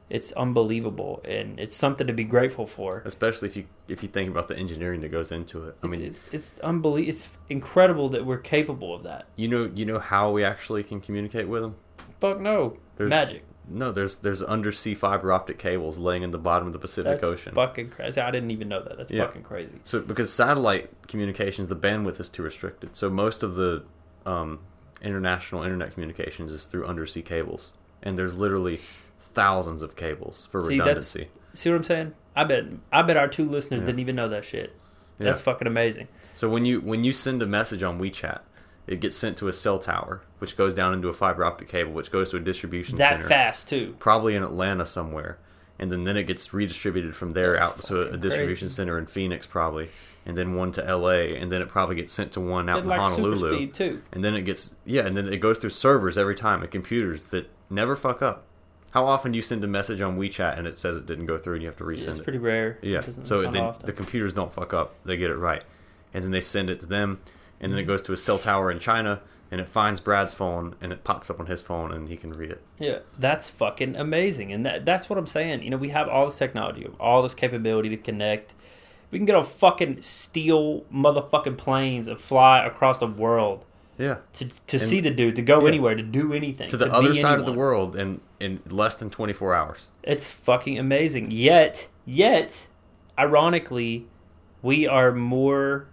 it's 0.08 0.30
unbelievable 0.32 1.20
and 1.24 1.58
it's 1.58 1.74
something 1.74 2.06
to 2.06 2.12
be 2.12 2.22
grateful 2.22 2.64
for 2.66 3.02
especially 3.04 3.48
if 3.48 3.56
you 3.56 3.64
if 3.88 4.02
you 4.04 4.08
think 4.08 4.30
about 4.30 4.46
the 4.46 4.56
engineering 4.56 5.00
that 5.00 5.08
goes 5.10 5.32
into 5.32 5.64
it 5.66 5.76
i 5.82 5.86
it's, 5.86 5.90
mean 5.98 6.02
it's 6.06 6.24
it's 6.32 6.60
unbelievable. 6.60 7.08
It's 7.10 7.28
incredible 7.48 8.08
that 8.10 8.24
we're 8.24 8.38
capable 8.38 8.94
of 8.94 9.02
that. 9.02 9.26
You 9.36 9.48
know, 9.48 9.70
you 9.74 9.84
know 9.84 9.98
how 9.98 10.30
we 10.30 10.44
actually 10.44 10.82
can 10.84 11.00
communicate 11.00 11.48
with 11.48 11.62
them. 11.62 11.76
Fuck 12.20 12.40
no, 12.40 12.78
There's- 12.96 13.10
magic. 13.10 13.44
No, 13.68 13.90
there's 13.90 14.16
there's 14.18 14.42
undersea 14.42 14.94
fiber 14.94 15.32
optic 15.32 15.58
cables 15.58 15.98
laying 15.98 16.22
in 16.22 16.30
the 16.30 16.38
bottom 16.38 16.68
of 16.68 16.72
the 16.72 16.78
Pacific 16.78 17.20
That's 17.20 17.24
Ocean. 17.24 17.52
fucking 17.52 17.90
crazy. 17.90 18.20
I 18.20 18.30
didn't 18.30 18.52
even 18.52 18.68
know 18.68 18.80
that. 18.80 18.96
That's 18.96 19.10
Yeah. 19.10 19.26
fucking 19.26 19.42
crazy. 19.42 19.80
So 19.82 20.00
because 20.00 20.32
satellite 20.32 20.88
communications, 21.08 21.66
the 21.66 21.74
bandwidth 21.74 22.20
is 22.20 22.28
too 22.28 22.44
restricted. 22.44 22.94
So 22.94 23.10
most 23.10 23.42
of 23.42 23.54
the 23.54 23.82
um, 24.24 24.60
international 25.02 25.64
internet 25.64 25.92
communications 25.92 26.52
is 26.52 26.64
through 26.66 26.86
undersea 26.86 27.22
cables, 27.22 27.72
and 28.04 28.16
there's 28.16 28.34
literally 28.34 28.78
thousands 29.36 29.82
of 29.82 29.94
cables 29.94 30.48
for 30.50 30.62
See, 30.62 30.68
redundancy. 30.80 31.28
See 31.54 31.70
what 31.70 31.76
I'm 31.76 31.84
saying? 31.84 32.14
I 32.34 32.42
bet. 32.44 32.64
I 32.92 33.02
bet 33.02 33.16
our 33.16 33.28
two 33.28 33.48
listeners 33.48 33.80
Yeah. 33.80 33.86
didn't 33.86 34.00
even 34.00 34.16
know 34.16 34.28
that 34.30 34.44
shit. 34.44 34.74
Yeah. 35.18 35.26
That's 35.26 35.40
fucking 35.40 35.68
amazing. 35.68 36.08
So 36.32 36.48
when 36.50 36.64
you 36.64 36.80
when 36.80 37.04
you 37.04 37.12
send 37.12 37.40
a 37.42 37.46
message 37.46 37.82
on 37.82 38.00
WeChat, 38.00 38.40
it 38.86 39.00
gets 39.00 39.16
sent 39.16 39.36
to 39.38 39.48
a 39.48 39.52
cell 39.52 39.78
tower, 39.78 40.22
which 40.38 40.56
goes 40.56 40.74
down 40.74 40.92
into 40.94 41.08
a 41.08 41.12
fiber 41.14 41.44
optic 41.44 41.68
cable, 41.68 41.92
which 41.92 42.10
goes 42.10 42.30
to 42.30 42.36
a 42.36 42.40
distribution 42.40 42.96
That 42.96 43.12
center. 43.16 43.28
fast 43.28 43.68
too. 43.68 43.94
probably 43.98 44.34
in 44.34 44.42
Atlanta 44.42 44.84
somewhere, 44.86 45.38
and 45.78 45.90
then 45.92 46.04
then 46.04 46.16
it 46.16 46.24
gets 46.24 46.52
redistributed 46.52 47.14
from 47.16 47.32
there 47.34 47.54
That's 47.54 47.78
out 47.78 47.82
to 47.88 48.02
a 48.12 48.16
distribution 48.16 48.66
crazy. 48.66 48.74
center 48.74 48.98
in 48.98 49.06
Phoenix 49.06 49.46
probably, 49.46 49.88
and 50.26 50.36
then 50.36 50.54
one 50.54 50.72
to 50.72 50.86
L.A. 50.86 51.36
and 51.36 51.50
then 51.50 51.62
it 51.62 51.68
probably 51.68 51.96
gets 51.96 52.12
sent 52.12 52.32
to 52.32 52.40
one 52.40 52.68
out 52.68 52.78
It's 52.78 52.84
in 52.84 52.90
like 52.90 53.00
Honolulu, 53.00 53.68
too. 53.68 54.02
and 54.12 54.22
then 54.22 54.34
it 54.34 54.42
gets 54.42 54.76
yeah, 54.84 55.06
and 55.06 55.16
then 55.16 55.32
it 55.32 55.38
goes 55.38 55.58
through 55.58 55.70
servers 55.70 56.18
every 56.18 56.34
time 56.34 56.60
and 56.62 56.70
computers 56.70 57.24
that 57.24 57.48
never 57.70 57.96
fuck 57.96 58.20
up. 58.22 58.44
How 58.96 59.04
often 59.04 59.30
do 59.30 59.36
you 59.36 59.42
send 59.42 59.62
a 59.62 59.66
message 59.66 60.00
on 60.00 60.18
WeChat 60.18 60.56
and 60.56 60.66
it 60.66 60.78
says 60.78 60.96
it 60.96 61.04
didn't 61.04 61.26
go 61.26 61.36
through 61.36 61.56
and 61.56 61.62
you 61.62 61.68
have 61.68 61.76
to 61.76 61.84
resend 61.84 62.08
It's 62.08 62.18
it? 62.18 62.22
pretty 62.22 62.38
rare. 62.38 62.78
Yeah. 62.80 63.00
It 63.00 63.26
So 63.26 63.42
then 63.42 63.74
the 63.84 63.92
computers 63.92 64.32
don't 64.32 64.50
fuck 64.50 64.72
up; 64.72 64.94
they 65.04 65.18
get 65.18 65.30
it 65.30 65.36
right, 65.36 65.62
and 66.14 66.24
then 66.24 66.30
they 66.30 66.40
send 66.40 66.70
it 66.70 66.80
to 66.80 66.86
them, 66.86 67.20
and 67.60 67.70
then 67.70 67.78
it 67.78 67.82
goes 67.82 68.00
to 68.04 68.14
a 68.14 68.16
cell 68.16 68.38
tower 68.38 68.70
in 68.70 68.78
China, 68.78 69.20
and 69.50 69.60
it 69.60 69.68
finds 69.68 70.00
Brad's 70.00 70.32
phone, 70.32 70.76
and 70.80 70.94
it 70.94 71.04
pops 71.04 71.28
up 71.28 71.38
on 71.38 71.44
his 71.44 71.60
phone, 71.60 71.92
and 71.92 72.08
he 72.08 72.16
can 72.16 72.32
read 72.32 72.50
it. 72.50 72.62
Yeah, 72.78 73.00
that's 73.18 73.50
fucking 73.50 73.96
amazing, 73.98 74.50
and 74.50 74.64
that, 74.64 74.86
that's 74.86 75.10
what 75.10 75.18
I'm 75.18 75.26
saying. 75.26 75.62
You 75.62 75.68
know, 75.68 75.76
we 75.76 75.90
have 75.90 76.08
all 76.08 76.24
this 76.24 76.38
technology, 76.38 76.88
all 76.98 77.20
this 77.22 77.34
capability 77.34 77.90
to 77.90 77.98
connect. 77.98 78.54
We 79.10 79.18
can 79.18 79.26
get 79.26 79.36
on 79.36 79.44
fucking 79.44 80.00
steel 80.00 80.86
motherfucking 80.90 81.58
planes 81.58 82.08
and 82.08 82.18
fly 82.18 82.64
across 82.64 82.96
the 82.96 83.06
world 83.06 83.65
Yeah. 83.98 84.18
to 84.34 84.44
to 84.66 84.76
And- 84.76 84.86
see 84.86 85.00
the 85.00 85.10
dude, 85.10 85.36
to 85.36 85.42
go 85.42 85.62
yeah. 85.62 85.68
anywhere, 85.68 85.94
to 85.94 86.02
do 86.02 86.32
anything, 86.32 86.68
To 86.70 86.76
the 86.76 86.86
be 86.86 86.90
other 86.90 87.14
side 87.14 87.38
of 87.38 87.46
the 87.46 87.52
world 87.52 87.96
in 87.96 88.20
in 88.38 88.60
less 88.68 88.94
than 88.96 89.08
24 89.10 89.54
hours. 89.54 89.88
It's 90.02 90.28
fucking 90.30 90.78
amazing. 90.78 91.30
Yet, 91.30 91.88
yet, 92.04 92.66
ironically, 93.18 94.06
we 94.62 94.86
are 94.86 95.12
more 95.12 95.88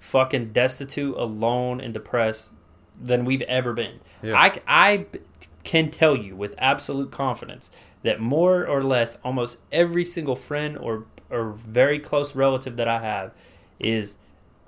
fucking 0.00 0.52
destitute, 0.52 1.14
alone, 1.16 1.80
and 1.80 1.94
depressed 1.94 2.52
than 3.00 3.24
we've 3.24 3.42
ever 3.42 3.72
been. 3.72 4.00
Yeah. 4.22 4.36
I, 4.36 4.60
I 4.66 5.06
can 5.64 5.90
tell 5.90 6.16
you 6.16 6.36
with 6.36 6.54
absolute 6.58 7.10
confidence 7.10 7.70
that 8.02 8.20
more 8.20 8.66
or 8.66 8.82
less 8.82 9.16
almost 9.24 9.56
every 9.72 10.04
single 10.04 10.36
friend 10.36 10.76
or 10.78 11.06
or 11.30 11.52
very 11.52 11.98
close 11.98 12.34
relative 12.36 12.76
that 12.76 12.86
I 12.86 13.00
have 13.00 13.32
is 13.80 14.16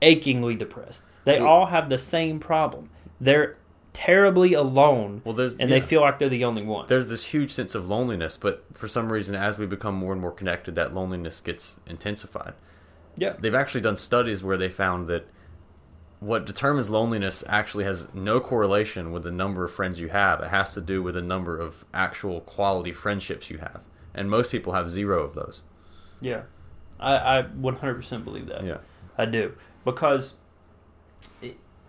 achingly 0.02 0.54
depressed. 0.56 1.02
They 1.26 1.38
all 1.38 1.66
have 1.66 1.90
the 1.90 1.98
same 1.98 2.40
problem. 2.40 2.88
They're 3.20 3.56
terribly 3.92 4.52
alone 4.52 5.22
Well, 5.24 5.38
and 5.40 5.58
yeah. 5.58 5.66
they 5.66 5.80
feel 5.80 6.02
like 6.02 6.18
they're 6.18 6.28
the 6.28 6.44
only 6.44 6.62
one. 6.62 6.86
there's 6.86 7.08
this 7.08 7.24
huge 7.26 7.50
sense 7.50 7.74
of 7.74 7.88
loneliness, 7.88 8.36
but 8.36 8.64
for 8.72 8.88
some 8.88 9.10
reason, 9.12 9.34
as 9.34 9.56
we 9.58 9.64
become 9.66 9.94
more 9.94 10.12
and 10.12 10.20
more 10.20 10.32
connected, 10.32 10.74
that 10.74 10.94
loneliness 10.94 11.40
gets 11.40 11.80
intensified. 11.86 12.52
Yeah. 13.16 13.34
They've 13.38 13.54
actually 13.54 13.80
done 13.80 13.96
studies 13.96 14.42
where 14.44 14.56
they 14.58 14.68
found 14.68 15.08
that 15.08 15.26
what 16.20 16.44
determines 16.44 16.90
loneliness 16.90 17.42
actually 17.48 17.84
has 17.84 18.08
no 18.14 18.38
correlation 18.40 19.12
with 19.12 19.22
the 19.22 19.30
number 19.30 19.64
of 19.64 19.72
friends 19.72 19.98
you 19.98 20.08
have. 20.08 20.40
It 20.40 20.48
has 20.50 20.74
to 20.74 20.80
do 20.80 21.02
with 21.02 21.14
the 21.14 21.22
number 21.22 21.58
of 21.58 21.84
actual 21.94 22.40
quality 22.42 22.92
friendships 22.92 23.50
you 23.50 23.58
have. 23.58 23.80
And 24.14 24.30
most 24.30 24.50
people 24.50 24.74
have 24.74 24.88
zero 24.90 25.22
of 25.22 25.34
those. 25.34 25.62
Yeah, 26.20 26.42
I, 27.00 27.38
I 27.38 27.42
100% 27.42 28.24
believe 28.24 28.46
that. 28.46 28.64
Yeah. 28.64 28.78
I 29.18 29.24
do 29.26 29.54
because 29.84 30.34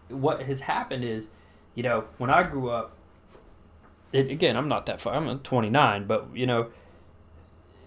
what 0.10 0.44
has 0.44 0.62
happened 0.62 1.04
is, 1.04 1.28
you 1.76 1.84
know, 1.84 2.06
when 2.18 2.30
I 2.30 2.44
grew 2.44 2.70
up, 2.70 2.94
it, 4.12 4.30
again, 4.30 4.56
I'm 4.56 4.68
not 4.68 4.86
that 4.86 5.02
far. 5.02 5.14
I'm 5.14 5.40
29, 5.40 6.08
but 6.08 6.28
you 6.34 6.46
know, 6.46 6.70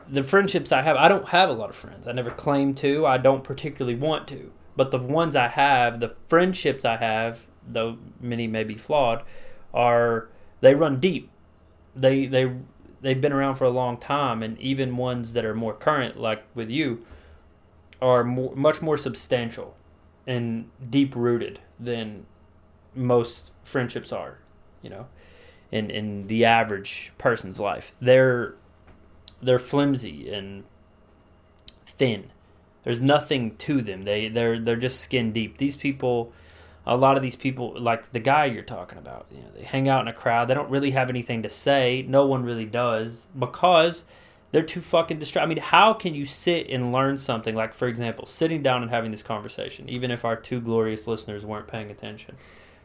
the 0.09 0.23
friendships 0.23 0.73
I 0.73 0.83
have, 0.83 0.97
I 0.97 1.09
don't 1.09 1.29
have 1.29 1.49
a 1.49 1.53
lot 1.53 1.71
of 1.71 1.77
friends. 1.77 2.07
I 2.07 2.13
never 2.13 2.31
claim 2.31 2.75
to. 2.75 3.07
I 3.07 3.19
don't 3.19 3.45
particularly 3.45 3.97
want 3.97 4.29
to. 4.29 4.53
But 4.77 4.91
the 4.91 4.99
ones 4.99 5.37
I 5.37 5.49
have, 5.49 6.01
the 6.01 6.15
friendships 6.29 6.85
I 6.85 6.97
have, 6.97 7.47
though 7.67 7.99
many 8.21 8.47
may 8.47 8.65
be 8.65 8.77
flawed, 8.77 9.23
are 9.73 10.29
they 10.61 10.75
run 10.75 11.01
deep. 11.01 11.31
They 11.95 12.27
they 12.27 12.55
they've 13.01 13.21
been 13.21 13.33
around 13.33 13.57
for 13.57 13.65
a 13.65 13.71
long 13.71 13.97
time, 13.97 14.43
and 14.43 14.59
even 14.59 14.97
ones 14.97 15.33
that 15.33 15.45
are 15.45 15.55
more 15.55 15.75
current, 15.75 16.19
like 16.19 16.45
with 16.55 16.71
you, 16.71 17.05
are 18.01 18.25
more, 18.25 18.55
much 18.55 18.83
more 18.83 18.97
substantial 18.97 19.77
and 20.31 20.71
deep 20.89 21.17
rooted 21.17 21.59
than 21.79 22.25
most 22.95 23.51
friendships 23.65 24.13
are. 24.13 24.39
You 24.83 24.91
know, 24.91 25.07
in 25.71 25.91
in 25.91 26.27
the 26.29 26.45
average 26.45 27.13
person's 27.19 27.61
life, 27.61 27.95
they're 28.01 28.55
they're 29.43 29.59
flimsy 29.59 30.31
and 30.31 30.65
thin. 31.85 32.31
There's 32.85 33.01
nothing 33.01 33.57
to 33.57 33.83
them. 33.83 34.05
They 34.05 34.29
they're 34.29 34.59
they're 34.59 34.77
just 34.77 35.01
skin 35.01 35.33
deep. 35.33 35.59
These 35.59 35.77
people, 35.77 36.33
a 36.87 36.97
lot 36.97 37.17
of 37.17 37.23
these 37.23 37.37
people, 37.37 37.79
like 37.79 38.13
the 38.13 38.21
guy 38.21 38.47
you're 38.47 38.63
talking 38.63 38.99
about, 38.99 39.27
you 39.31 39.43
know, 39.43 39.51
they 39.55 39.65
hang 39.65 39.89
out 39.89 40.01
in 40.03 40.09
a 40.09 40.13
crowd. 40.13 40.49
They 40.49 40.55
don't 40.55 40.71
really 40.71 40.93
have 40.93 41.11
anything 41.11 41.43
to 41.43 41.51
say. 41.51 42.05
No 42.09 42.25
one 42.25 42.45
really 42.45 42.65
does 42.65 43.27
because 43.39 44.05
they're 44.53 44.63
too 44.63 44.81
fucking 44.81 45.19
distracted. 45.19 45.47
I 45.47 45.49
mean, 45.49 45.63
how 45.63 45.93
can 45.95 46.15
you 46.15 46.25
sit 46.25 46.69
and 46.69 46.93
learn 46.93 47.19
something? 47.19 47.55
Like, 47.55 47.75
for 47.75 47.87
example, 47.87 48.27
sitting 48.27 48.63
down 48.63 48.83
and 48.83 48.91
having 48.91 49.11
this 49.11 49.23
conversation, 49.23 49.89
even 49.89 50.11
if 50.11 50.25
our 50.25 50.37
two 50.37 50.61
glorious 50.61 51.07
listeners 51.07 51.47
weren't 51.47 51.69
paying 51.69 51.91
attention. 51.91 52.37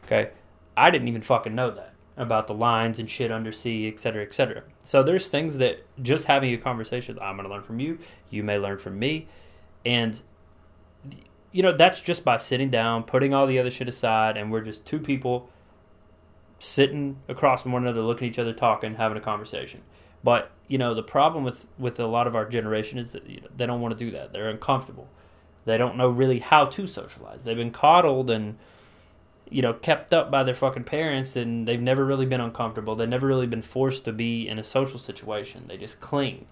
Okay, 0.04 0.30
I 0.76 0.90
didn't 0.90 1.08
even 1.08 1.22
fucking 1.22 1.54
know 1.54 1.72
that 1.72 1.92
about 2.16 2.46
the 2.46 2.54
lines 2.54 2.98
and 2.98 3.10
shit 3.10 3.30
undersea, 3.30 3.88
et 3.88 3.98
cetera, 3.98 4.22
et 4.22 4.32
cetera. 4.32 4.62
So 4.82 5.02
there's 5.02 5.28
things 5.28 5.58
that 5.58 5.84
just 6.02 6.24
having 6.24 6.54
a 6.54 6.56
conversation, 6.56 7.18
I'm 7.20 7.36
going 7.36 7.48
to 7.48 7.54
learn 7.54 7.64
from 7.64 7.80
you. 7.80 7.98
You 8.30 8.42
may 8.42 8.58
learn 8.58 8.78
from 8.78 8.98
me, 8.98 9.28
and 9.84 10.20
you 11.52 11.62
know 11.62 11.76
that's 11.76 12.00
just 12.00 12.24
by 12.24 12.36
sitting 12.36 12.70
down, 12.70 13.02
putting 13.02 13.34
all 13.34 13.46
the 13.46 13.58
other 13.58 13.70
shit 13.70 13.88
aside, 13.88 14.36
and 14.36 14.52
we're 14.52 14.62
just 14.62 14.86
two 14.86 15.00
people 15.00 15.50
sitting 16.58 17.18
across 17.28 17.62
from 17.62 17.72
one 17.72 17.82
another, 17.82 18.00
looking 18.00 18.28
at 18.28 18.32
each 18.32 18.38
other, 18.38 18.52
talking, 18.52 18.94
having 18.94 19.18
a 19.18 19.20
conversation. 19.20 19.82
But 20.26 20.50
you 20.66 20.76
know 20.76 20.92
the 20.92 21.04
problem 21.04 21.44
with 21.44 21.68
with 21.78 22.00
a 22.00 22.06
lot 22.06 22.26
of 22.26 22.34
our 22.34 22.48
generation 22.48 22.98
is 22.98 23.12
that 23.12 23.30
you 23.30 23.40
know, 23.40 23.46
they 23.56 23.64
don't 23.64 23.80
want 23.80 23.96
to 23.96 24.04
do 24.04 24.10
that. 24.10 24.32
They're 24.32 24.48
uncomfortable. 24.48 25.06
They 25.66 25.78
don't 25.78 25.96
know 25.96 26.08
really 26.08 26.40
how 26.40 26.64
to 26.64 26.88
socialize. 26.88 27.44
They've 27.44 27.56
been 27.56 27.70
coddled 27.70 28.28
and 28.28 28.58
you 29.48 29.62
know 29.62 29.72
kept 29.72 30.12
up 30.12 30.28
by 30.32 30.42
their 30.42 30.52
fucking 30.52 30.82
parents, 30.82 31.36
and 31.36 31.68
they've 31.68 31.80
never 31.80 32.04
really 32.04 32.26
been 32.26 32.40
uncomfortable. 32.40 32.96
They've 32.96 33.08
never 33.08 33.28
really 33.28 33.46
been 33.46 33.62
forced 33.62 34.04
to 34.06 34.12
be 34.12 34.48
in 34.48 34.58
a 34.58 34.64
social 34.64 34.98
situation. 34.98 35.66
They 35.68 35.76
just 35.76 36.00
cling, 36.00 36.46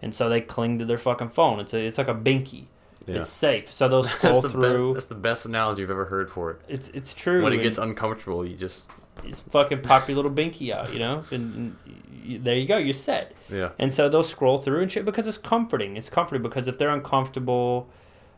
and 0.00 0.14
so 0.14 0.28
they 0.28 0.40
cling 0.40 0.78
to 0.78 0.84
their 0.84 0.96
fucking 0.96 1.30
phone. 1.30 1.58
It's 1.58 1.74
a, 1.74 1.84
it's 1.84 1.98
like 1.98 2.06
a 2.06 2.14
binky. 2.14 2.66
Yeah. 3.06 3.22
It's 3.22 3.30
safe. 3.30 3.72
So 3.72 3.88
they'll 3.88 4.04
scroll 4.04 4.34
that's, 4.40 4.52
the 4.52 4.60
through. 4.60 4.94
best, 4.94 4.94
that's 4.94 5.06
the 5.06 5.20
best 5.20 5.46
analogy 5.46 5.82
I've 5.82 5.90
ever 5.90 6.04
heard 6.04 6.30
for 6.30 6.52
it. 6.52 6.60
It's 6.68 6.86
it's 6.94 7.12
true. 7.12 7.42
When 7.42 7.52
it 7.52 7.62
gets 7.64 7.78
uncomfortable, 7.78 8.46
you 8.46 8.54
just 8.54 8.88
it's 9.24 9.40
fucking 9.40 9.82
pop 9.82 10.08
your 10.08 10.16
little 10.16 10.30
binky 10.30 10.72
out, 10.72 10.92
you 10.92 10.98
know, 10.98 11.24
and, 11.30 11.76
and 11.86 12.44
there 12.44 12.56
you 12.56 12.66
go, 12.66 12.76
you're 12.76 12.94
set. 12.94 13.32
yeah. 13.50 13.70
And 13.78 13.92
so 13.92 14.08
they'll 14.08 14.22
scroll 14.22 14.58
through 14.58 14.82
and 14.82 14.90
shit 14.90 15.04
because 15.04 15.26
it's 15.26 15.38
comforting. 15.38 15.96
It's 15.96 16.10
comforting 16.10 16.42
because 16.42 16.68
if 16.68 16.78
they're 16.78 16.90
uncomfortable, 16.90 17.88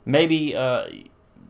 maybe 0.04 0.54
uh, 0.54 0.86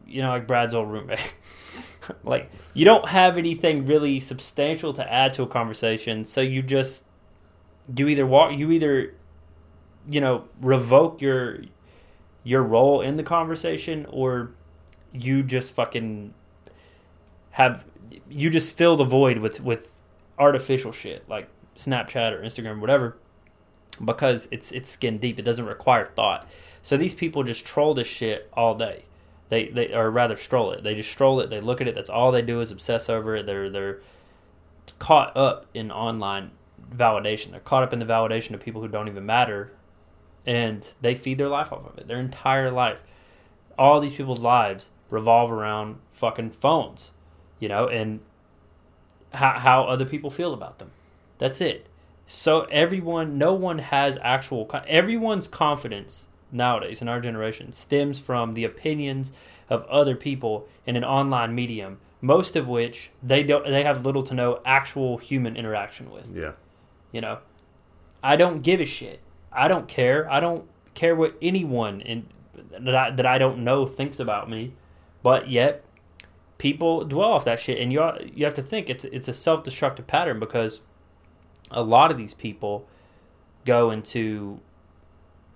you 0.07 0.23
know, 0.23 0.31
like 0.31 0.47
Brad's 0.47 0.75
old 0.75 0.91
roommate, 0.91 1.35
like 2.25 2.51
you 2.75 2.85
don't 2.85 3.09
have 3.09 3.37
anything 3.37 3.87
really 3.87 4.21
substantial 4.21 4.93
to 4.95 5.13
add 5.13 5.35
to 5.35 5.43
a 5.43 5.47
conversation, 5.47 6.25
so 6.25 6.41
you 6.41 6.63
just 6.63 7.05
you 7.97 8.09
either 8.09 8.27
walk, 8.27 8.53
you 8.57 8.71
either 8.71 9.15
you 10.09 10.21
know 10.21 10.45
revoke 10.61 11.21
your 11.21 11.61
your 12.45 12.63
role 12.63 13.01
in 13.01 13.17
the 13.17 13.23
conversation, 13.23 14.07
or 14.11 14.53
you 15.13 15.43
just 15.43 15.75
fucking 15.75 16.33
have 17.51 17.85
you 18.31 18.51
just 18.51 18.75
fill 18.77 18.97
the 18.97 19.05
void 19.05 19.39
with 19.39 19.61
with 19.61 20.01
artificial 20.39 20.93
shit 20.93 21.29
like 21.29 21.49
Snapchat 21.77 22.33
or 22.33 22.43
Instagram 22.43 22.77
or 22.77 22.81
whatever 22.81 23.17
because 24.05 24.49
it's 24.51 24.73
it's 24.73 24.91
skin 24.91 25.19
deep. 25.19 25.39
It 25.39 25.43
doesn't 25.43 25.67
require 25.67 26.11
thought. 26.15 26.49
So 26.83 26.97
these 26.97 27.15
people 27.15 27.43
just 27.43 27.65
troll 27.65 27.95
this 27.95 28.07
shit 28.07 28.49
all 28.53 28.75
day. 28.75 29.05
They 29.49 29.69
they 29.69 29.93
or 29.93 30.11
rather 30.11 30.37
stroll 30.37 30.73
it. 30.73 30.83
They 30.83 30.95
just 30.95 31.11
stroll 31.11 31.41
it. 31.41 31.51
They 31.51 31.61
look 31.61 31.81
at 31.81 31.89
it. 31.89 31.95
That's 31.95 32.11
all 32.11 32.33
they 32.33 32.43
do 32.43 32.61
is 32.61 32.71
obsess 32.71 33.09
over 33.09 33.37
it. 33.37 33.47
They're 33.47 33.71
they're 33.71 34.01
caught 34.99 35.37
up 35.37 35.67
in 35.75 35.91
online 35.91 36.51
validation. 36.95 37.51
They're 37.51 37.61
caught 37.61 37.83
up 37.83 37.93
in 37.93 37.99
the 37.99 38.05
validation 38.05 38.55
of 38.55 38.61
people 38.61 38.81
who 38.81 38.89
don't 38.89 39.09
even 39.09 39.27
matter, 39.27 39.73
and 40.47 40.93
they 41.01 41.15
feed 41.15 41.39
their 41.39 41.49
life 41.49 41.73
off 41.73 41.87
of 41.87 41.99
it. 41.99 42.09
Their 42.09 42.21
entire 42.21 42.71
life, 42.71 42.99
all 43.79 44.01
these 44.01 44.15
people's 44.15 44.41
lives 44.41 44.91
revolve 45.11 45.51
around 45.51 45.99
fucking 46.13 46.51
phones, 46.51 47.13
you 47.59 47.69
know, 47.69 47.89
and 47.89 48.21
how 49.33 49.59
how 49.59 49.83
other 49.85 50.05
people 50.05 50.31
feel 50.31 50.55
about 50.55 50.79
them. 50.79 50.91
That's 51.39 51.61
it. 51.61 51.87
So 52.27 52.63
everyone, 52.65 53.39
no 53.39 53.55
one 53.55 53.79
has 53.79 54.19
actual. 54.23 54.71
Everyone's 54.87 55.49
confidence 55.49 56.29
nowadays 56.53 57.03
in 57.03 57.09
our 57.09 57.21
generation 57.21 57.73
stems 57.73 58.19
from 58.19 58.55
the 58.55 58.65
opinions 58.65 59.33
of 59.71 59.85
other 59.87 60.17
people 60.17 60.67
in 60.87 60.97
an 60.97 61.05
online 61.05 61.55
medium, 61.55 61.99
most 62.21 62.57
of 62.57 62.69
which 62.69 63.11
they 63.23 63.43
don't. 63.43 63.67
They 63.67 63.83
have 63.83 64.05
little 64.05 64.23
to 64.25 64.35
no 64.35 64.61
actual 64.65 65.19
human 65.19 65.57
interaction 65.57 66.11
with. 66.11 66.29
Yeah. 66.35 66.53
You 67.13 67.23
know, 67.23 67.39
I 68.23 68.37
don't 68.37 68.63
give 68.63 68.81
a 68.81 68.85
shit. 68.85 69.21
I 69.51 69.69
don't 69.69 69.89
care. 69.89 70.31
I 70.31 70.41
don't 70.41 70.69
care 70.95 71.15
what 71.15 71.37
anyone 71.41 72.01
in 72.03 72.27
that 72.79 72.95
I, 72.95 73.11
that 73.11 73.27
I 73.27 73.39
don't 73.39 73.65
know 73.65 73.87
thinks 73.87 74.21
about 74.21 74.51
me, 74.51 74.75
but 75.23 75.49
yet 75.49 75.85
people 76.59 77.05
dwell 77.05 77.33
off 77.33 77.45
that 77.45 77.61
shit, 77.61 77.79
and 77.79 77.93
you 77.93 78.09
you 78.35 78.45
have 78.45 78.55
to 78.55 78.63
think 78.63 78.91
it's 78.91 79.05
it's 79.05 79.29
a 79.29 79.35
self 79.35 79.65
destructive 79.65 80.07
pattern 80.07 80.39
because 80.39 80.81
a 81.71 81.83
lot 81.83 82.11
of 82.11 82.19
these 82.19 82.35
people 82.35 82.89
go 83.65 83.91
into 83.91 84.61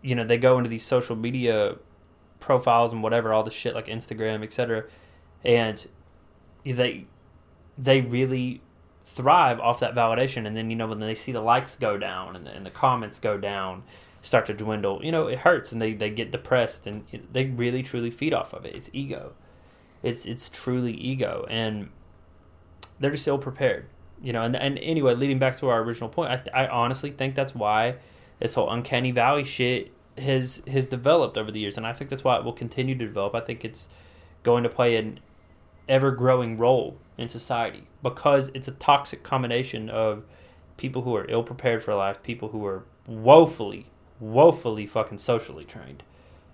you 0.03 0.15
know 0.15 0.25
they 0.25 0.39
go 0.39 0.59
into 0.59 0.69
these 0.69 0.85
social 0.85 1.17
media 1.17 1.77
profiles 2.41 2.93
and 2.93 3.03
whatever 3.03 3.33
all 3.33 3.43
the 3.43 3.51
shit 3.51 3.75
like 3.75 3.87
Instagram 3.87 4.43
etc 4.43 4.85
and 5.45 5.87
they 6.65 7.07
they 7.79 8.01
really 8.01 8.61
thrive 9.05 9.61
off 9.61 9.81
that 9.81 9.95
validation. 9.95 10.47
And 10.47 10.57
then 10.57 10.71
you 10.71 10.77
know 10.77 10.87
when 10.87 11.01
they 11.01 11.15
see 11.15 11.33
the 11.33 11.41
likes 11.41 11.77
go 11.77 11.99
down 11.99 12.37
and 12.37 12.47
the, 12.47 12.51
and 12.51 12.65
the 12.65 12.71
comments 12.71 13.19
go 13.19 13.39
down 13.39 13.83
start 14.25 14.47
to 14.47 14.55
dwindle 14.55 15.05
you 15.05 15.11
know 15.11 15.27
it 15.27 15.41
hurts 15.41 15.73
and 15.73 15.83
they, 15.83 15.93
they 15.93 16.09
get 16.09 16.31
depressed 16.31 16.87
and 16.87 17.05
they 17.33 17.47
really 17.47 17.83
truly 17.83 18.11
feed 18.11 18.33
off 18.33 18.53
of 18.53 18.65
it. 18.65 18.75
It's 18.75 18.91
ego 18.93 19.33
it's 20.03 20.27
it's 20.27 20.49
truly 20.49 20.93
ego 20.93 21.47
and 21.49 21.89
they're 23.01 23.11
just 23.11 23.27
ill 23.27 23.39
prepared 23.39 23.87
you 24.23 24.33
know 24.33 24.43
and, 24.43 24.57
and 24.57 24.79
anyway 24.79 25.15
leading 25.15 25.39
back 25.39 25.57
to 25.57 25.69
our 25.69 25.83
original 25.83 26.09
point 26.09 26.31
I, 26.55 26.65
I 26.65 26.69
honestly 26.69 27.11
think 27.11 27.35
that's 27.35 27.55
why 27.55 27.97
this 28.39 28.55
whole 28.55 28.71
uncanny 28.71 29.11
valley 29.11 29.45
shit 29.45 29.93
has 30.19 30.63
has 30.67 30.87
developed 30.87 31.37
over 31.37 31.51
the 31.51 31.61
years 31.61 31.77
and 31.77 31.87
i 31.87 31.93
think 31.93 32.11
that's 32.11 32.25
why 32.25 32.37
it 32.37 32.45
will 32.45 32.53
continue 32.53 32.97
to 32.97 33.07
develop 33.07 33.35
i 33.35 33.41
think 33.41 33.65
it's 33.65 33.89
going 34.43 34.63
to 34.63 34.69
play 34.69 34.97
an 34.97 35.21
ever 35.89 36.11
growing 36.11 36.57
role 36.59 36.99
in 37.19 37.29
society 37.29 37.87
because 38.03 38.51
it's 38.55 38.69
a 38.69 38.73
toxic 38.73 39.23
combination 39.23 39.89
of 39.89 40.25
people 40.77 41.03
who 41.03 41.15
are 41.15 41.27
ill 41.29 41.43
prepared 41.43 41.83
for 41.83 41.95
life, 41.95 42.23
people 42.23 42.49
who 42.49 42.65
are 42.67 42.85
woefully, 43.07 43.87
woefully 44.19 44.87
fucking 44.87 45.19
socially 45.19 45.65
trained. 45.65 46.03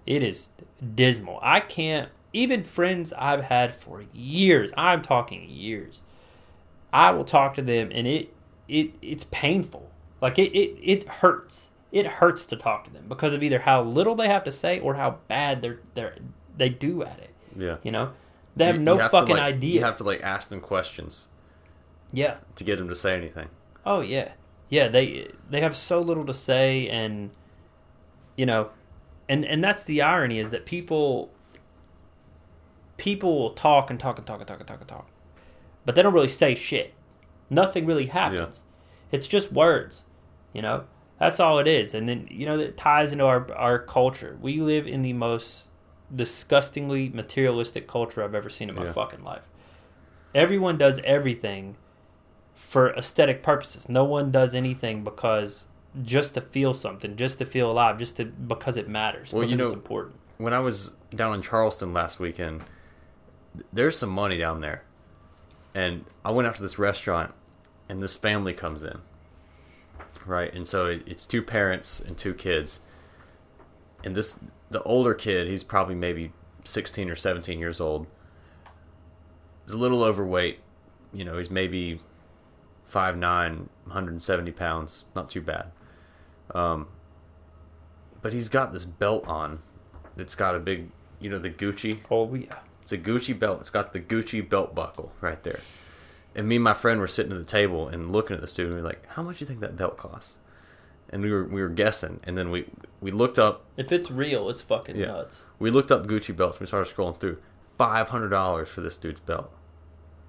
It 0.07 0.23
is 0.23 0.51
dismal. 0.95 1.39
I 1.43 1.61
can't, 1.61 2.11
even 2.33 2.63
friends 2.65 3.13
I've 3.17 3.45
had 3.45 3.75
for 3.75 4.05
years, 4.13 4.71
I'm 4.77 5.03
talking 5.03 5.49
years, 5.49 6.03
I 6.93 7.11
will 7.11 7.25
talk 7.25 7.55
to 7.55 7.63
them 7.63 7.91
and 7.93 8.07
it, 8.07 8.35
it 8.69 8.93
it's 9.03 9.25
painful. 9.31 9.91
Like 10.21 10.39
it, 10.39 10.53
it, 10.57 10.79
it 10.83 11.09
hurts. 11.09 11.69
It 11.91 12.07
hurts 12.07 12.45
to 12.47 12.57
talk 12.57 12.85
to 12.85 12.91
them 12.93 13.05
because 13.09 13.33
of 13.33 13.43
either 13.43 13.61
how 13.61 13.83
little 13.83 14.15
they 14.15 14.29
have 14.29 14.45
to 14.45 14.53
say 14.53 14.79
or 14.81 14.95
how 14.95 15.19
bad 15.29 15.63
they're, 15.63 15.81
they're, 15.95 16.17
they 16.57 16.69
do 16.69 17.03
at 17.03 17.19
it. 17.19 17.31
Yeah. 17.57 17.77
You 17.83 17.93
know? 17.93 18.13
They 18.57 18.67
have 18.67 18.77
You- 18.77 18.83
no 18.83 18.95
you 18.95 19.01
to, 19.01 19.09
fucking 19.09 19.37
like- 19.37 19.43
idea. 19.43 19.75
You 19.77 19.85
have 19.85 19.97
to 19.99 20.05
like 20.05 20.21
ask 20.23 20.49
them 20.51 20.61
questions 20.61 21.29
yeah. 22.13 22.39
to 22.57 22.65
get 22.65 22.79
them 22.79 22.89
to 22.89 22.95
say 22.97 23.15
anything. 23.17 23.49
Oh 23.87 24.01
yeah, 24.01 24.33
yeah. 24.69 24.89
They 24.89 25.31
they 25.49 25.61
have 25.61 25.75
so 25.75 26.01
little 26.03 26.27
to 26.27 26.35
say, 26.35 26.89
and 26.89 27.31
you 28.37 28.45
know, 28.45 28.71
and 29.29 29.47
and 29.47 29.63
that's 29.65 29.85
the 29.85 30.03
irony 30.03 30.41
is 30.41 30.51
that 30.51 30.67
people 30.67 31.31
people 32.99 33.39
will 33.39 33.51
talk 33.51 33.89
and 33.91 33.99
talk 33.99 34.19
and 34.19 34.27
talk 34.27 34.41
and 34.41 34.47
talk 34.47 34.59
and 34.59 34.69
talk 34.69 34.81
and 34.81 34.89
talk, 34.89 35.09
but 35.87 35.95
they 35.95 36.03
don't 36.03 36.13
really 36.13 36.29
say 36.29 36.55
shit. 36.55 36.93
Nothing 37.49 37.87
really 37.87 38.07
happens. 38.07 38.65
It's 39.11 39.27
just 39.27 39.51
words, 39.51 40.05
you 40.53 40.61
know. 40.61 40.85
That's 41.19 41.41
all 41.41 41.59
it 41.59 41.67
is, 41.67 41.95
and 41.95 42.07
then 42.09 42.29
you 42.31 42.45
know 42.47 42.59
it 42.59 42.77
ties 42.77 43.11
into 43.11 43.25
our 43.25 43.51
our 43.55 43.79
culture. 43.79 44.37
We 44.41 44.61
live 44.61 44.87
in 44.87 45.01
the 45.03 45.15
most 45.15 45.69
disgustingly 46.15 47.09
materialistic 47.09 47.87
culture 47.89 48.23
I've 48.23 48.35
ever 48.35 48.49
seen 48.49 48.69
in 48.69 48.75
my 48.75 48.85
Yeah. 48.85 48.93
fucking 48.93 49.25
life. 49.25 49.43
Everyone 50.35 50.77
does 50.79 51.01
everything 51.05 51.77
for 52.55 52.91
aesthetic 52.95 53.43
purposes. 53.43 53.89
No 53.89 54.05
one 54.05 54.31
does 54.31 54.55
anything 54.55 55.03
because 55.05 55.67
just 56.03 56.35
to 56.35 56.41
feel 56.41 56.75
something, 56.75 57.17
just 57.17 57.39
to 57.39 57.45
feel 57.47 57.71
alive, 57.71 57.99
just 57.99 58.17
to 58.19 58.25
because 58.27 58.77
it 58.77 58.89
matters. 58.89 59.33
Well, 59.33 59.45
you 59.45 59.57
know- 59.57 59.67
it's 59.67 59.75
important. 59.75 60.17
When 60.37 60.53
I 60.55 60.61
was 60.61 60.95
down 61.15 61.35
in 61.35 61.43
Charleston 61.43 61.93
last 61.93 62.21
weekend, 62.21 62.65
there's 63.73 63.99
some 63.99 64.11
money 64.11 64.39
down 64.39 64.61
there. 64.61 64.83
And 65.75 66.05
I 66.25 66.31
went 66.31 66.49
out 66.49 66.57
to 66.57 66.63
this 66.63 66.79
restaurant, 66.79 67.35
and 67.89 68.03
this 68.03 68.17
family 68.17 68.53
comes 68.53 68.83
in. 68.83 68.99
Right? 70.27 70.53
And 70.53 70.67
so 70.67 70.87
it, 70.87 71.03
it's 71.07 71.27
two 71.27 71.43
parents 71.43 72.01
and 72.01 72.17
two 72.17 72.35
kids. 72.35 72.81
And 74.05 74.15
this, 74.15 74.39
the 74.71 74.83
older 74.83 75.15
kid, 75.15 75.49
he's 75.49 75.65
probably 75.65 75.95
maybe 75.95 76.33
16 76.65 77.11
or 77.11 77.17
17 77.17 77.59
years 77.59 77.81
old. 77.81 78.07
He's 79.65 79.73
a 79.73 79.79
little 79.79 80.03
overweight. 80.03 80.61
You 81.13 81.25
know, 81.25 81.39
he's 81.39 81.51
maybe 81.51 82.01
5'9, 82.91 83.21
170 83.21 84.53
pounds. 84.53 85.05
Not 85.15 85.31
too 85.31 85.41
bad. 85.41 85.71
Um, 86.55 86.89
but 88.23 88.33
he's 88.33 88.49
got 88.49 88.73
this 88.73 88.85
belt 88.85 89.27
on. 89.27 89.61
It's 90.17 90.35
got 90.35 90.55
a 90.55 90.59
big, 90.59 90.91
you 91.21 91.31
know, 91.31 91.39
the 91.39 91.51
Gucci. 91.51 92.01
Oh 92.11 92.35
yeah. 92.35 92.57
It's 92.91 92.93
a 92.95 92.97
Gucci 92.97 93.39
belt. 93.39 93.61
It's 93.61 93.69
got 93.69 93.93
the 93.93 94.01
Gucci 94.01 94.49
belt 94.49 94.75
buckle 94.75 95.13
right 95.21 95.43
there. 95.43 95.61
And 96.35 96.49
me 96.49 96.55
and 96.57 96.65
my 96.65 96.73
friend 96.73 97.01
were 97.01 97.07
sitting 97.07 97.33
at 97.33 97.37
the 97.39 97.45
table 97.45 97.87
and 97.87 98.11
looking 98.13 98.35
at 98.35 98.41
the 98.41 98.47
student. 98.47 98.77
We 98.77 98.81
were 98.81 98.89
like, 98.89 99.05
"How 99.09 99.23
much 99.23 99.39
do 99.39 99.43
you 99.43 99.47
think 99.47 99.61
that 99.61 99.77
belt 99.77 99.99
costs?" 99.99 100.39
And 101.11 101.21
we 101.21 101.31
were 101.31 101.45
we 101.45 101.61
were 101.61 101.69
guessing. 101.69 102.21
And 102.25 102.39
then 102.39 102.51
we 102.51 102.65
we 103.03 103.11
looked 103.11 103.39
up 103.39 103.67
If 103.77 103.93
it's 103.93 104.11
real, 104.11 104.49
it's 104.49 104.63
fucking 104.63 104.97
Yeah. 104.97 105.09
nuts. 105.09 105.45
we 105.59 105.71
looked 105.71 105.93
up 105.93 106.07
Gucci 106.07 106.35
belts. 106.35 106.57
and 106.57 106.63
We 106.63 106.67
started 106.67 106.95
scrolling 106.95 107.21
through. 107.21 107.37
Five 107.77 108.09
hundred 108.09 108.31
dollars 108.31 108.71
for 108.71 108.81
this 108.81 108.97
dude's 108.97 109.21
belt, 109.21 109.53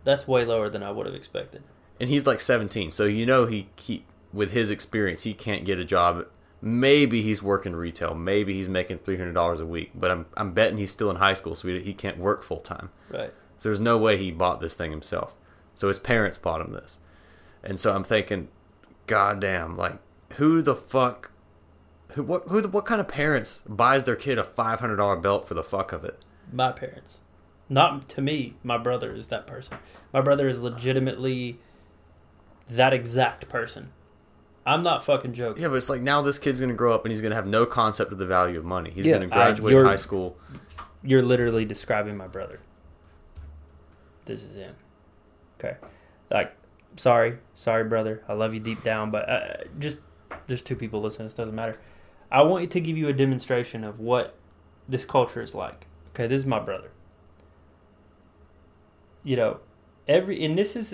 That's 0.04 0.28
way 0.28 0.44
lower 0.44 0.68
than 0.70 0.84
I 0.84 0.92
would 0.92 1.06
have 1.06 1.16
expected. 1.16 1.64
and 1.98 2.10
he's 2.10 2.28
like 2.28 2.42
seventeen. 2.42 2.92
So 2.92 3.06
you 3.06 3.26
know 3.26 3.46
he 3.46 3.70
he 3.78 4.04
with 4.34 4.52
his 4.52 4.70
experience 4.70 5.24
he 5.24 5.34
can't 5.34 5.64
get 5.64 5.80
a 5.80 5.86
job. 5.86 6.26
Maybe 6.62 7.22
he's 7.22 7.42
working 7.42 7.76
retail. 7.76 8.14
Maybe 8.14 8.54
he's 8.54 8.68
making 8.68 9.00
three 9.00 9.18
hundred 9.18 9.34
dollars 9.34 9.60
a 9.60 9.66
week. 9.66 9.92
But 9.96 10.12
I'm 10.12 10.26
I'm 10.36 10.54
betting 10.54 10.78
he's 10.78 10.92
still 10.92 11.10
in 11.10 11.18
high 11.18 11.34
school, 11.34 11.56
so 11.56 11.68
he, 11.68 11.80
he 11.80 11.94
can't 11.94 12.18
work 12.18 12.44
full 12.44 12.60
time. 12.60 12.90
Right. 13.10 13.34
So 13.58 13.70
there's 13.70 13.80
no 13.80 13.98
way 13.98 14.18
he 14.18 14.32
bought 14.32 14.62
this 14.62 14.76
thing 14.76 14.92
himself. 14.92 15.36
So 15.74 15.88
his 15.88 16.00
parents 16.00 16.38
bought 16.38 16.62
him 16.62 16.74
this. 16.74 17.00
And 17.64 17.80
so 17.80 17.94
I'm 17.94 18.04
thinking, 18.04 18.50
God 19.08 19.40
damn, 19.42 19.78
like 19.78 19.98
who 20.34 20.62
the 20.62 20.76
fuck 20.76 21.32
who 22.14 22.24
what 22.24 22.44
who 22.48 22.62
the, 22.62 22.68
what 22.68 22.86
kind 22.86 23.02
of 23.02 23.08
parents 23.08 23.64
buys 23.68 24.04
their 24.04 24.16
kid 24.16 24.38
a 24.38 24.44
five 24.44 24.80
hundred 24.80 24.98
dollar 24.98 25.18
belt 25.18 25.48
for 25.48 25.54
the 25.54 25.64
fuck 25.64 25.92
of 25.92 26.04
it? 26.04 26.20
My 26.52 26.72
parents. 26.72 27.22
Not 27.70 28.10
to 28.10 28.22
me, 28.22 28.56
my 28.64 28.78
brother 28.78 29.14
is 29.14 29.28
that 29.28 29.46
person. 29.46 29.78
My 30.12 30.22
brother 30.22 30.48
is 30.48 30.60
legitimately 30.60 31.60
that 32.68 32.94
exact 32.94 33.48
person. 33.48 33.92
I'm 34.70 34.84
not 34.84 35.04
fucking 35.04 35.34
joking. 35.34 35.64
Yeah, 35.64 35.70
but 35.70 35.76
it's 35.76 35.90
like 35.90 36.02
now 36.02 36.22
this 36.22 36.38
kid's 36.38 36.60
gonna 36.62 36.74
grow 36.74 36.94
up 36.94 37.04
and 37.04 37.12
he's 37.12 37.22
gonna 37.22 37.34
have 37.36 37.48
no 37.48 37.66
concept 37.66 38.12
of 38.12 38.20
the 38.20 38.26
value 38.26 38.60
of 38.60 38.66
money. 38.66 38.92
He's 38.92 39.06
Yeah, 39.06 39.14
gonna 39.14 39.26
I- 39.26 39.30
graduate 39.30 39.72
you're- 39.74 39.88
high 39.88 39.96
school. 39.96 40.38
You're 41.02 41.22
literally 41.24 41.66
describing 41.66 42.16
my 42.18 42.28
brother. 42.28 42.60
This 44.26 44.44
is 44.44 44.56
him. 44.56 44.76
Okay. 45.60 45.78
Like, 46.30 46.56
sorry, 46.98 47.40
sorry, 47.56 47.84
brother. 47.86 48.22
I 48.28 48.34
love 48.34 48.54
you 48.54 48.60
deep 48.60 48.84
down, 48.84 49.10
but 49.10 49.28
uh, 49.28 49.54
just 49.80 50.02
there's 50.46 50.62
two 50.62 50.76
people 50.76 51.02
listening. 51.02 51.26
This 51.26 51.34
doesn't 51.34 51.56
matter. 51.56 51.78
I 52.32 52.44
want 52.44 52.62
you 52.62 52.68
to 52.70 52.80
give 52.82 52.96
you 52.98 53.08
a 53.08 53.14
demonstration 53.14 53.84
of 53.84 54.00
what 54.00 54.36
this 54.88 55.04
culture 55.04 55.42
is 55.42 55.56
like. 55.56 55.88
Okay, 56.14 56.28
this 56.28 56.42
is 56.42 56.46
my 56.46 56.60
brother. 56.60 56.92
You 59.24 59.36
know, 59.36 59.60
every 60.08 60.44
and 60.46 60.58
this 60.58 60.76
is 60.76 60.94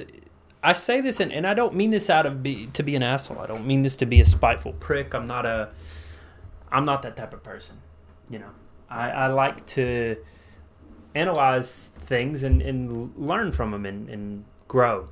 I 0.66 0.74
say 0.74 0.99
this 0.99 1.20
and, 1.20 1.32
and 1.32 1.45
I 1.45 1.53
don't 1.53 1.76
mean 1.76 1.91
this 1.91 2.09
out 2.09 2.26
of 2.26 2.41
be 2.41 2.68
to 2.74 2.84
be 2.84 2.95
an 2.95 3.03
asshole. 3.03 3.39
I 3.39 3.47
don't 3.47 3.66
mean 3.66 3.84
this 3.84 3.97
to 3.97 4.05
be 4.05 4.20
a 4.22 4.26
spiteful 4.26 4.74
prick. 4.74 5.13
I'm 5.13 5.28
not 5.28 5.45
a 5.45 5.70
I'm 6.72 6.86
not 6.86 7.03
that 7.03 7.16
type 7.16 7.34
of 7.34 7.43
person. 7.43 7.78
You 8.30 8.39
know. 8.39 8.49
I, 8.89 9.09
I 9.09 9.28
like 9.28 9.66
to 9.68 10.18
analyze 11.16 11.91
things 12.05 12.43
and, 12.43 12.61
and 12.61 13.13
learn 13.18 13.51
from 13.51 13.72
them 13.72 13.86
and, 13.86 14.09
and 14.09 14.45
grow. 14.68 15.09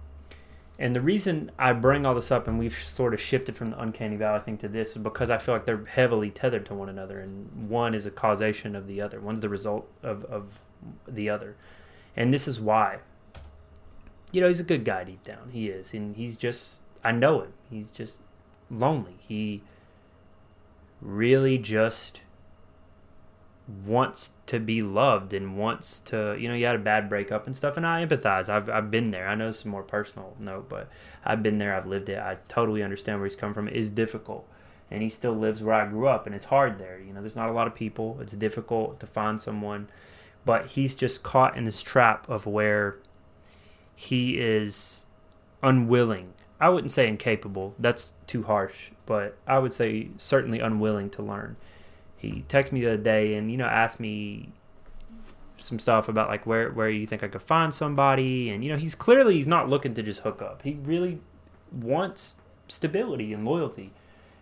And 0.79 0.95
the 0.95 1.01
reason 1.01 1.51
I 1.57 1.73
bring 1.73 2.05
all 2.05 2.15
this 2.15 2.31
up 2.31 2.47
and 2.47 2.59
we've 2.59 2.77
sort 2.77 3.13
of 3.13 3.21
shifted 3.21 3.55
from 3.55 3.71
the 3.71 3.81
uncanny 3.81 4.15
valley 4.15 4.41
thing 4.41 4.57
to 4.59 4.67
this 4.67 4.91
is 4.91 4.97
because 4.97 5.29
I 5.29 5.37
feel 5.37 5.55
like 5.55 5.65
they're 5.65 5.85
heavily 5.85 6.29
tethered 6.29 6.65
to 6.67 6.73
one 6.73 6.89
another 6.89 7.19
and 7.19 7.69
one 7.69 7.93
is 7.93 8.05
a 8.05 8.11
causation 8.11 8.75
of 8.75 8.87
the 8.87 9.01
other. 9.01 9.21
One's 9.21 9.39
the 9.39 9.49
result 9.49 9.87
of, 10.01 10.25
of 10.25 10.59
the 11.07 11.29
other. 11.29 11.55
And 12.15 12.33
this 12.33 12.47
is 12.47 12.59
why. 12.59 12.99
You 14.33 14.41
know, 14.41 14.49
he's 14.49 14.59
a 14.59 14.63
good 14.63 14.83
guy 14.83 15.05
deep 15.05 15.23
down. 15.23 15.51
He 15.53 15.69
is. 15.69 15.93
And 15.93 16.17
he's 16.17 16.35
just 16.35 16.79
I 17.03 17.13
know 17.13 17.41
him. 17.41 17.53
He's 17.69 17.91
just 17.91 18.19
lonely. 18.69 19.15
He 19.19 19.61
really 21.01 21.57
just 21.57 22.21
wants 23.85 24.31
to 24.45 24.59
be 24.59 24.81
loved 24.81 25.33
and 25.33 25.57
wants 25.57 25.99
to 25.99 26.35
you 26.37 26.49
know 26.49 26.53
he 26.53 26.63
had 26.63 26.75
a 26.75 26.79
bad 26.79 27.07
breakup 27.09 27.45
and 27.47 27.55
stuff. 27.55 27.77
And 27.77 27.85
i 27.85 28.05
empathize. 28.05 28.49
I've, 28.49 28.69
I've 28.69 28.91
been 28.91 29.11
there. 29.11 29.27
I 29.27 29.35
know 29.35 29.51
some 29.51 29.71
more 29.71 29.83
personal 29.83 30.35
note 30.39 30.67
but 30.67 30.89
i've 31.23 31.43
been 31.43 31.57
there. 31.57 31.75
I've 31.75 31.85
lived 31.85 32.09
it. 32.09 32.19
I 32.19 32.37
totally 32.47 32.83
understand 32.83 33.19
where 33.19 33.27
he's 33.27 33.35
coming 33.35 33.53
from. 33.53 33.67
It 33.67 33.75
is 33.75 33.89
difficult. 33.89 34.47
And 34.91 35.01
he 35.01 35.09
still 35.09 35.33
lives 35.33 35.63
where 35.63 35.75
i 35.75 35.87
grew 35.87 36.07
up 36.07 36.25
and 36.25 36.35
it's 36.35 36.45
hard 36.45 36.77
there. 36.77 36.99
You 36.99 37.13
know 37.13 37.21
there's 37.21 37.35
not 37.35 37.49
a 37.49 37.53
lot 37.53 37.67
of 37.67 37.75
people. 37.75 38.17
It's 38.19 38.33
difficult 38.33 38.99
to 38.99 39.07
find 39.07 39.39
someone. 39.39 39.89
But 40.45 40.67
he's 40.67 40.93
just 40.93 41.23
caught 41.23 41.55
in 41.55 41.63
this 41.63 41.81
trap 41.81 42.27
of 42.27 42.45
where 42.45 42.97
he 43.95 44.37
is 44.37 45.03
unwilling 45.61 46.33
i 46.59 46.69
wouldn't 46.69 46.91
say 46.91 47.07
incapable 47.07 47.73
that's 47.79 48.13
too 48.27 48.43
harsh 48.43 48.91
but 49.05 49.37
i 49.47 49.57
would 49.57 49.73
say 49.73 50.09
certainly 50.17 50.59
unwilling 50.59 51.09
to 51.09 51.21
learn 51.21 51.55
he 52.17 52.45
texted 52.47 52.71
me 52.71 52.81
the 52.81 52.87
other 52.87 52.97
day 52.97 53.35
and 53.35 53.51
you 53.51 53.57
know 53.57 53.65
asked 53.65 53.99
me 53.99 54.49
some 55.63 55.79
stuff 55.79 56.09
about 56.09 56.27
like 56.29 56.45
where 56.45 56.71
where 56.71 56.89
you 56.89 57.07
think 57.07 57.23
I 57.23 57.27
could 57.27 57.41
find 57.41 57.73
somebody 57.73 58.49
and 58.49 58.63
you 58.63 58.71
know 58.71 58.77
he's 58.77 58.95
clearly 58.95 59.35
he's 59.35 59.47
not 59.47 59.69
looking 59.69 59.93
to 59.95 60.03
just 60.03 60.19
hook 60.21 60.41
up. 60.41 60.61
He 60.63 60.77
really 60.83 61.21
wants 61.71 62.35
stability 62.67 63.33
and 63.33 63.45
loyalty. 63.45 63.91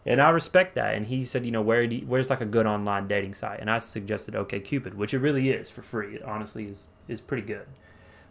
And 0.04 0.20
I 0.20 0.32
respect 0.32 0.74
that. 0.76 0.96
And 0.96 1.06
he 1.06 1.24
said, 1.24 1.46
you 1.46 1.52
know, 1.52 1.62
where 1.62 1.86
do 1.86 1.98
you, 1.98 2.06
where's 2.08 2.32
like 2.32 2.42
a 2.42 2.46
good 2.46 2.66
online 2.66 3.08
dating 3.08 3.36
site? 3.36 3.60
And 3.60 3.70
I 3.70 3.78
suggested 3.78 4.34
OkCupid, 4.34 4.96
which 4.96 5.14
it 5.14 5.20
really 5.20 5.52
is 5.52 5.70
for 5.70 5.84
free. 5.84 6.16
It 6.16 6.24
honestly 6.24 6.66
is 6.66 6.88
is 7.08 7.22
pretty 7.22 7.46
good. 7.46 7.68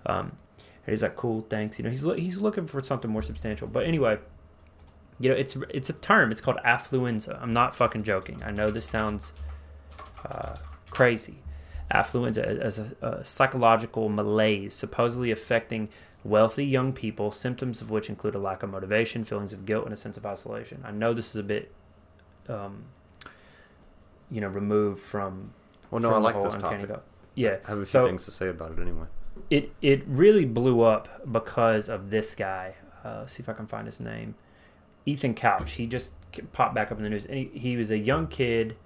Um, 0.07 0.33
he's 0.87 1.03
like, 1.03 1.17
cool, 1.17 1.47
thanks. 1.49 1.79
You 1.79 1.85
know, 1.85 1.91
he's 1.91 2.03
he's 2.03 2.41
looking 2.41 2.67
for 2.67 2.83
something 2.83 3.11
more 3.11 3.23
substantial. 3.23 3.69
But 3.69 3.87
anyway, 3.87 4.19
you 5.19 5.31
know, 5.31 5.37
it's 5.37 5.57
it's 5.69 5.91
a 5.91 5.95
term. 5.95 6.33
It's 6.33 6.41
called 6.41 6.59
affluenza. 6.65 7.41
I'm 7.41 7.53
not 7.53 7.77
fucking 7.77 8.05
joking. 8.05 8.43
I 8.43 8.51
know 8.51 8.71
this 8.71 8.87
sounds 8.87 9.33
uh, 10.25 10.57
crazy. 10.91 11.37
Affluenza 11.93 12.59
as 12.61 12.79
a, 12.79 12.93
a 13.03 13.25
psychological 13.25 14.09
malaise 14.09 14.75
supposedly 14.75 15.31
affecting 15.31 15.89
wealthy 16.25 16.65
young 16.65 16.93
people, 16.93 17.33
symptoms 17.33 17.81
of 17.81 17.91
which 17.91 18.09
include 18.09 18.35
a 18.35 18.39
lack 18.39 18.63
of 18.63 18.71
motivation, 18.71 19.25
feelings 19.25 19.53
of 19.53 19.67
guilt, 19.67 19.85
and 19.85 19.95
a 19.95 19.97
sense 19.97 20.17
of 20.17 20.25
isolation. 20.25 20.83
I 20.85 20.91
know 20.91 21.13
this 21.13 21.31
is 21.31 21.37
a 21.37 21.43
bit, 21.43 21.73
um, 22.49 22.85
you 24.31 24.41
know, 24.41 24.49
removed 24.49 25.01
from. 25.01 25.53
Well, 25.91 26.01
no, 26.01 26.11
from 26.11 26.25
I 26.25 26.33
like 26.33 26.43
this 26.43 26.57
topic. 26.57 26.91
Yeah, 27.35 27.57
I 27.65 27.71
have 27.71 27.79
a 27.79 27.85
few 27.85 27.87
so 27.87 28.07
things 28.07 28.25
to 28.25 28.31
say 28.31 28.49
about 28.49 28.73
it 28.73 28.79
anyway. 28.81 29.07
It 29.49 29.73
it 29.81 30.03
really 30.07 30.45
blew 30.45 30.83
up 30.83 31.31
because 31.31 31.89
of 31.89 32.11
this 32.11 32.35
guy. 32.35 32.75
Uh, 33.05 33.27
see 33.27 33.43
if 33.43 33.49
I 33.49 33.53
can 33.53 33.67
find 33.67 33.87
his 33.87 34.01
name. 34.01 34.35
Ethan 35.07 35.35
Couch. 35.35 35.73
He 35.73 35.87
just 35.87 36.13
popped 36.53 36.75
back 36.75 36.93
up 36.93 36.99
in 36.99 37.05
the 37.05 37.11
news, 37.11 37.27
and 37.27 37.37
he, 37.37 37.51
he 37.55 37.77
was 37.77 37.91
a 37.91 37.99
young 37.99 38.27
kid, 38.27 38.77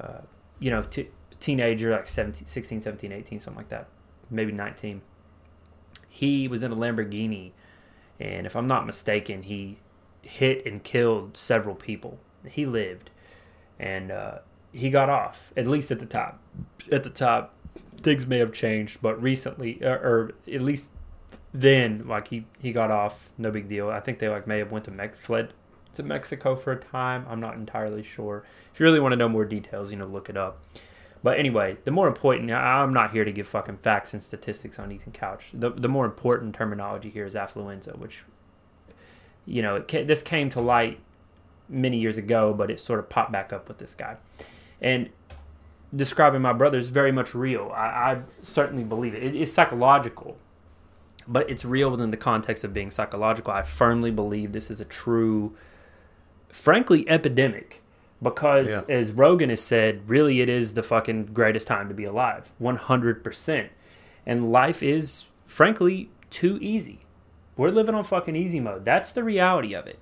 uh, 0.00 0.20
you 0.58 0.70
know, 0.70 0.82
t- 0.82 1.08
teenager, 1.38 1.90
like 1.90 2.06
17, 2.06 2.46
16, 2.46 2.80
17, 2.80 3.12
18, 3.12 3.40
something 3.40 3.56
like 3.56 3.68
that, 3.68 3.88
maybe 4.30 4.52
19. 4.52 5.00
He 6.08 6.48
was 6.48 6.62
in 6.62 6.72
a 6.72 6.76
Lamborghini, 6.76 7.52
and 8.18 8.46
if 8.46 8.56
I'm 8.56 8.66
not 8.66 8.86
mistaken, 8.86 9.44
he 9.44 9.78
hit 10.22 10.66
and 10.66 10.82
killed 10.82 11.36
several 11.36 11.74
people. 11.74 12.18
He 12.46 12.66
lived, 12.66 13.10
and 13.78 14.10
uh, 14.10 14.38
he 14.72 14.90
got 14.90 15.08
off, 15.08 15.52
at 15.56 15.66
least 15.66 15.90
at 15.90 16.00
the 16.00 16.06
top. 16.06 16.40
At 16.90 17.04
the 17.04 17.10
top, 17.10 17.54
things 18.02 18.26
may 18.26 18.38
have 18.38 18.52
changed, 18.52 19.00
but 19.02 19.20
recently, 19.22 19.82
or, 19.82 19.94
or 19.94 20.32
at 20.52 20.62
least 20.62 20.90
then, 21.52 22.06
like 22.06 22.28
he 22.28 22.46
he 22.60 22.72
got 22.72 22.90
off, 22.90 23.32
no 23.38 23.50
big 23.50 23.68
deal. 23.68 23.88
I 23.90 24.00
think 24.00 24.18
they 24.18 24.28
like 24.28 24.46
may 24.46 24.58
have 24.58 24.70
went 24.70 24.84
to 24.86 24.90
Mex 24.90 25.16
fled 25.16 25.52
to 25.94 26.02
Mexico 26.02 26.56
for 26.56 26.72
a 26.72 26.76
time. 26.76 27.26
I'm 27.28 27.40
not 27.40 27.54
entirely 27.54 28.02
sure. 28.02 28.44
If 28.72 28.80
you 28.80 28.84
really 28.84 29.00
want 29.00 29.12
to 29.12 29.16
know 29.16 29.28
more 29.28 29.44
details, 29.44 29.90
you 29.90 29.98
know, 29.98 30.06
look 30.06 30.28
it 30.28 30.36
up. 30.36 30.62
But 31.22 31.38
anyway, 31.38 31.76
the 31.84 31.90
more 31.90 32.08
important, 32.08 32.50
I'm 32.50 32.94
not 32.94 33.10
here 33.10 33.24
to 33.24 33.32
give 33.32 33.46
fucking 33.46 33.78
facts 33.78 34.14
and 34.14 34.22
statistics 34.22 34.78
on 34.78 34.90
Ethan 34.90 35.12
Couch. 35.12 35.50
The 35.52 35.70
the 35.70 35.88
more 35.88 36.06
important 36.06 36.54
terminology 36.54 37.10
here 37.10 37.26
is 37.26 37.34
affluenza, 37.34 37.98
which, 37.98 38.24
you 39.44 39.62
know, 39.62 39.80
this 39.80 40.22
came 40.22 40.48
to 40.50 40.60
light 40.60 40.98
many 41.68 41.98
years 41.98 42.16
ago, 42.16 42.54
but 42.54 42.70
it 42.70 42.80
sort 42.80 43.00
of 43.00 43.08
popped 43.08 43.32
back 43.32 43.52
up 43.52 43.68
with 43.68 43.78
this 43.78 43.94
guy, 43.94 44.16
and 44.80 45.10
describing 45.94 46.42
my 46.42 46.52
brother 46.52 46.78
is 46.78 46.90
very 46.90 47.12
much 47.12 47.34
real. 47.34 47.72
I, 47.74 47.80
I 47.86 48.22
certainly 48.42 48.84
believe 48.84 49.14
it. 49.14 49.22
it. 49.22 49.34
It's 49.36 49.52
psychological, 49.52 50.36
but 51.26 51.48
it's 51.50 51.64
real 51.64 51.90
within 51.90 52.10
the 52.10 52.16
context 52.16 52.64
of 52.64 52.72
being 52.72 52.90
psychological. 52.90 53.52
I 53.52 53.62
firmly 53.62 54.10
believe 54.10 54.52
this 54.52 54.70
is 54.70 54.80
a 54.80 54.84
true, 54.84 55.56
frankly, 56.48 57.08
epidemic. 57.08 57.82
Because, 58.22 58.68
Yeah. 58.68 58.82
as 58.88 59.12
Rogan 59.12 59.48
has 59.48 59.62
said, 59.62 60.02
really 60.06 60.42
it 60.42 60.48
is 60.50 60.74
the 60.74 60.82
fucking 60.82 61.26
greatest 61.32 61.66
time 61.66 61.88
to 61.88 61.94
be 61.94 62.04
alive. 62.04 62.52
100%. 62.60 63.70
And 64.26 64.52
life 64.52 64.82
is, 64.82 65.28
frankly, 65.46 66.10
too 66.28 66.58
easy. 66.60 67.06
We're 67.56 67.70
living 67.70 67.94
on 67.94 68.04
fucking 68.04 68.36
easy 68.36 68.60
mode. 68.60 68.84
That's 68.84 69.12
the 69.14 69.24
reality 69.24 69.72
of 69.74 69.86
it. 69.86 69.98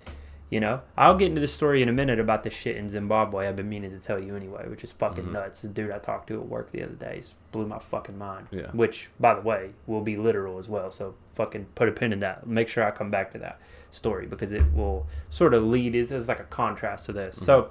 You 0.51 0.61
know, 0.61 0.81
I'll 0.97 1.15
get 1.15 1.29
into 1.29 1.43
the 1.43 1.47
story 1.47 1.83
in 1.83 1.91
a 1.91 1.93
minute 1.93 2.19
about 2.19 2.43
this 2.43 2.55
shit 2.55 2.77
in 2.77 2.89
Zimbabwe. 2.89 3.47
I've 3.47 3.57
been 3.57 3.69
meaning 3.69 3.91
to 3.91 3.99
tell 3.99 4.19
you 4.23 4.35
anyway, 4.35 4.67
which 4.69 4.83
is 4.83 4.93
fucking 4.93 5.25
Mhm. 5.27 5.33
nuts. 5.33 5.61
The 5.61 5.69
dude 5.69 5.91
I 5.91 5.99
talked 5.99 6.29
to 6.29 6.41
at 6.41 6.47
work 6.49 6.73
the 6.73 6.83
other 6.83 6.95
day 6.95 7.23
blew 7.53 7.67
my 7.67 7.79
fucking 7.79 8.17
mind. 8.17 8.47
Yeah. 8.51 8.71
Which, 8.73 9.11
by 9.21 9.35
the 9.35 9.43
way, 9.43 9.73
will 9.87 10.01
be 10.01 10.17
literal 10.17 10.59
as 10.59 10.67
well. 10.67 10.91
So 10.91 11.15
fucking 11.35 11.67
put 11.75 11.89
a 11.91 11.93
pin 11.93 12.15
in 12.15 12.21
that. 12.21 12.47
Make 12.47 12.69
sure 12.69 12.83
I 12.83 12.91
come 12.93 13.11
back 13.11 13.31
to 13.33 13.39
that 13.41 13.61
story 13.91 14.27
because 14.27 14.53
it 14.53 14.63
will 14.73 15.07
sort 15.29 15.53
of 15.53 15.65
lead. 15.65 15.95
It's, 15.95 16.11
it's 16.11 16.29
like 16.29 16.41
a 16.41 16.45
contrast 16.45 17.05
to 17.07 17.13
this. 17.13 17.37
So, 17.37 17.71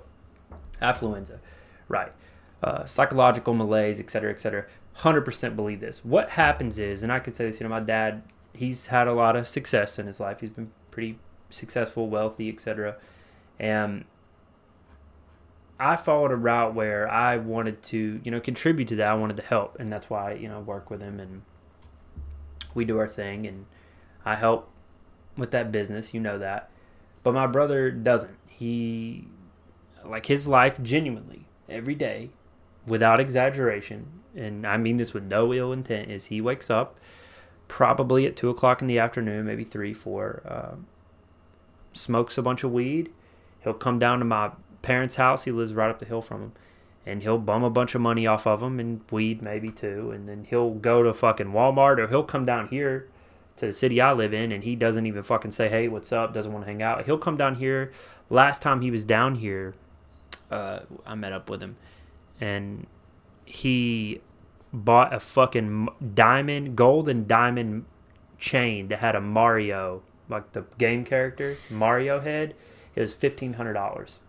affluenza, 0.79 1.39
right? 1.87 2.11
Uh, 2.61 2.85
psychological 2.85 3.55
malaise, 3.55 3.99
et 3.99 4.09
cetera, 4.11 4.31
et 4.31 4.39
cetera. 4.39 4.65
Hundred 4.93 5.21
percent 5.21 5.55
believe 5.55 5.79
this. 5.79 6.03
What 6.05 6.31
happens 6.31 6.77
is, 6.79 7.01
and 7.03 7.11
I 7.11 7.19
could 7.19 7.35
say 7.35 7.45
this. 7.47 7.59
You 7.59 7.65
know, 7.65 7.69
my 7.71 7.79
dad, 7.79 8.23
he's 8.53 8.87
had 8.87 9.07
a 9.07 9.13
lot 9.13 9.35
of 9.35 9.47
success 9.47 9.99
in 9.99 10.05
his 10.07 10.19
life. 10.19 10.41
He's 10.41 10.49
been 10.51 10.71
pretty 10.91 11.19
successful, 11.49 12.09
wealthy, 12.09 12.49
etc. 12.49 12.97
And 13.59 14.05
I 15.79 15.95
followed 15.95 16.31
a 16.31 16.35
route 16.35 16.73
where 16.73 17.09
I 17.09 17.37
wanted 17.37 17.81
to, 17.83 18.19
you 18.23 18.31
know, 18.31 18.39
contribute 18.39 18.87
to 18.89 18.95
that. 18.97 19.09
I 19.09 19.13
wanted 19.13 19.37
to 19.37 19.43
help, 19.43 19.79
and 19.79 19.91
that's 19.91 20.09
why 20.09 20.33
you 20.33 20.47
know 20.47 20.59
work 20.59 20.89
with 20.89 21.01
him 21.01 21.19
and 21.19 21.43
we 22.73 22.85
do 22.85 22.97
our 22.99 23.07
thing, 23.07 23.45
and 23.45 23.65
I 24.25 24.35
help 24.35 24.69
with 25.37 25.51
that 25.51 25.71
business. 25.71 26.13
You 26.13 26.19
know 26.19 26.37
that, 26.39 26.69
but 27.23 27.33
my 27.33 27.47
brother 27.47 27.91
doesn't. 27.91 28.35
He 28.47 29.27
like 30.03 30.25
his 30.25 30.47
life 30.47 30.81
genuinely 30.81 31.45
every 31.69 31.95
day, 31.95 32.31
without 32.87 33.19
exaggeration, 33.19 34.21
and 34.35 34.65
I 34.65 34.77
mean 34.77 34.97
this 34.97 35.13
with 35.13 35.23
no 35.23 35.53
ill 35.53 35.71
intent. 35.71 36.09
Is 36.09 36.25
he 36.25 36.41
wakes 36.41 36.69
up 36.69 36.99
probably 37.67 38.25
at 38.25 38.35
two 38.35 38.49
o'clock 38.49 38.81
in 38.81 38.87
the 38.87 38.97
afternoon, 38.99 39.45
maybe 39.45 39.63
three, 39.63 39.93
four. 39.93 40.41
Um, 40.45 40.87
smokes 41.97 42.37
a 42.37 42.41
bunch 42.41 42.63
of 42.63 42.71
weed. 42.71 43.11
He'll 43.61 43.73
come 43.73 43.99
down 43.99 44.19
to 44.19 44.25
my 44.25 44.51
parents' 44.81 45.15
house. 45.15 45.43
He 45.43 45.51
lives 45.51 45.73
right 45.73 45.89
up 45.89 45.99
the 45.99 46.05
hill 46.05 46.21
from 46.21 46.41
him. 46.41 46.51
And 47.05 47.23
he'll 47.23 47.37
bum 47.37 47.63
a 47.63 47.69
bunch 47.69 47.95
of 47.95 48.01
money 48.01 48.27
off 48.27 48.45
of 48.45 48.59
them 48.59 48.79
and 48.79 49.01
weed 49.11 49.41
maybe 49.41 49.71
too. 49.71 50.11
And 50.11 50.27
then 50.27 50.45
he'll 50.49 50.71
go 50.71 51.03
to 51.03 51.13
fucking 51.13 51.47
Walmart 51.47 51.99
or 51.99 52.07
he'll 52.07 52.23
come 52.23 52.45
down 52.45 52.67
here 52.67 53.07
to 53.57 53.67
the 53.67 53.73
city 53.73 54.01
I 54.01 54.11
live 54.13 54.33
in 54.33 54.51
and 54.51 54.63
he 54.63 54.75
doesn't 54.75 55.05
even 55.05 55.23
fucking 55.23 55.51
say, 55.51 55.69
hey, 55.69 55.87
what's 55.87 56.11
up? 56.11 56.33
Doesn't 56.33 56.51
want 56.51 56.65
to 56.65 56.71
hang 56.71 56.81
out. 56.81 57.05
He'll 57.05 57.17
come 57.17 57.37
down 57.37 57.55
here. 57.55 57.91
Last 58.29 58.61
time 58.61 58.81
he 58.81 58.91
was 58.91 59.05
down 59.05 59.35
here, 59.35 59.73
uh, 60.51 60.79
I 61.05 61.15
met 61.15 61.31
up 61.31 61.49
with 61.49 61.61
him 61.61 61.77
and 62.41 62.87
he 63.45 64.21
bought 64.73 65.13
a 65.13 65.19
fucking 65.19 65.87
diamond, 66.13 66.75
gold 66.75 67.09
and 67.09 67.27
diamond 67.27 67.85
chain 68.37 68.89
that 68.89 68.99
had 68.99 69.15
a 69.15 69.21
Mario 69.21 70.03
like 70.29 70.53
the 70.53 70.65
game 70.77 71.05
character 71.05 71.57
Mario 71.69 72.19
head, 72.19 72.55
it 72.95 73.01
was 73.01 73.13
fifteen 73.13 73.53
hundred 73.53 73.73
dollars. 73.73 74.19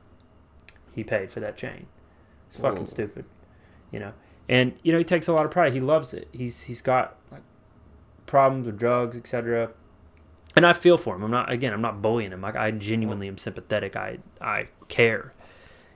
He 0.93 1.05
paid 1.05 1.31
for 1.31 1.41
that 1.41 1.57
chain. 1.57 1.87
It's 2.49 2.59
fucking 2.59 2.81
Whoa. 2.81 2.87
stupid, 2.87 3.25
you 3.93 4.01
know. 4.01 4.13
And 4.49 4.75
you 4.83 4.93
know 4.93 4.99
he 4.99 5.05
takes 5.05 5.29
a 5.29 5.33
lot 5.33 5.45
of 5.45 5.51
pride. 5.51 5.73
He 5.73 5.81
loves 5.81 6.15
it. 6.15 6.29
He's 6.33 6.63
he's 6.63 6.81
got 6.81 7.17
like 7.31 7.43
problems 8.27 8.67
with 8.67 8.79
drugs, 8.79 9.17
etc. 9.17 9.71
And 10.57 10.67
I 10.67 10.73
feel 10.73 10.97
for 10.97 11.15
him. 11.15 11.23
I'm 11.23 11.31
not 11.31 11.53
again. 11.53 11.73
I'm 11.73 11.83
not 11.83 12.01
bullying 12.01 12.33
him. 12.33 12.41
Like 12.41 12.57
I 12.57 12.71
genuinely 12.71 13.29
am 13.29 13.39
sympathetic. 13.39 13.97
I 13.97 14.19
I 14.41 14.69
care, 14.89 15.35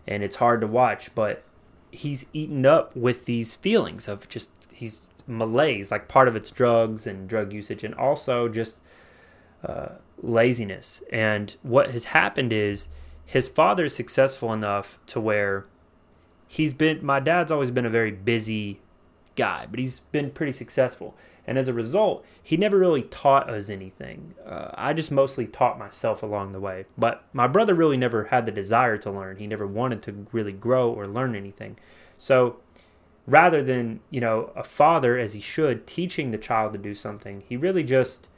and 0.07 0.23
it's 0.23 0.37
hard 0.37 0.61
to 0.61 0.67
watch. 0.67 1.15
But 1.15 1.45
he's 1.91 2.27
eaten 2.33 2.67
up 2.67 2.95
with 2.95 3.25
these 3.25 3.57
feelings 3.57 4.09
of 4.09 4.29
just 4.29 4.51
he's 4.73 5.03
malaise. 5.27 5.91
Like 5.91 6.09
part 6.09 6.29
of 6.29 6.37
it's 6.37 6.51
drugs 6.51 7.07
and 7.07 7.29
drug 7.29 7.53
usage, 7.53 7.85
and 7.85 7.95
also 7.95 8.49
just 8.49 8.79
uh, 9.65 9.89
laziness. 10.23 11.03
And 11.13 11.57
what 11.63 11.91
has 11.91 12.07
happened 12.07 12.53
is 12.53 12.89
his 13.25 13.49
father 13.49 13.85
is 13.87 13.95
successful 13.95 14.53
enough 14.53 14.99
to 15.07 15.21
where 15.21 15.67
he's 16.47 16.75
been. 16.75 17.05
My 17.05 17.21
dad's 17.21 17.51
always 17.51 17.71
been 17.71 17.87
a 17.87 17.91
very 17.91 18.11
busy 18.11 18.81
guy, 19.37 19.67
but 19.71 19.79
he's 19.79 20.01
been 20.01 20.31
pretty 20.31 20.53
successful. 20.53 21.15
And 21.47 21.59
as 21.59 21.67
a 21.67 21.73
result, 21.73 22.25
he 22.41 22.57
never 22.57 22.79
really 22.79 23.03
taught 23.03 23.51
us 23.51 23.69
anything. 23.69 24.35
Uh, 24.47 24.69
I 24.75 24.93
just 24.93 25.11
mostly 25.11 25.47
taught 25.47 25.79
myself 25.79 26.23
along 26.23 26.53
the 26.53 26.61
way. 26.61 26.85
But 26.97 27.25
my 27.33 27.49
brother 27.49 27.75
really 27.75 27.97
never 27.97 28.25
had 28.25 28.47
the 28.47 28.53
desire 28.53 28.97
to 28.99 29.11
learn. 29.11 29.39
He 29.39 29.49
never 29.49 29.67
wanted 29.67 30.03
to 30.03 30.27
really 30.31 30.53
grow 30.53 30.93
or 30.93 31.07
learn 31.07 31.35
anything. 31.35 31.79
So 32.17 32.61
rather 33.27 33.63
than, 33.63 34.01
you 34.11 34.21
know, 34.21 34.53
a 34.55 34.63
father, 34.63 35.19
as 35.19 35.35
he 35.35 35.41
should, 35.41 35.87
teaching 35.87 36.31
the 36.31 36.39
child 36.39 36.73
to 36.75 36.79
do 36.79 36.95
something, 36.95 37.43
he 37.49 37.57
really 37.57 37.83
just 37.83 38.29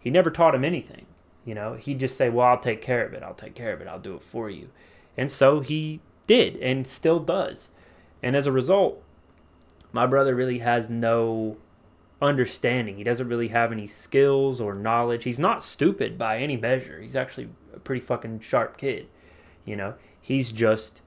he 0.00 0.10
never 0.10 0.30
taught 0.30 0.54
him 0.54 0.64
anything. 0.64 1.06
You 1.44 1.54
know, 1.54 1.74
he'd 1.74 2.00
just 2.00 2.16
say, 2.16 2.28
"Well, 2.28 2.46
I'll 2.46 2.58
take 2.58 2.82
care 2.82 3.06
of 3.06 3.12
it. 3.12 3.22
I'll 3.22 3.34
take 3.34 3.54
care 3.54 3.72
of 3.72 3.80
it. 3.80 3.88
I'll 3.88 3.98
do 3.98 4.14
it 4.14 4.22
for 4.22 4.50
you." 4.50 4.70
And 5.16 5.30
so 5.30 5.60
he 5.60 6.00
did, 6.26 6.56
and 6.56 6.86
still 6.86 7.18
does. 7.18 7.70
And 8.22 8.36
as 8.36 8.46
a 8.46 8.52
result, 8.52 9.02
my 9.92 10.06
brother 10.06 10.34
really 10.34 10.58
has 10.58 10.88
no 10.88 11.56
understanding. 12.22 12.96
He 12.96 13.04
doesn't 13.04 13.28
really 13.28 13.48
have 13.48 13.72
any 13.72 13.86
skills 13.86 14.60
or 14.60 14.74
knowledge. 14.74 15.24
He's 15.24 15.38
not 15.38 15.64
stupid 15.64 16.18
by 16.18 16.38
any 16.38 16.56
measure. 16.56 17.00
He's 17.00 17.16
actually 17.16 17.48
a 17.74 17.78
pretty 17.78 18.00
fucking 18.00 18.40
sharp 18.40 18.76
kid. 18.76 19.08
You 19.64 19.76
know, 19.76 19.94
he's 20.20 20.52
just 20.52 21.02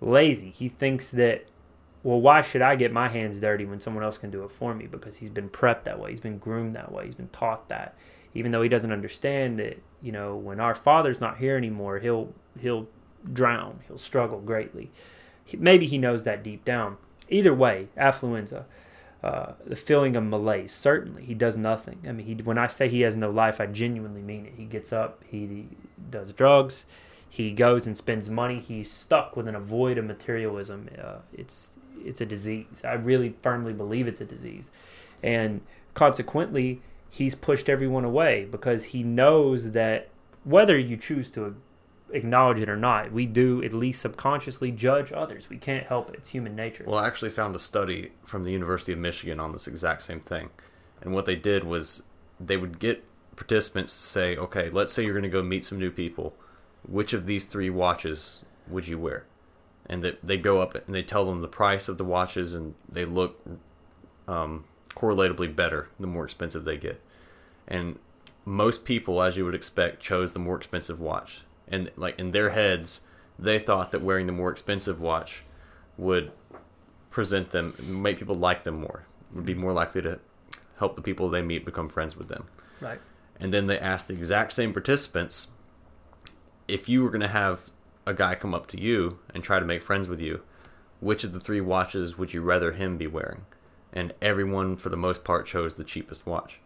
lazy. 0.00 0.50
He 0.50 0.68
thinks 0.68 1.10
that 1.10 1.46
well, 2.02 2.20
why 2.20 2.40
should 2.40 2.62
I 2.62 2.76
get 2.76 2.92
my 2.92 3.08
hands 3.08 3.40
dirty 3.40 3.64
when 3.64 3.80
someone 3.80 4.04
else 4.04 4.16
can 4.16 4.30
do 4.30 4.44
it 4.44 4.52
for 4.52 4.72
me? 4.72 4.86
Because 4.86 5.16
he's 5.16 5.28
been 5.28 5.48
prepped 5.48 5.84
that 5.84 5.98
way. 5.98 6.10
He's 6.10 6.20
been 6.20 6.38
groomed 6.38 6.74
that 6.74 6.92
way. 6.92 7.06
He's 7.06 7.16
been 7.16 7.30
taught 7.30 7.68
that 7.68 7.96
even 8.36 8.52
though 8.52 8.62
he 8.62 8.68
doesn't 8.68 8.92
understand 8.92 9.58
that 9.58 9.82
you 10.02 10.12
know 10.12 10.36
when 10.36 10.60
our 10.60 10.74
father's 10.74 11.20
not 11.20 11.38
here 11.38 11.56
anymore 11.56 11.98
he'll 11.98 12.32
he'll 12.60 12.86
drown. 13.32 13.80
He'll 13.86 13.98
struggle 13.98 14.40
greatly. 14.40 14.90
He, 15.44 15.56
maybe 15.56 15.86
he 15.86 15.98
knows 15.98 16.24
that 16.24 16.42
deep 16.42 16.64
down. 16.64 16.96
Either 17.28 17.54
way, 17.54 17.88
affluenza, 17.96 18.64
uh, 19.22 19.52
the 19.64 19.76
feeling 19.76 20.16
of 20.16 20.24
malaise. 20.24 20.72
Certainly, 20.72 21.24
he 21.24 21.34
does 21.34 21.56
nothing. 21.56 21.98
I 22.06 22.12
mean, 22.12 22.26
he, 22.26 22.34
when 22.34 22.58
I 22.58 22.66
say 22.66 22.88
he 22.88 23.00
has 23.02 23.16
no 23.16 23.30
life, 23.30 23.60
I 23.60 23.66
genuinely 23.66 24.22
mean 24.22 24.46
it. 24.46 24.54
He 24.56 24.64
gets 24.64 24.92
up, 24.92 25.22
he, 25.28 25.38
he 25.46 25.68
does 26.10 26.32
drugs, 26.32 26.86
he 27.28 27.52
goes 27.52 27.86
and 27.86 27.96
spends 27.96 28.30
money. 28.30 28.60
He's 28.60 28.90
stuck 28.90 29.36
with 29.36 29.48
an 29.48 29.58
void 29.58 29.98
of 29.98 30.04
materialism. 30.04 30.88
Uh, 31.00 31.16
it's 31.32 31.70
it's 32.04 32.20
a 32.20 32.26
disease. 32.26 32.82
I 32.84 32.92
really 32.92 33.34
firmly 33.42 33.72
believe 33.72 34.06
it's 34.06 34.20
a 34.20 34.24
disease, 34.24 34.70
and 35.22 35.60
consequently, 35.94 36.80
he's 37.16 37.34
pushed 37.34 37.70
everyone 37.70 38.04
away 38.04 38.46
because 38.50 38.84
he 38.84 39.02
knows 39.02 39.70
that 39.72 40.08
whether 40.44 40.78
you 40.78 40.98
choose 40.98 41.30
to 41.30 41.56
acknowledge 42.10 42.60
it 42.60 42.68
or 42.68 42.76
not, 42.76 43.10
we 43.10 43.24
do 43.24 43.62
at 43.64 43.72
least 43.72 44.02
subconsciously 44.02 44.70
judge 44.70 45.12
others. 45.12 45.48
We 45.48 45.56
can't 45.56 45.86
help 45.86 46.10
it. 46.10 46.16
It's 46.16 46.28
human 46.28 46.54
nature. 46.54 46.84
Well, 46.86 46.98
I 46.98 47.06
actually 47.06 47.30
found 47.30 47.56
a 47.56 47.58
study 47.58 48.12
from 48.26 48.44
the 48.44 48.52
University 48.52 48.92
of 48.92 48.98
Michigan 48.98 49.40
on 49.40 49.52
this 49.52 49.66
exact 49.66 50.02
same 50.02 50.20
thing. 50.20 50.50
And 51.00 51.14
what 51.14 51.24
they 51.24 51.36
did 51.36 51.64
was 51.64 52.02
they 52.38 52.58
would 52.58 52.78
get 52.78 53.02
participants 53.34 53.96
to 53.96 54.02
say, 54.02 54.36
okay, 54.36 54.68
let's 54.68 54.92
say 54.92 55.02
you're 55.02 55.14
going 55.14 55.22
to 55.22 55.28
go 55.30 55.42
meet 55.42 55.64
some 55.64 55.78
new 55.78 55.90
people. 55.90 56.34
Which 56.86 57.14
of 57.14 57.24
these 57.24 57.44
three 57.44 57.70
watches 57.70 58.44
would 58.68 58.86
you 58.88 58.98
wear? 58.98 59.24
And 59.86 60.02
that 60.02 60.22
they 60.22 60.36
go 60.36 60.60
up 60.60 60.74
and 60.74 60.94
they 60.94 61.02
tell 61.02 61.24
them 61.24 61.40
the 61.40 61.48
price 61.48 61.88
of 61.88 61.96
the 61.96 62.04
watches 62.04 62.54
and 62.54 62.74
they 62.86 63.06
look 63.06 63.40
um, 64.28 64.64
correlatively 64.94 65.48
better 65.48 65.88
the 65.98 66.06
more 66.06 66.24
expensive 66.24 66.64
they 66.64 66.76
get. 66.76 67.00
And 67.66 67.98
most 68.44 68.84
people, 68.84 69.22
as 69.22 69.36
you 69.36 69.44
would 69.44 69.54
expect, 69.54 70.00
chose 70.00 70.32
the 70.32 70.38
more 70.38 70.56
expensive 70.56 71.00
watch. 71.00 71.42
And 71.68 71.90
like 71.96 72.18
in 72.18 72.30
their 72.30 72.50
heads 72.50 73.02
they 73.38 73.58
thought 73.58 73.92
that 73.92 74.02
wearing 74.02 74.26
the 74.26 74.32
more 74.32 74.50
expensive 74.50 75.00
watch 75.00 75.42
would 75.96 76.32
present 77.10 77.50
them 77.50 77.74
make 77.86 78.18
people 78.18 78.34
like 78.34 78.62
them 78.62 78.80
more 78.80 79.06
would 79.32 79.44
be 79.44 79.54
more 79.54 79.72
likely 79.72 80.02
to 80.02 80.18
help 80.78 80.96
the 80.96 81.02
people 81.02 81.28
they 81.28 81.42
meet 81.42 81.64
become 81.64 81.88
friends 81.88 82.16
with 82.16 82.28
them. 82.28 82.46
Right. 82.80 83.00
And 83.38 83.52
then 83.52 83.66
they 83.66 83.78
asked 83.78 84.08
the 84.08 84.14
exact 84.14 84.52
same 84.52 84.72
participants 84.72 85.48
if 86.68 86.88
you 86.88 87.02
were 87.02 87.10
going 87.10 87.20
to 87.20 87.28
have 87.28 87.70
a 88.06 88.14
guy 88.14 88.34
come 88.34 88.54
up 88.54 88.66
to 88.68 88.80
you 88.80 89.18
and 89.34 89.42
try 89.42 89.58
to 89.58 89.66
make 89.66 89.82
friends 89.82 90.08
with 90.08 90.20
you 90.20 90.42
which 91.00 91.24
of 91.24 91.32
the 91.32 91.40
three 91.40 91.60
watches 91.60 92.16
would 92.16 92.32
you 92.32 92.40
rather 92.40 92.72
him 92.72 92.96
be 92.96 93.06
wearing? 93.06 93.44
And 93.92 94.14
everyone 94.22 94.76
for 94.76 94.88
the 94.88 94.96
most 94.96 95.24
part 95.24 95.46
chose 95.46 95.76
the 95.76 95.84
cheapest 95.84 96.26
watch 96.26 96.60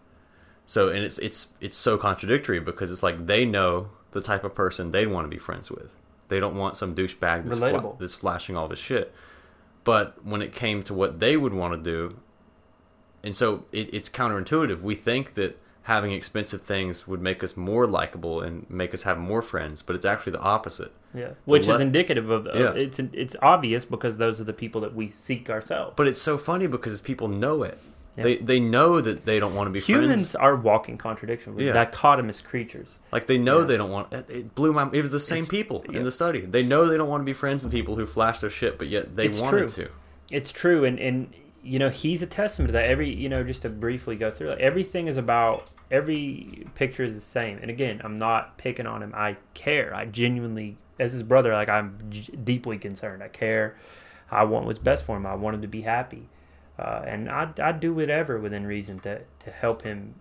so 0.70 0.88
and 0.88 1.04
it's 1.04 1.18
it's 1.18 1.54
it's 1.60 1.76
so 1.76 1.98
contradictory 1.98 2.60
because 2.60 2.92
it's 2.92 3.02
like 3.02 3.26
they 3.26 3.44
know 3.44 3.90
the 4.12 4.20
type 4.20 4.44
of 4.44 4.54
person 4.54 4.92
they 4.92 5.04
want 5.04 5.24
to 5.24 5.28
be 5.28 5.36
friends 5.36 5.68
with. 5.68 5.90
They 6.28 6.38
don't 6.38 6.54
want 6.54 6.76
some 6.76 6.94
douchebag 6.94 7.46
that's, 7.46 7.58
fla- 7.58 7.96
that's 7.98 8.14
flashing 8.14 8.56
all 8.56 8.68
this 8.68 8.78
shit. 8.78 9.12
But 9.82 10.24
when 10.24 10.42
it 10.42 10.54
came 10.54 10.84
to 10.84 10.94
what 10.94 11.18
they 11.18 11.36
would 11.36 11.52
want 11.52 11.74
to 11.74 11.80
do, 11.82 12.18
and 13.24 13.34
so 13.34 13.64
it, 13.72 13.92
it's 13.92 14.08
counterintuitive. 14.08 14.80
We 14.80 14.94
think 14.94 15.34
that 15.34 15.58
having 15.82 16.12
expensive 16.12 16.62
things 16.62 17.04
would 17.08 17.20
make 17.20 17.42
us 17.42 17.56
more 17.56 17.84
likable 17.88 18.40
and 18.40 18.64
make 18.70 18.94
us 18.94 19.02
have 19.02 19.18
more 19.18 19.42
friends, 19.42 19.82
but 19.82 19.96
it's 19.96 20.04
actually 20.04 20.30
the 20.30 20.40
opposite. 20.40 20.92
Yeah, 21.12 21.30
which 21.46 21.66
is 21.66 21.80
indicative 21.80 22.30
of, 22.30 22.46
yeah. 22.46 22.74
it's 22.74 23.00
it's 23.12 23.34
obvious 23.42 23.84
because 23.84 24.18
those 24.18 24.40
are 24.40 24.44
the 24.44 24.52
people 24.52 24.82
that 24.82 24.94
we 24.94 25.10
seek 25.10 25.50
ourselves. 25.50 25.94
But 25.96 26.06
it's 26.06 26.22
so 26.22 26.38
funny 26.38 26.68
because 26.68 27.00
people 27.00 27.26
know 27.26 27.64
it. 27.64 27.76
Yeah. 28.16 28.24
They 28.24 28.36
they 28.36 28.61
know 28.61 29.00
that 29.00 29.24
they 29.24 29.38
don't 29.38 29.54
want 29.54 29.68
to 29.68 29.70
be 29.70 29.80
humans 29.80 30.32
friends. 30.32 30.34
are 30.34 30.56
walking 30.56 30.98
contradiction. 30.98 31.54
We're 31.54 31.72
yeah. 31.72 31.84
dichotomous 31.84 32.42
creatures. 32.42 32.98
Like 33.12 33.26
they 33.26 33.38
know 33.38 33.61
yeah. 33.61 33.66
they 33.66 33.76
don't 33.76 33.90
want. 33.90 34.12
It 34.12 34.54
blew 34.54 34.72
my. 34.72 34.90
It 34.92 35.02
was 35.02 35.12
the 35.12 35.20
same 35.20 35.40
it's, 35.40 35.48
people 35.48 35.82
in 35.82 36.02
the 36.02 36.12
study. 36.12 36.40
They 36.40 36.64
know 36.64 36.86
they 36.86 36.96
don't 36.96 37.08
want 37.08 37.20
to 37.20 37.24
be 37.24 37.32
friends 37.32 37.62
with 37.62 37.72
people 37.72 37.96
who 37.96 38.06
flash 38.06 38.40
their 38.40 38.50
shit, 38.50 38.78
but 38.78 38.88
yet 38.88 39.14
they 39.16 39.26
it's 39.26 39.40
wanted 39.40 39.68
true. 39.68 39.84
to. 39.84 39.90
It's 40.30 40.50
true, 40.50 40.84
and 40.84 40.98
and 40.98 41.32
you 41.62 41.78
know 41.78 41.88
he's 41.88 42.20
a 42.22 42.26
testament 42.26 42.68
to 42.68 42.72
that. 42.72 42.86
Every 42.86 43.14
you 43.14 43.28
know 43.28 43.44
just 43.44 43.62
to 43.62 43.68
briefly 43.68 44.16
go 44.16 44.30
through, 44.30 44.50
like, 44.50 44.58
everything 44.58 45.06
is 45.06 45.16
about 45.16 45.70
every 45.90 46.66
picture 46.74 47.04
is 47.04 47.14
the 47.14 47.20
same. 47.20 47.58
And 47.58 47.70
again, 47.70 48.00
I'm 48.02 48.16
not 48.16 48.58
picking 48.58 48.86
on 48.86 49.02
him. 49.04 49.12
I 49.16 49.36
care. 49.54 49.94
I 49.94 50.06
genuinely, 50.06 50.78
as 50.98 51.12
his 51.12 51.22
brother, 51.22 51.52
like 51.52 51.68
I'm 51.68 51.96
j- 52.11 52.34
deeply 52.42 52.78
concerned. 52.78 53.22
I 53.22 53.28
care. 53.28 53.76
I 54.32 54.44
want 54.44 54.66
what's 54.66 54.78
best 54.80 55.04
for 55.04 55.16
him. 55.16 55.26
I 55.26 55.34
want 55.34 55.54
him 55.54 55.62
to 55.62 55.68
be 55.68 55.82
happy 55.82 56.28
uh, 56.80 57.04
and 57.06 57.28
I'd, 57.28 57.60
I'd 57.60 57.78
do 57.78 57.92
whatever 57.92 58.38
within 58.38 58.66
reason 58.66 58.98
to, 59.00 59.20
to 59.44 59.50
help 59.50 59.82
him 59.82 60.14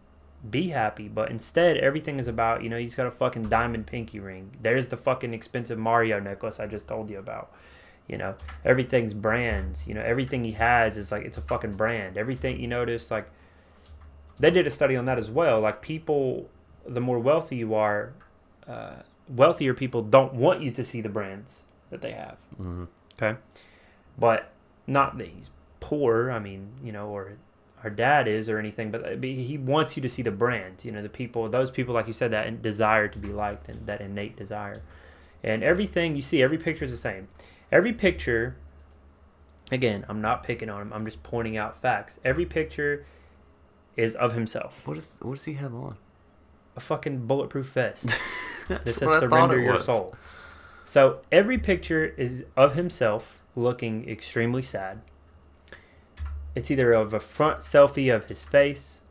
be 0.49 0.69
happy. 0.69 1.07
But 1.07 1.31
instead, 1.31 1.77
everything 1.77 2.19
is 2.19 2.27
about, 2.27 2.63
you 2.63 2.69
know, 2.69 2.77
he's 2.77 2.95
got 2.95 3.07
a 3.07 3.11
fucking 3.11 3.43
diamond 3.43 3.87
pinky 3.87 4.19
ring. 4.19 4.51
There's 4.61 4.89
the 4.89 4.97
fucking 4.97 5.33
expensive 5.33 5.77
Mario 5.77 6.19
necklace 6.19 6.59
I 6.59 6.67
just 6.67 6.85
told 6.85 7.09
you 7.09 7.17
about. 7.17 7.51
You 8.09 8.17
know, 8.17 8.35
everything's 8.65 9.13
brands. 9.13 9.87
You 9.87 9.93
know, 9.93 10.01
everything 10.01 10.43
he 10.43 10.51
has 10.53 10.97
is 10.97 11.11
like, 11.13 11.23
it's 11.23 11.37
a 11.37 11.41
fucking 11.41 11.77
brand. 11.77 12.17
Everything, 12.17 12.59
you 12.59 12.67
notice, 12.67 13.09
like, 13.09 13.29
they 14.37 14.51
did 14.51 14.67
a 14.67 14.71
study 14.71 14.95
on 14.97 15.05
that 15.05 15.17
as 15.17 15.29
well. 15.29 15.61
Like, 15.61 15.81
people, 15.81 16.49
the 16.85 17.01
more 17.01 17.19
wealthy 17.19 17.55
you 17.55 17.73
are, 17.75 18.13
uh, 18.67 18.95
wealthier 19.29 19.73
people 19.73 20.01
don't 20.01 20.33
want 20.33 20.61
you 20.61 20.71
to 20.71 20.83
see 20.83 21.01
the 21.01 21.09
brands 21.09 21.63
that 21.89 22.01
they 22.01 22.11
have. 22.11 22.37
Mm-hmm. 22.59 22.85
Okay. 23.13 23.39
But 24.17 24.51
not 24.87 25.17
that 25.17 25.27
he's 25.27 25.49
poor. 25.79 26.31
I 26.31 26.39
mean, 26.39 26.71
you 26.83 26.91
know, 26.91 27.07
or 27.09 27.37
our 27.83 27.89
dad 27.89 28.27
is 28.27 28.49
or 28.49 28.57
anything, 28.57 28.93
uh, 28.93 28.99
but 28.99 29.23
he 29.23 29.57
wants 29.57 29.95
you 29.95 30.01
to 30.01 30.09
see 30.09 30.21
the 30.21 30.31
brand. 30.31 30.83
You 30.83 30.91
know, 30.91 31.01
the 31.01 31.09
people, 31.09 31.47
those 31.49 31.71
people, 31.71 31.93
like 31.93 32.07
you 32.07 32.13
said, 32.13 32.31
that 32.31 32.61
desire 32.61 33.07
to 33.07 33.19
be 33.19 33.29
liked 33.29 33.69
and 33.69 33.85
that 33.87 34.01
innate 34.01 34.35
desire. 34.35 34.81
And 35.43 35.63
everything 35.63 36.15
you 36.15 36.21
see, 36.21 36.41
every 36.43 36.57
picture 36.57 36.85
is 36.85 36.91
the 36.91 36.97
same. 36.97 37.29
Every 37.71 37.93
picture, 37.93 38.57
again, 39.71 40.05
I'm 40.09 40.21
not 40.21 40.43
picking 40.43 40.69
on 40.69 40.81
him. 40.81 40.93
I'm 40.93 41.05
just 41.05 41.23
pointing 41.23 41.55
out 41.55 41.81
facts. 41.81 42.19
Every 42.25 42.45
picture 42.45 43.05
is 43.95 44.15
of 44.15 44.33
himself. 44.33 44.85
What 44.87 44.97
is 44.97 45.13
what 45.19 45.35
does 45.35 45.45
he 45.45 45.53
have 45.53 45.73
on? 45.73 45.97
A 46.75 46.79
fucking 46.79 47.27
bulletproof 47.27 47.67
vest 47.67 48.07
that 48.67 48.85
says 48.87 49.19
"Surrender 49.19 49.59
your 49.59 49.73
was. 49.73 49.85
soul." 49.85 50.15
So 50.85 51.21
every 51.31 51.57
picture 51.57 52.05
is 52.05 52.45
of 52.57 52.75
himself 52.75 53.39
looking 53.55 54.09
extremely 54.09 54.61
sad. 54.61 55.01
It's 56.55 56.71
either 56.71 56.93
of 56.93 57.13
a 57.13 57.19
front 57.19 57.59
selfie 57.59 58.13
of 58.13 58.27
his 58.27 58.43
face 58.43 59.01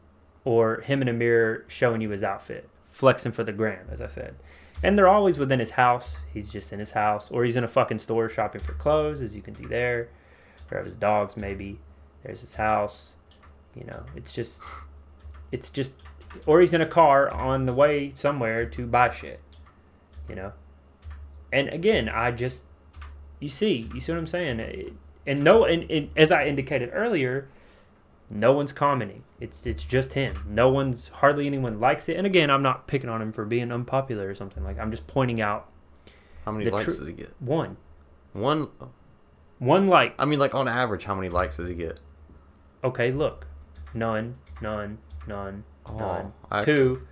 or 0.45 0.80
him 0.80 1.03
in 1.03 1.09
a 1.09 1.12
mirror 1.12 1.64
showing 1.68 2.01
you 2.01 2.11
his 2.11 2.22
outfit, 2.22 2.68
flexing 2.91 3.32
for 3.32 3.45
the 3.45 3.53
gram, 3.53 3.86
as 3.91 4.01
I 4.01 4.07
said. 4.07 4.36
And 4.82 4.97
they're 4.97 5.09
always 5.09 5.39
within 5.39 5.59
his 5.59 5.70
house. 5.70 6.16
He's 6.32 6.51
just 6.51 6.72
in 6.72 6.78
his 6.78 6.93
house, 6.93 7.30
or 7.30 7.45
he's 7.45 7.57
in 7.57 7.64
a 7.64 7.68
fucking 7.68 7.99
store 7.99 8.28
shopping 8.28 8.61
for 8.61 8.72
clothes, 8.72 9.20
as 9.20 9.34
you 9.34 9.43
can 9.43 9.55
see 9.55 9.66
there, 9.66 10.09
or 10.70 10.82
his 10.82 10.97
dogs 10.97 11.36
maybe. 11.36 11.78
There's 12.22 12.41
his 12.41 12.55
house. 12.55 13.12
You 13.74 13.84
know, 13.84 14.05
it's 14.16 14.32
just, 14.32 14.61
it's 15.53 15.68
just, 15.68 15.93
or 16.47 16.61
he's 16.61 16.74
in 16.74 16.80
a 16.80 16.86
car 16.86 17.32
on 17.32 17.66
the 17.66 17.74
way 17.74 18.11
somewhere 18.14 18.66
to 18.66 18.86
buy 18.86 19.12
shit. 19.12 19.41
You 20.28 20.34
know, 20.34 20.53
and 21.53 21.68
again, 21.68 22.09
I 22.09 22.32
just, 22.32 22.64
you 23.41 23.49
see, 23.49 23.89
you 23.95 24.01
see 24.01 24.12
what 24.12 24.18
I'm 24.18 24.26
saying? 24.26 24.61
It, 24.61 24.93
and 25.27 25.43
no, 25.45 25.64
and, 25.64 25.91
and 25.91 26.11
as 26.16 26.33
I 26.33 26.47
indicated 26.47 26.91
earlier, 26.93 27.49
no 28.31 28.53
one's 28.53 28.73
commenting. 28.73 29.25
It's 29.41 29.66
it's 29.66 29.85
just 29.85 30.12
him. 30.12 30.45
No 30.49 30.69
one's 30.69 31.09
hardly 31.09 31.47
anyone 31.47 31.81
likes 31.81 32.09
it. 32.09 32.16
And 32.16 32.27
again, 32.27 32.51
I'm 32.51 32.62
not 32.62 32.87
picking 32.87 33.09
on 33.09 33.23
him 33.23 33.33
for 33.33 33.45
being 33.45 33.71
unpopular 33.73 34.29
or 34.29 34.35
something 34.35 34.64
like. 34.64 34.79
I'm 34.79 34.91
just 34.91 35.07
pointing 35.07 35.41
out. 35.41 35.71
How 36.45 36.53
many 36.53 36.71
likes 36.71 36.85
tr- 36.85 37.01
does 37.01 37.09
he 37.09 37.14
get? 37.14 37.35
One. 37.41 37.77
One. 38.33 38.69
One 39.59 39.89
like. 39.89 40.14
I 40.19 40.25
mean, 40.25 40.39
like 40.39 40.55
on 40.55 40.69
average, 40.69 41.05
how 41.05 41.14
many 41.14 41.29
likes 41.29 41.57
does 41.57 41.69
he 41.69 41.75
get? 41.75 42.01
Okay, 42.85 43.11
look, 43.11 43.47
none, 43.93 44.37
none, 44.62 44.99
none, 45.27 45.64
oh, 45.87 45.97
none. 45.97 46.33
I 46.51 46.64
two, 46.64 47.03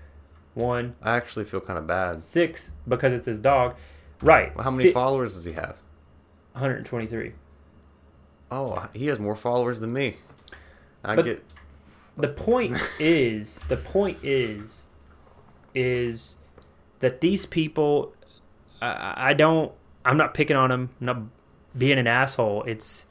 actually, 0.54 0.66
one. 0.66 0.96
I 1.02 1.16
actually 1.16 1.44
feel 1.44 1.60
kind 1.60 1.78
of 1.78 1.86
bad. 1.86 2.20
Six 2.20 2.70
because 2.86 3.12
it's 3.12 3.26
his 3.26 3.40
dog. 3.40 3.76
Right. 4.22 4.54
Well, 4.54 4.64
how 4.64 4.70
many 4.70 4.84
See, 4.84 4.92
followers 4.92 5.34
does 5.34 5.44
he 5.44 5.52
have? 5.52 5.76
123. 6.52 7.32
Oh, 8.50 8.88
he 8.92 9.06
has 9.06 9.18
more 9.18 9.36
followers 9.36 9.80
than 9.80 9.92
me. 9.92 10.16
I 11.04 11.16
but 11.16 11.24
get. 11.24 11.44
The 12.16 12.28
point 12.28 12.80
is, 12.98 13.58
the 13.68 13.76
point 13.76 14.18
is, 14.22 14.84
is 15.74 16.38
that 17.00 17.20
these 17.20 17.46
people, 17.46 18.14
I, 18.80 19.30
I 19.30 19.34
don't. 19.34 19.72
I'm 20.04 20.16
not 20.16 20.34
picking 20.34 20.56
on 20.56 20.70
them. 20.70 20.90
I'm 21.00 21.06
not 21.06 21.22
being 21.76 21.98
an 21.98 22.06
asshole. 22.06 22.62
It's, 22.62 23.06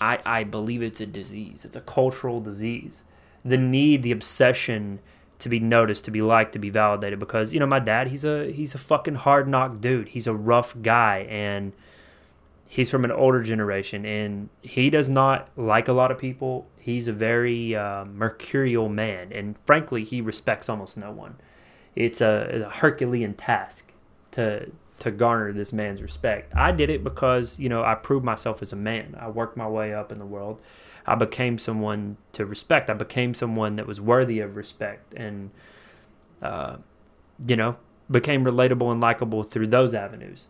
I, 0.00 0.20
I 0.24 0.44
believe 0.44 0.80
it's 0.82 1.00
a 1.00 1.06
disease. 1.06 1.64
It's 1.64 1.76
a 1.76 1.80
cultural 1.80 2.40
disease. 2.40 3.02
The 3.44 3.58
need, 3.58 4.02
the 4.04 4.12
obsession 4.12 5.00
to 5.40 5.48
be 5.48 5.58
noticed, 5.58 6.04
to 6.04 6.10
be 6.10 6.22
liked, 6.22 6.52
to 6.52 6.58
be 6.58 6.70
validated. 6.70 7.18
Because 7.18 7.52
you 7.52 7.58
know, 7.58 7.66
my 7.66 7.80
dad, 7.80 8.08
he's 8.08 8.24
a 8.24 8.52
he's 8.52 8.74
a 8.74 8.78
fucking 8.78 9.16
hard 9.16 9.48
knock 9.48 9.80
dude. 9.80 10.08
He's 10.08 10.26
a 10.26 10.34
rough 10.34 10.74
guy, 10.80 11.26
and 11.28 11.72
he's 12.72 12.88
from 12.88 13.04
an 13.04 13.10
older 13.10 13.42
generation 13.42 14.06
and 14.06 14.48
he 14.62 14.90
does 14.90 15.08
not 15.08 15.48
like 15.56 15.88
a 15.88 15.92
lot 15.92 16.12
of 16.12 16.18
people. 16.18 16.68
He's 16.78 17.08
a 17.08 17.12
very 17.12 17.74
uh, 17.74 18.04
mercurial 18.04 18.88
man, 18.88 19.32
and 19.32 19.56
frankly, 19.66 20.04
he 20.04 20.20
respects 20.20 20.68
almost 20.68 20.96
no 20.96 21.10
one. 21.10 21.36
It's 21.96 22.20
a, 22.20 22.66
a 22.66 22.70
Herculean 22.70 23.34
task 23.34 23.92
to 24.32 24.70
to 25.00 25.10
garner 25.10 25.52
this 25.52 25.72
man's 25.72 26.00
respect. 26.00 26.54
I 26.54 26.70
did 26.70 26.90
it 26.90 27.02
because, 27.02 27.58
you 27.58 27.68
know, 27.68 27.82
I 27.82 27.96
proved 27.96 28.24
myself 28.24 28.62
as 28.62 28.72
a 28.72 28.76
man. 28.76 29.16
I 29.18 29.28
worked 29.28 29.56
my 29.56 29.66
way 29.66 29.92
up 29.92 30.12
in 30.12 30.18
the 30.18 30.26
world. 30.26 30.60
I 31.06 31.16
became 31.16 31.58
someone 31.58 32.18
to 32.34 32.44
respect. 32.44 32.88
I 32.88 32.94
became 32.94 33.34
someone 33.34 33.76
that 33.76 33.86
was 33.86 34.00
worthy 34.00 34.40
of 34.40 34.56
respect 34.56 35.14
and, 35.14 35.50
uh, 36.42 36.76
you 37.44 37.56
know, 37.56 37.76
became 38.10 38.44
relatable 38.44 38.92
and 38.92 39.00
likable 39.00 39.42
through 39.42 39.68
those 39.68 39.94
avenues. 39.94 40.48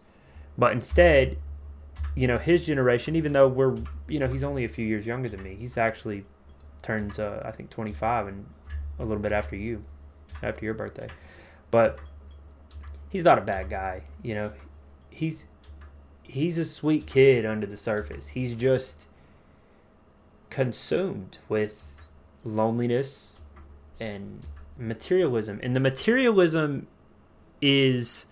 But 0.59 0.73
instead, 0.73 1.39
you 2.15 2.27
know, 2.27 2.39
his 2.39 2.67
generation, 2.67 3.17
even 3.17 3.33
though 3.33 3.49
we're, 3.49 3.77
you 4.09 4.19
know, 4.19 4.29
he's 4.29 4.45
only 4.45 4.65
a 4.65 4.69
few 4.69 4.85
years 4.87 5.07
younger 5.07 5.29
than 5.29 5.43
me, 5.43 5.55
he's 5.55 5.77
actually 5.77 6.25
turns, 6.83 7.19
uh, 7.19 7.43
I 7.45 7.51
think, 7.51 7.71
25 7.71 8.29
and 8.29 8.47
a 8.99 9.05
little 9.05 9.23
bit 9.23 9.33
after 9.33 9.57
you, 9.57 9.85
after 10.43 10.65
your 10.65 10.75
birthday. 10.75 11.09
But 11.71 11.99
he's 13.09 13.25
not 13.25 13.39
a 13.39 13.43
bad 13.43 13.71
guy, 13.71 14.03
you 14.23 14.35
know. 14.35 14.53
He's 15.11 15.45
he's 16.23 16.59
a 16.59 16.65
sweet 16.65 17.07
kid 17.07 17.45
under 17.45 17.67
the 17.67 17.77
surface. 17.77 18.29
He's 18.29 18.55
just 18.55 19.07
consumed 20.49 21.39
with 21.49 21.87
loneliness 22.45 23.43
and 23.99 24.47
materialism. 24.79 25.61
And 25.63 25.77
the 25.77 25.81
materialism 25.81 26.87
is 27.61 28.27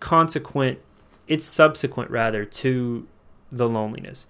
consequent 0.00 0.80
it's 1.28 1.44
subsequent 1.44 2.10
rather 2.10 2.44
to 2.44 3.06
the 3.52 3.68
loneliness 3.68 4.26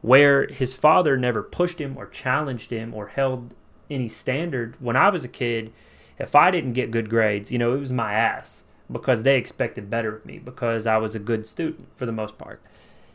where 0.00 0.46
his 0.48 0.74
father 0.74 1.16
never 1.16 1.42
pushed 1.42 1.80
him 1.80 1.96
or 1.96 2.06
challenged 2.06 2.70
him 2.70 2.94
or 2.94 3.08
held 3.08 3.54
any 3.90 4.08
standard. 4.08 4.76
When 4.80 4.96
i 4.96 5.08
was 5.10 5.24
a 5.24 5.28
kid 5.28 5.72
if 6.18 6.34
i 6.34 6.50
didn't 6.50 6.72
get 6.72 6.90
good 6.90 7.08
grades 7.08 7.52
you 7.52 7.58
know 7.58 7.74
it 7.74 7.78
was 7.78 7.92
my 7.92 8.12
ass 8.12 8.64
because 8.90 9.22
they 9.22 9.36
expected 9.36 9.88
better 9.88 10.16
of 10.16 10.26
me 10.26 10.38
because 10.38 10.86
i 10.86 10.96
was 10.96 11.14
a 11.14 11.18
good 11.18 11.46
student 11.46 11.88
for 11.96 12.06
the 12.06 12.12
most 12.12 12.38
part. 12.38 12.60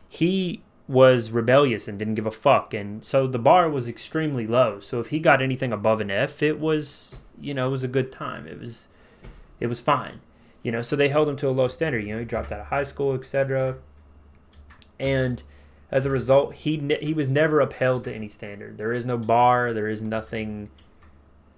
He 0.08 0.62
was 0.86 1.30
rebellious 1.30 1.88
and 1.88 1.98
didn't 1.98 2.14
give 2.14 2.26
a 2.26 2.30
fuck 2.30 2.72
and 2.74 3.04
so 3.04 3.26
the 3.26 3.38
bar 3.38 3.68
was 3.68 3.88
extremely 3.88 4.46
low. 4.46 4.80
So 4.80 5.00
if 5.00 5.08
he 5.08 5.18
got 5.18 5.42
anything 5.42 5.72
above 5.72 6.00
an 6.00 6.10
f 6.10 6.42
it 6.42 6.60
was 6.60 7.18
you 7.40 7.54
know 7.54 7.68
it 7.68 7.70
was 7.70 7.84
a 7.84 7.88
good 7.88 8.12
time. 8.12 8.46
It 8.46 8.60
was 8.60 8.86
it 9.60 9.66
was 9.66 9.80
fine 9.80 10.20
you 10.64 10.72
know 10.72 10.82
so 10.82 10.96
they 10.96 11.08
held 11.08 11.28
him 11.28 11.36
to 11.36 11.48
a 11.48 11.50
low 11.50 11.68
standard 11.68 12.04
you 12.04 12.12
know 12.12 12.18
he 12.18 12.24
dropped 12.24 12.50
out 12.50 12.58
of 12.58 12.66
high 12.66 12.82
school 12.82 13.14
etc 13.14 13.76
and 14.98 15.44
as 15.90 16.04
a 16.04 16.10
result 16.10 16.54
he 16.54 16.76
ne- 16.76 16.98
he 17.00 17.14
was 17.14 17.28
never 17.28 17.60
upheld 17.60 18.04
to 18.04 18.14
any 18.14 18.28
standard. 18.28 18.78
There 18.78 18.92
is 18.92 19.06
no 19.06 19.16
bar 19.16 19.72
there 19.72 19.88
is 19.88 20.02
nothing 20.02 20.70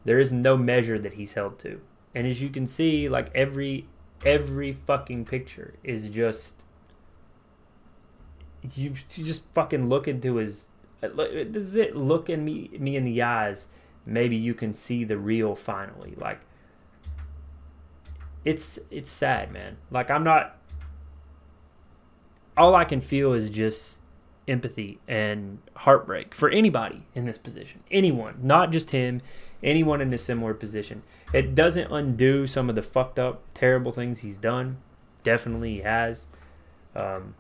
there 0.04 0.18
is 0.20 0.30
no 0.30 0.56
measure 0.56 0.98
that 0.98 1.14
he's 1.14 1.32
held 1.32 1.58
to. 1.60 1.80
And 2.14 2.26
as 2.26 2.42
you 2.42 2.50
can 2.50 2.66
see 2.66 3.08
like 3.08 3.30
every 3.34 3.86
every 4.24 4.72
fucking 4.72 5.24
picture 5.24 5.74
is 5.82 6.08
just 6.08 6.54
you, 8.74 8.94
just 9.08 9.42
fucking 9.54 9.88
look 9.88 10.06
into 10.06 10.36
his 10.36 10.66
uh, 11.02 11.08
this 11.08 11.62
is 11.62 11.76
it. 11.76 11.96
Look 11.96 12.28
in 12.28 12.44
me 12.44 12.70
me 12.78 12.96
in 12.96 13.04
the 13.04 13.22
eyes. 13.22 13.66
Maybe 14.04 14.36
you 14.36 14.54
can 14.54 14.74
see 14.74 15.04
the 15.04 15.18
real 15.18 15.54
finally. 15.54 16.14
Like 16.16 16.40
it's 18.46 18.78
it's 18.90 19.10
sad, 19.10 19.52
man. 19.52 19.76
Like 19.90 20.10
I'm 20.10 20.24
not 20.24 20.56
all 22.56 22.74
I 22.74 22.84
can 22.84 23.02
feel 23.02 23.34
is 23.34 23.50
just 23.50 24.00
empathy 24.48 25.00
and 25.06 25.58
heartbreak 25.74 26.34
for 26.34 26.48
anybody 26.48 27.04
in 27.14 27.26
this 27.26 27.36
position. 27.36 27.82
Anyone, 27.90 28.38
not 28.42 28.70
just 28.70 28.90
him, 28.90 29.20
anyone 29.62 30.00
in 30.00 30.14
a 30.14 30.18
similar 30.18 30.54
position. 30.54 31.02
It 31.34 31.54
doesn't 31.54 31.92
undo 31.92 32.46
some 32.46 32.70
of 32.70 32.76
the 32.76 32.82
fucked 32.82 33.18
up, 33.18 33.42
terrible 33.52 33.92
things 33.92 34.20
he's 34.20 34.38
done. 34.38 34.78
Definitely 35.24 35.74
he 35.74 35.80
has. 35.80 36.28
Um, 36.94 37.34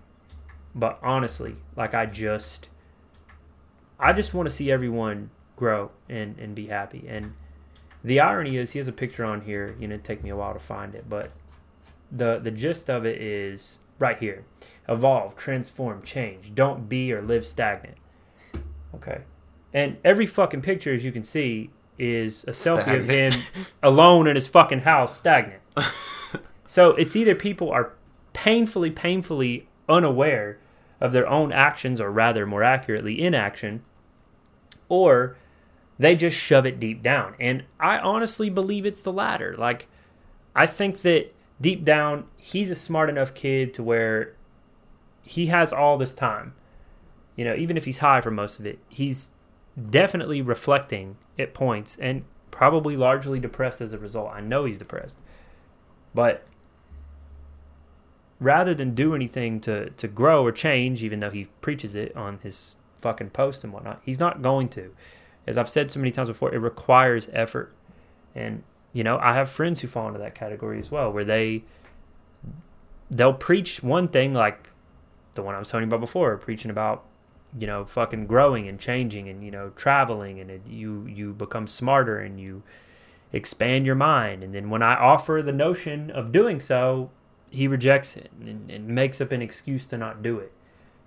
but 0.74 0.98
honestly, 1.02 1.56
like 1.76 1.94
I 1.94 2.06
just 2.06 2.68
I 3.98 4.12
just 4.12 4.34
want 4.34 4.48
to 4.48 4.54
see 4.54 4.72
everyone 4.72 5.30
grow 5.54 5.92
and, 6.08 6.36
and 6.38 6.54
be 6.54 6.66
happy. 6.66 7.04
And 7.08 7.34
the 8.06 8.20
irony 8.20 8.56
is, 8.56 8.70
he 8.70 8.78
has 8.78 8.86
a 8.86 8.92
picture 8.92 9.24
on 9.24 9.40
here. 9.40 9.76
You 9.80 9.88
know, 9.88 9.94
it'd 9.94 10.04
take 10.04 10.22
me 10.22 10.30
a 10.30 10.36
while 10.36 10.52
to 10.52 10.60
find 10.60 10.94
it, 10.94 11.08
but 11.08 11.32
the 12.10 12.38
the 12.38 12.52
gist 12.52 12.88
of 12.88 13.04
it 13.04 13.20
is 13.20 13.78
right 13.98 14.16
here: 14.16 14.44
evolve, 14.88 15.34
transform, 15.34 16.02
change. 16.02 16.54
Don't 16.54 16.88
be 16.88 17.12
or 17.12 17.20
live 17.20 17.44
stagnant. 17.44 17.96
Okay, 18.94 19.22
and 19.74 19.96
every 20.04 20.24
fucking 20.24 20.62
picture, 20.62 20.94
as 20.94 21.04
you 21.04 21.10
can 21.10 21.24
see, 21.24 21.70
is 21.98 22.44
a 22.44 22.52
selfie 22.52 22.96
of 22.96 23.08
him 23.08 23.42
alone 23.82 24.28
in 24.28 24.36
his 24.36 24.46
fucking 24.46 24.82
house, 24.82 25.16
stagnant. 25.16 25.62
so 26.68 26.90
it's 26.90 27.16
either 27.16 27.34
people 27.34 27.72
are 27.72 27.92
painfully, 28.32 28.92
painfully 28.92 29.66
unaware 29.88 30.58
of 31.00 31.10
their 31.10 31.28
own 31.28 31.50
actions, 31.50 32.00
or 32.00 32.12
rather, 32.12 32.46
more 32.46 32.62
accurately, 32.62 33.20
inaction, 33.20 33.82
or 34.88 35.36
they 35.98 36.14
just 36.14 36.36
shove 36.36 36.66
it 36.66 36.78
deep 36.78 37.02
down. 37.02 37.34
And 37.40 37.64
I 37.80 37.98
honestly 37.98 38.50
believe 38.50 38.84
it's 38.84 39.02
the 39.02 39.12
latter. 39.12 39.54
Like, 39.56 39.88
I 40.54 40.66
think 40.66 41.02
that 41.02 41.32
deep 41.60 41.84
down, 41.84 42.26
he's 42.36 42.70
a 42.70 42.74
smart 42.74 43.08
enough 43.08 43.34
kid 43.34 43.72
to 43.74 43.82
where 43.82 44.34
he 45.22 45.46
has 45.46 45.72
all 45.72 45.98
this 45.98 46.14
time. 46.14 46.54
You 47.34 47.44
know, 47.44 47.54
even 47.54 47.76
if 47.76 47.84
he's 47.84 47.98
high 47.98 48.20
for 48.20 48.30
most 48.30 48.58
of 48.58 48.66
it, 48.66 48.78
he's 48.88 49.30
definitely 49.90 50.40
reflecting 50.40 51.16
at 51.38 51.54
points 51.54 51.96
and 52.00 52.24
probably 52.50 52.96
largely 52.96 53.38
depressed 53.38 53.80
as 53.80 53.92
a 53.92 53.98
result. 53.98 54.30
I 54.32 54.40
know 54.40 54.64
he's 54.64 54.78
depressed. 54.78 55.18
But 56.14 56.44
rather 58.40 58.74
than 58.74 58.94
do 58.94 59.14
anything 59.14 59.60
to, 59.60 59.90
to 59.90 60.08
grow 60.08 60.44
or 60.44 60.52
change, 60.52 61.04
even 61.04 61.20
though 61.20 61.30
he 61.30 61.46
preaches 61.60 61.94
it 61.94 62.16
on 62.16 62.38
his 62.42 62.76
fucking 63.02 63.30
post 63.30 63.64
and 63.64 63.72
whatnot, 63.72 64.00
he's 64.02 64.18
not 64.18 64.40
going 64.40 64.68
to 64.70 64.94
as 65.46 65.56
I've 65.58 65.68
said 65.68 65.90
so 65.90 66.00
many 66.00 66.10
times 66.10 66.28
before, 66.28 66.54
it 66.54 66.58
requires 66.58 67.28
effort. 67.32 67.72
And 68.34 68.62
you 68.92 69.04
know, 69.04 69.18
I 69.18 69.34
have 69.34 69.50
friends 69.50 69.80
who 69.80 69.88
fall 69.88 70.06
into 70.08 70.18
that 70.18 70.34
category 70.34 70.78
as 70.78 70.90
well, 70.90 71.12
where 71.12 71.24
they 71.24 71.64
they'll 73.10 73.34
preach 73.34 73.82
one 73.82 74.08
thing 74.08 74.34
like 74.34 74.70
the 75.34 75.42
one 75.42 75.54
I 75.54 75.58
was 75.58 75.70
telling 75.70 75.84
you 75.84 75.88
about 75.88 76.00
before, 76.00 76.36
preaching 76.36 76.70
about 76.70 77.04
you 77.58 77.66
know 77.66 77.84
fucking 77.84 78.26
growing 78.26 78.68
and 78.68 78.78
changing 78.78 79.28
and 79.28 79.42
you 79.44 79.50
know 79.50 79.70
traveling 79.76 80.40
and 80.40 80.50
it, 80.50 80.62
you 80.66 81.06
you 81.06 81.32
become 81.32 81.66
smarter 81.66 82.18
and 82.18 82.40
you 82.40 82.62
expand 83.32 83.86
your 83.86 83.94
mind 83.94 84.42
and 84.42 84.54
then 84.54 84.68
when 84.70 84.82
I 84.82 84.94
offer 84.94 85.42
the 85.42 85.52
notion 85.52 86.10
of 86.10 86.32
doing 86.32 86.60
so, 86.60 87.10
he 87.50 87.68
rejects 87.68 88.16
it 88.16 88.30
and, 88.40 88.70
and 88.70 88.88
makes 88.88 89.20
up 89.20 89.32
an 89.32 89.42
excuse 89.42 89.86
to 89.86 89.98
not 89.98 90.22
do 90.22 90.38
it. 90.38 90.52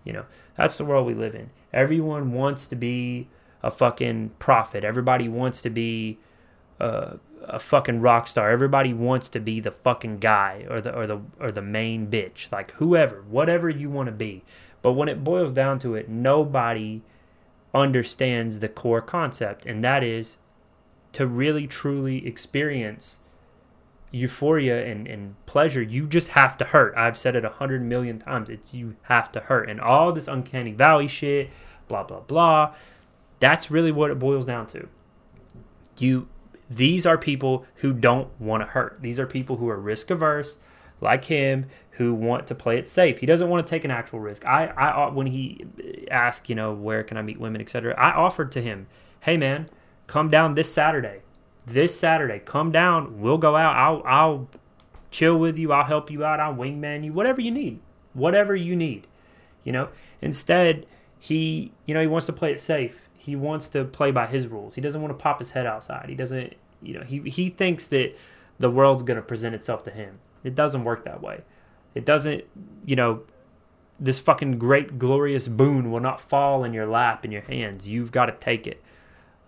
You 0.04 0.14
know, 0.14 0.26
that's 0.56 0.78
the 0.78 0.86
world 0.86 1.06
we 1.06 1.14
live 1.14 1.36
in. 1.36 1.50
Everyone 1.74 2.32
wants 2.32 2.66
to 2.68 2.76
be 2.76 3.28
a 3.62 3.72
fucking 3.72 4.30
prophet. 4.39 4.84
Everybody 4.84 5.28
wants 5.28 5.62
to 5.62 5.70
be 5.70 6.18
uh, 6.80 7.18
a 7.43 7.60
fucking 7.60 8.01
rock 8.01 8.28
star. 8.28 8.49
Everybody 8.49 8.93
wants 8.93 9.30
to 9.30 9.39
be 9.39 9.60
the 9.60 9.72
fucking 9.72 10.20
guy 10.20 10.66
or 10.70 10.82
the 10.82 10.95
or 10.95 11.07
the 11.07 11.22
or 11.39 11.51
the 11.51 11.62
main 11.62 12.07
bitch. 12.07 12.51
Like 12.51 12.72
whoever, 12.74 13.24
whatever 13.24 13.70
you 13.70 13.89
want 13.89 14.07
to 14.07 14.14
be. 14.14 14.43
But 14.82 14.93
when 14.93 15.10
it 15.10 15.24
boils 15.24 15.51
down 15.51 15.80
to 15.80 15.95
it, 15.95 16.07
nobody 16.07 17.01
understands 17.74 18.60
the 18.60 18.70
core 18.70 19.01
concept, 19.01 19.66
and 19.66 19.84
that 19.84 20.03
is 20.03 20.38
to 21.12 21.28
really 21.28 21.68
truly 21.68 22.26
experience 22.26 23.20
euphoria 24.12 24.86
and, 24.86 25.07
and 25.07 25.36
pleasure, 25.45 25.82
you 25.82 26.07
just 26.07 26.30
have 26.30 26.57
to 26.57 26.66
hurt. 26.66 26.93
I've 26.97 27.18
said 27.18 27.36
it 27.36 27.45
a 27.45 27.49
hundred 27.49 27.84
million 27.84 28.20
times. 28.20 28.49
It's 28.49 28.74
you 28.74 28.95
have 29.03 29.32
to 29.34 29.39
hurt. 29.39 29.70
And 29.70 29.80
all 29.80 30.12
this 30.12 30.28
uncanny 30.28 30.72
valley 30.72 31.07
shit, 31.07 31.49
blah 31.88 32.03
blah 32.03 32.22
blah. 32.22 32.74
That's 33.40 33.72
really 33.72 33.92
what 33.92 34.12
it 34.12 34.20
boils 34.20 34.46
down 34.46 34.68
to. 34.68 34.88
You 35.98 36.28
these 36.70 37.06
are 37.06 37.18
people 37.18 37.66
who 37.76 37.94
don't 37.94 38.30
want 38.40 38.62
to 38.62 38.68
hurt. 38.68 39.00
These 39.02 39.20
are 39.20 39.26
people 39.26 39.58
who 39.58 39.70
are 39.70 39.80
risk 39.80 40.12
averse, 40.12 40.58
like 41.02 41.26
him, 41.26 41.66
who 41.92 42.14
want 42.14 42.46
to 42.48 42.56
play 42.56 42.78
it 42.78 42.88
safe. 42.88 43.18
He 43.18 43.26
doesn't 43.26 43.50
want 43.50 43.66
to 43.66 43.70
take 43.70 43.84
an 43.84 43.92
actual 43.92 44.20
risk. 44.20 44.46
I, 44.46 44.68
I 44.68 45.06
uh, 45.06 45.12
when 45.12 45.28
he 45.28 45.66
asked, 46.12 46.50
you 46.50 46.56
know, 46.56 46.74
where 46.74 47.04
can 47.04 47.18
I 47.18 47.22
meet 47.22 47.40
women, 47.40 47.60
etc. 47.60 47.96
I 47.98 48.12
offered 48.12 48.52
to 48.54 48.62
him, 48.62 48.88
hey 49.22 49.36
man, 49.36 49.70
come 50.08 50.30
down 50.30 50.56
this 50.56 50.72
Saturday. 50.72 51.22
This 51.66 51.98
Saturday, 52.00 52.40
come 52.40 52.72
down. 52.72 53.20
We'll 53.20 53.38
go 53.38 53.56
out. 53.56 53.76
I'll 53.76 54.02
I'll 54.06 54.48
chill 55.12 55.38
with 55.38 55.58
you. 55.58 55.72
I'll 55.72 55.86
help 55.86 56.12
you 56.12 56.24
out. 56.24 56.40
I'll 56.40 56.56
wingman 56.56 57.04
you. 57.04 57.14
Whatever 57.14 57.42
you 57.42 57.52
need. 57.52 57.80
Whatever 58.14 58.56
you 58.56 58.76
need. 58.76 59.08
You 59.64 59.72
know. 59.72 59.90
Instead, 60.22 60.86
he 61.20 61.72
you 61.86 61.94
know 61.94 62.02
he 62.02 62.08
wants 62.08 62.26
to 62.28 62.34
play 62.34 62.52
it 62.52 62.60
safe 62.60 63.09
he 63.20 63.36
wants 63.36 63.67
to 63.70 63.84
play 63.86 64.11
by 64.11 64.26
his 64.26 64.47
rules. 64.47 64.76
He 64.76 64.82
doesn't 64.82 65.01
want 65.01 65.11
to 65.11 65.22
pop 65.22 65.39
his 65.39 65.51
head 65.51 65.65
outside. 65.65 66.07
He 66.07 66.15
doesn't, 66.15 66.55
you 66.82 66.93
know, 66.93 67.03
he 67.03 67.20
he 67.30 67.49
thinks 67.49 67.88
that 67.89 68.15
the 68.57 68.72
world's 68.72 69.03
going 69.03 69.17
to 69.17 69.22
present 69.22 69.53
itself 69.53 69.84
to 69.84 69.91
him. 69.91 70.20
It 70.43 70.55
doesn't 70.55 70.86
work 70.86 71.03
that 71.03 71.22
way. 71.22 71.43
It 71.93 72.05
doesn't, 72.05 72.45
you 72.86 72.95
know, 72.95 73.24
this 73.99 74.20
fucking 74.20 74.57
great 74.57 74.97
glorious 74.97 75.47
boon 75.49 75.91
will 75.91 75.99
not 75.99 76.22
fall 76.22 76.63
in 76.63 76.74
your 76.74 76.88
lap 76.88 77.26
in 77.26 77.32
your 77.32 77.41
hands. 77.41 77.89
You've 77.89 78.11
got 78.11 78.28
to 78.28 78.32
take 78.32 78.65
it. 78.65 78.82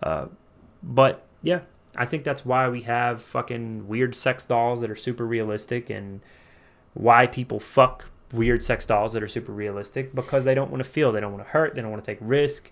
Uh, 0.02 0.26
but 0.82 1.24
yeah, 1.42 1.60
I 1.96 2.04
think 2.04 2.24
that's 2.24 2.44
why 2.44 2.68
we 2.68 2.82
have 2.82 3.22
fucking 3.22 3.88
weird 3.88 4.14
sex 4.14 4.44
dolls 4.44 4.82
that 4.82 4.90
are 4.90 4.96
super 4.96 5.26
realistic 5.26 5.88
and 5.88 6.20
why 6.92 7.26
people 7.26 7.58
fuck 7.58 8.10
weird 8.32 8.64
sex 8.64 8.84
dolls 8.84 9.12
that 9.14 9.22
are 9.22 9.28
super 9.28 9.52
realistic 9.52 10.14
because 10.14 10.44
they 10.44 10.54
don't 10.54 10.70
want 10.70 10.82
to 10.82 10.88
feel, 10.88 11.12
they 11.12 11.20
don't 11.20 11.32
want 11.32 11.44
to 11.44 11.50
hurt, 11.50 11.74
they 11.74 11.80
don't 11.80 11.90
want 11.90 12.02
to 12.02 12.10
take 12.10 12.18
risk. 12.20 12.70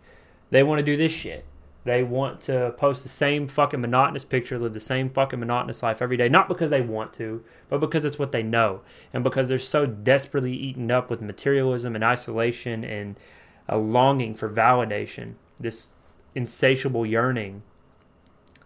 They 0.50 0.62
want 0.62 0.80
to 0.80 0.84
do 0.84 0.96
this 0.96 1.12
shit. 1.12 1.44
They 1.84 2.02
want 2.02 2.42
to 2.42 2.74
post 2.76 3.02
the 3.02 3.08
same 3.08 3.48
fucking 3.48 3.80
monotonous 3.80 4.24
picture, 4.24 4.58
live 4.58 4.74
the 4.74 4.80
same 4.80 5.08
fucking 5.08 5.40
monotonous 5.40 5.82
life 5.82 6.02
every 6.02 6.18
day, 6.18 6.28
not 6.28 6.46
because 6.46 6.68
they 6.68 6.82
want 6.82 7.14
to, 7.14 7.42
but 7.70 7.78
because 7.78 8.04
it's 8.04 8.18
what 8.18 8.32
they 8.32 8.42
know. 8.42 8.82
And 9.14 9.24
because 9.24 9.48
they're 9.48 9.58
so 9.58 9.86
desperately 9.86 10.52
eaten 10.52 10.90
up 10.90 11.08
with 11.08 11.22
materialism 11.22 11.94
and 11.94 12.04
isolation 12.04 12.84
and 12.84 13.18
a 13.66 13.78
longing 13.78 14.34
for 14.34 14.50
validation, 14.50 15.34
this 15.58 15.92
insatiable 16.34 17.06
yearning, 17.06 17.62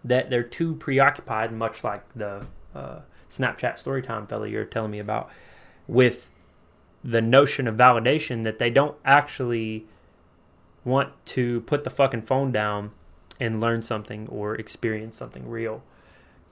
that 0.03 0.29
they're 0.29 0.43
too 0.43 0.75
preoccupied, 0.75 1.53
much 1.53 1.83
like 1.83 2.03
the 2.15 2.45
uh, 2.75 2.99
Snapchat 3.31 3.81
Storytime 3.81 4.27
fellow 4.27 4.43
you're 4.43 4.65
telling 4.65 4.91
me 4.91 4.99
about, 4.99 5.29
with 5.87 6.29
the 7.03 7.21
notion 7.21 7.67
of 7.67 7.75
validation 7.75 8.43
that 8.43 8.59
they 8.59 8.69
don't 8.69 8.97
actually 9.05 9.85
want 10.85 11.11
to 11.25 11.61
put 11.61 11.83
the 11.83 11.89
fucking 11.89 12.21
phone 12.21 12.51
down 12.51 12.91
and 13.39 13.59
learn 13.59 13.81
something 13.81 14.27
or 14.29 14.55
experience 14.55 15.17
something 15.17 15.49
real, 15.49 15.83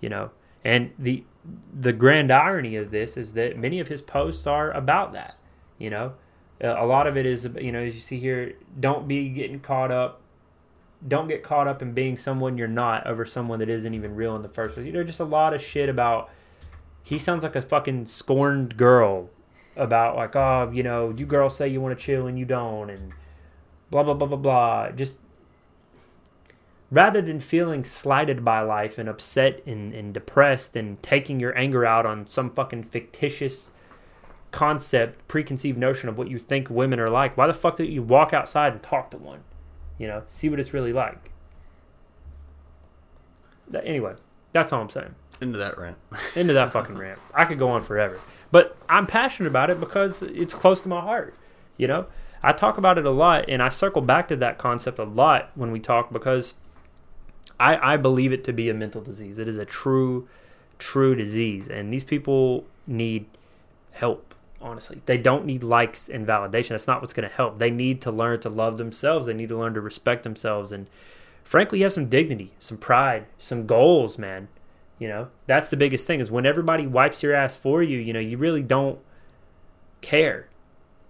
you 0.02 0.10
know. 0.10 0.32
And 0.66 0.92
the 0.98 1.24
the 1.74 1.94
grand 1.94 2.32
irony 2.32 2.76
of 2.76 2.92
this 2.92 3.16
is 3.16 3.34
that 3.34 3.58
many 3.58 3.80
of 3.80 3.88
his 3.88 4.02
posts 4.02 4.48
are 4.48 4.72
about 4.72 5.14
that, 5.14 5.38
you 5.78 5.90
know. 5.90 6.14
Uh, 6.62 6.76
a 6.78 6.86
lot 6.86 7.08
of 7.08 7.18
it 7.18 7.26
is, 7.26 7.48
you 7.60 7.72
know, 7.72 7.80
as 7.80 7.94
you 7.94 8.00
see 8.00 8.20
here, 8.20 8.54
don't 8.80 9.08
be 9.08 9.30
getting 9.30 9.60
caught 9.60 9.92
up. 9.92 10.22
Don't 11.06 11.28
get 11.28 11.44
caught 11.44 11.68
up 11.68 11.82
in 11.82 11.94
being 11.94 12.18
someone 12.18 12.58
you're 12.58 12.68
not 12.68 13.06
over 13.06 13.26
someone 13.26 13.60
that 13.60 13.68
isn't 13.70 13.94
even 13.94 14.16
real 14.16 14.36
in 14.38 14.42
the 14.42 14.50
first 14.50 14.74
place. 14.74 14.86
You 14.86 14.94
know, 14.94 15.04
just 15.04 15.20
a 15.20 15.26
lot 15.26 15.54
of 15.54 15.62
shit 15.62 15.90
about. 15.90 16.30
He 17.06 17.18
sounds 17.18 17.44
like 17.44 17.58
a 17.58 17.62
fucking 17.62 18.06
scorned 18.06 18.78
girl 18.78 19.30
about 19.76 20.16
like, 20.16 20.36
oh, 20.38 20.72
you 20.74 20.84
know, 20.84 21.14
you 21.18 21.26
girls 21.26 21.58
say 21.58 21.68
you 21.68 21.82
want 21.82 21.98
to 21.98 22.02
chill 22.04 22.28
and 22.28 22.40
you 22.40 22.46
don't, 22.46 22.90
and 22.90 23.12
blah 23.94 24.02
blah 24.02 24.16
blah 24.16 24.28
blah 24.28 24.38
blah. 24.38 24.92
Just 24.92 25.18
rather 26.90 27.22
than 27.22 27.40
feeling 27.40 27.86
slighted 27.86 28.44
by 28.44 28.60
life 28.62 28.98
and 28.98 29.08
upset 29.08 29.62
and, 29.68 29.94
and 29.94 30.14
depressed 30.14 30.76
and 30.76 31.02
taking 31.04 31.40
your 31.40 31.56
anger 31.56 31.86
out 31.86 32.06
on 32.06 32.26
some 32.26 32.50
fucking 32.50 32.84
fictitious 32.84 33.70
concept, 34.52 35.28
preconceived 35.28 35.78
notion 35.78 36.10
of 36.10 36.18
what 36.18 36.28
you 36.28 36.40
think 36.40 36.70
women 36.70 37.00
are 37.00 37.10
like, 37.10 37.38
why 37.38 37.46
the 37.46 37.54
fuck 37.54 37.78
don't 37.78 37.90
you 37.90 38.02
walk 38.02 38.34
outside 38.34 38.74
and 38.74 38.82
talk 38.82 39.12
to 39.12 39.18
one? 39.18 39.44
You 40.00 40.08
know, 40.08 40.24
see 40.28 40.50
what 40.50 40.60
it's 40.60 40.74
really 40.74 40.94
like. 40.94 41.32
Anyway, 43.84 44.16
that's 44.54 44.74
all 44.74 44.82
I'm 44.82 44.90
saying. 44.90 45.14
Into 45.40 45.60
that 45.60 45.78
rant. 45.78 45.98
Into 46.36 46.54
that 46.54 46.72
fucking 46.72 46.98
rant. 46.98 47.20
I 47.34 47.46
could 47.46 47.60
go 47.60 47.70
on 47.70 47.84
forever. 47.84 48.20
But 48.52 48.76
I'm 48.90 49.06
passionate 49.06 49.50
about 49.50 49.70
it 49.70 49.80
because 49.80 50.24
it's 50.24 50.54
close 50.54 50.82
to 50.82 50.90
my 50.90 51.02
heart. 51.02 51.36
You 51.78 51.88
know, 51.88 52.06
I 52.44 52.52
talk 52.52 52.78
about 52.78 52.98
it 52.98 53.06
a 53.06 53.12
lot 53.12 53.46
and 53.48 53.64
I 53.64 53.70
circle 53.70 54.02
back 54.02 54.28
to 54.28 54.36
that 54.36 54.58
concept 54.58 55.00
a 55.00 55.06
lot 55.06 55.52
when 55.56 55.72
we 55.72 55.80
talk 55.80 56.12
because 56.12 56.54
I, 57.60 57.94
I 57.94 57.98
believe 57.98 58.34
it 58.34 58.44
to 58.46 58.54
be 58.54 58.70
a 58.70 58.74
mental 58.74 59.02
disease. 59.02 59.38
It 59.38 59.48
is 59.48 59.58
a 59.58 59.66
true, 59.66 60.28
true 60.78 61.16
disease. 61.16 61.70
And 61.70 61.94
these 61.94 62.04
people 62.04 62.66
need 62.86 63.26
help, 63.92 64.36
honestly. 64.62 65.02
They 65.06 65.18
don't 65.18 65.46
need 65.46 65.64
likes 65.64 66.10
and 66.10 66.28
validation. 66.28 66.70
That's 66.70 66.88
not 66.88 67.02
what's 67.02 67.14
going 67.14 67.30
to 67.30 67.34
help. 67.34 67.60
They 67.60 67.72
need 67.72 68.02
to 68.02 68.12
learn 68.12 68.42
to 68.42 68.50
love 68.50 68.78
themselves. 68.78 69.28
They 69.28 69.34
need 69.34 69.50
to 69.50 69.58
learn 69.58 69.74
to 69.76 69.82
respect 69.82 70.24
themselves. 70.24 70.74
And 70.74 70.88
frankly, 71.44 71.82
have 71.82 71.94
some 71.94 72.10
dignity, 72.10 72.52
some 72.60 72.78
pride, 72.78 73.28
some 73.38 73.66
goals, 73.66 74.18
man. 74.18 74.50
You 75.00 75.08
know, 75.08 75.28
that's 75.48 75.70
the 75.70 75.78
biggest 75.78 76.06
thing 76.06 76.20
is 76.20 76.30
when 76.30 76.46
everybody 76.46 76.88
wipes 76.88 77.24
your 77.24 77.34
ass 77.34 77.56
for 77.56 77.82
you, 77.82 77.98
you 78.00 78.14
know, 78.14 78.20
you 78.20 78.38
really 78.38 78.62
don't 78.62 79.00
care. 80.02 80.48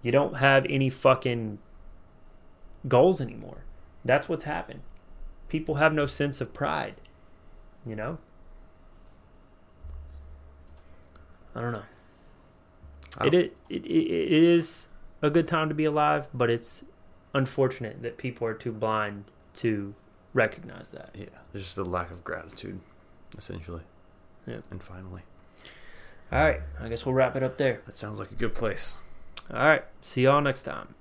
You 0.04 0.12
don't 0.12 0.36
have 0.36 0.66
any 0.68 0.90
fucking 0.90 1.58
goals 2.86 3.20
anymore. 3.20 3.64
That's 4.04 4.28
what's 4.28 4.44
happened. 4.44 4.80
People 5.48 5.76
have 5.76 5.94
no 5.94 6.04
sense 6.04 6.40
of 6.42 6.52
pride, 6.52 6.94
you 7.86 7.96
know? 7.96 8.18
I 11.54 11.60
don't 11.62 11.72
know. 11.72 11.82
It, 13.22 13.34
it, 13.34 13.56
it, 13.70 13.86
it 13.86 14.32
is 14.32 14.88
a 15.22 15.30
good 15.30 15.48
time 15.48 15.68
to 15.70 15.74
be 15.74 15.84
alive, 15.86 16.28
but 16.34 16.50
it's 16.50 16.84
unfortunate 17.32 18.02
that 18.02 18.18
people 18.18 18.46
are 18.46 18.54
too 18.54 18.72
blind 18.72 19.24
to 19.54 19.94
recognize 20.34 20.90
that. 20.90 21.10
Yeah, 21.14 21.26
there's 21.52 21.64
just 21.64 21.78
a 21.78 21.84
lack 21.84 22.10
of 22.10 22.24
gratitude, 22.24 22.80
essentially. 23.38 23.82
Yeah. 24.46 24.58
And 24.70 24.82
finally, 24.82 25.22
All 26.30 26.40
right, 26.40 26.60
I 26.78 26.88
guess 26.88 27.06
we'll 27.06 27.14
wrap 27.14 27.36
it 27.36 27.42
up 27.42 27.56
there. 27.56 27.80
that 27.86 27.96
sounds 27.96 28.18
like 28.18 28.32
a 28.32 28.34
good 28.34 28.54
place. 28.54 28.98
All 29.52 29.58
right, 29.58 29.84
see 30.00 30.22
y'all 30.22 30.40
next 30.40 30.62
time. 30.62 30.94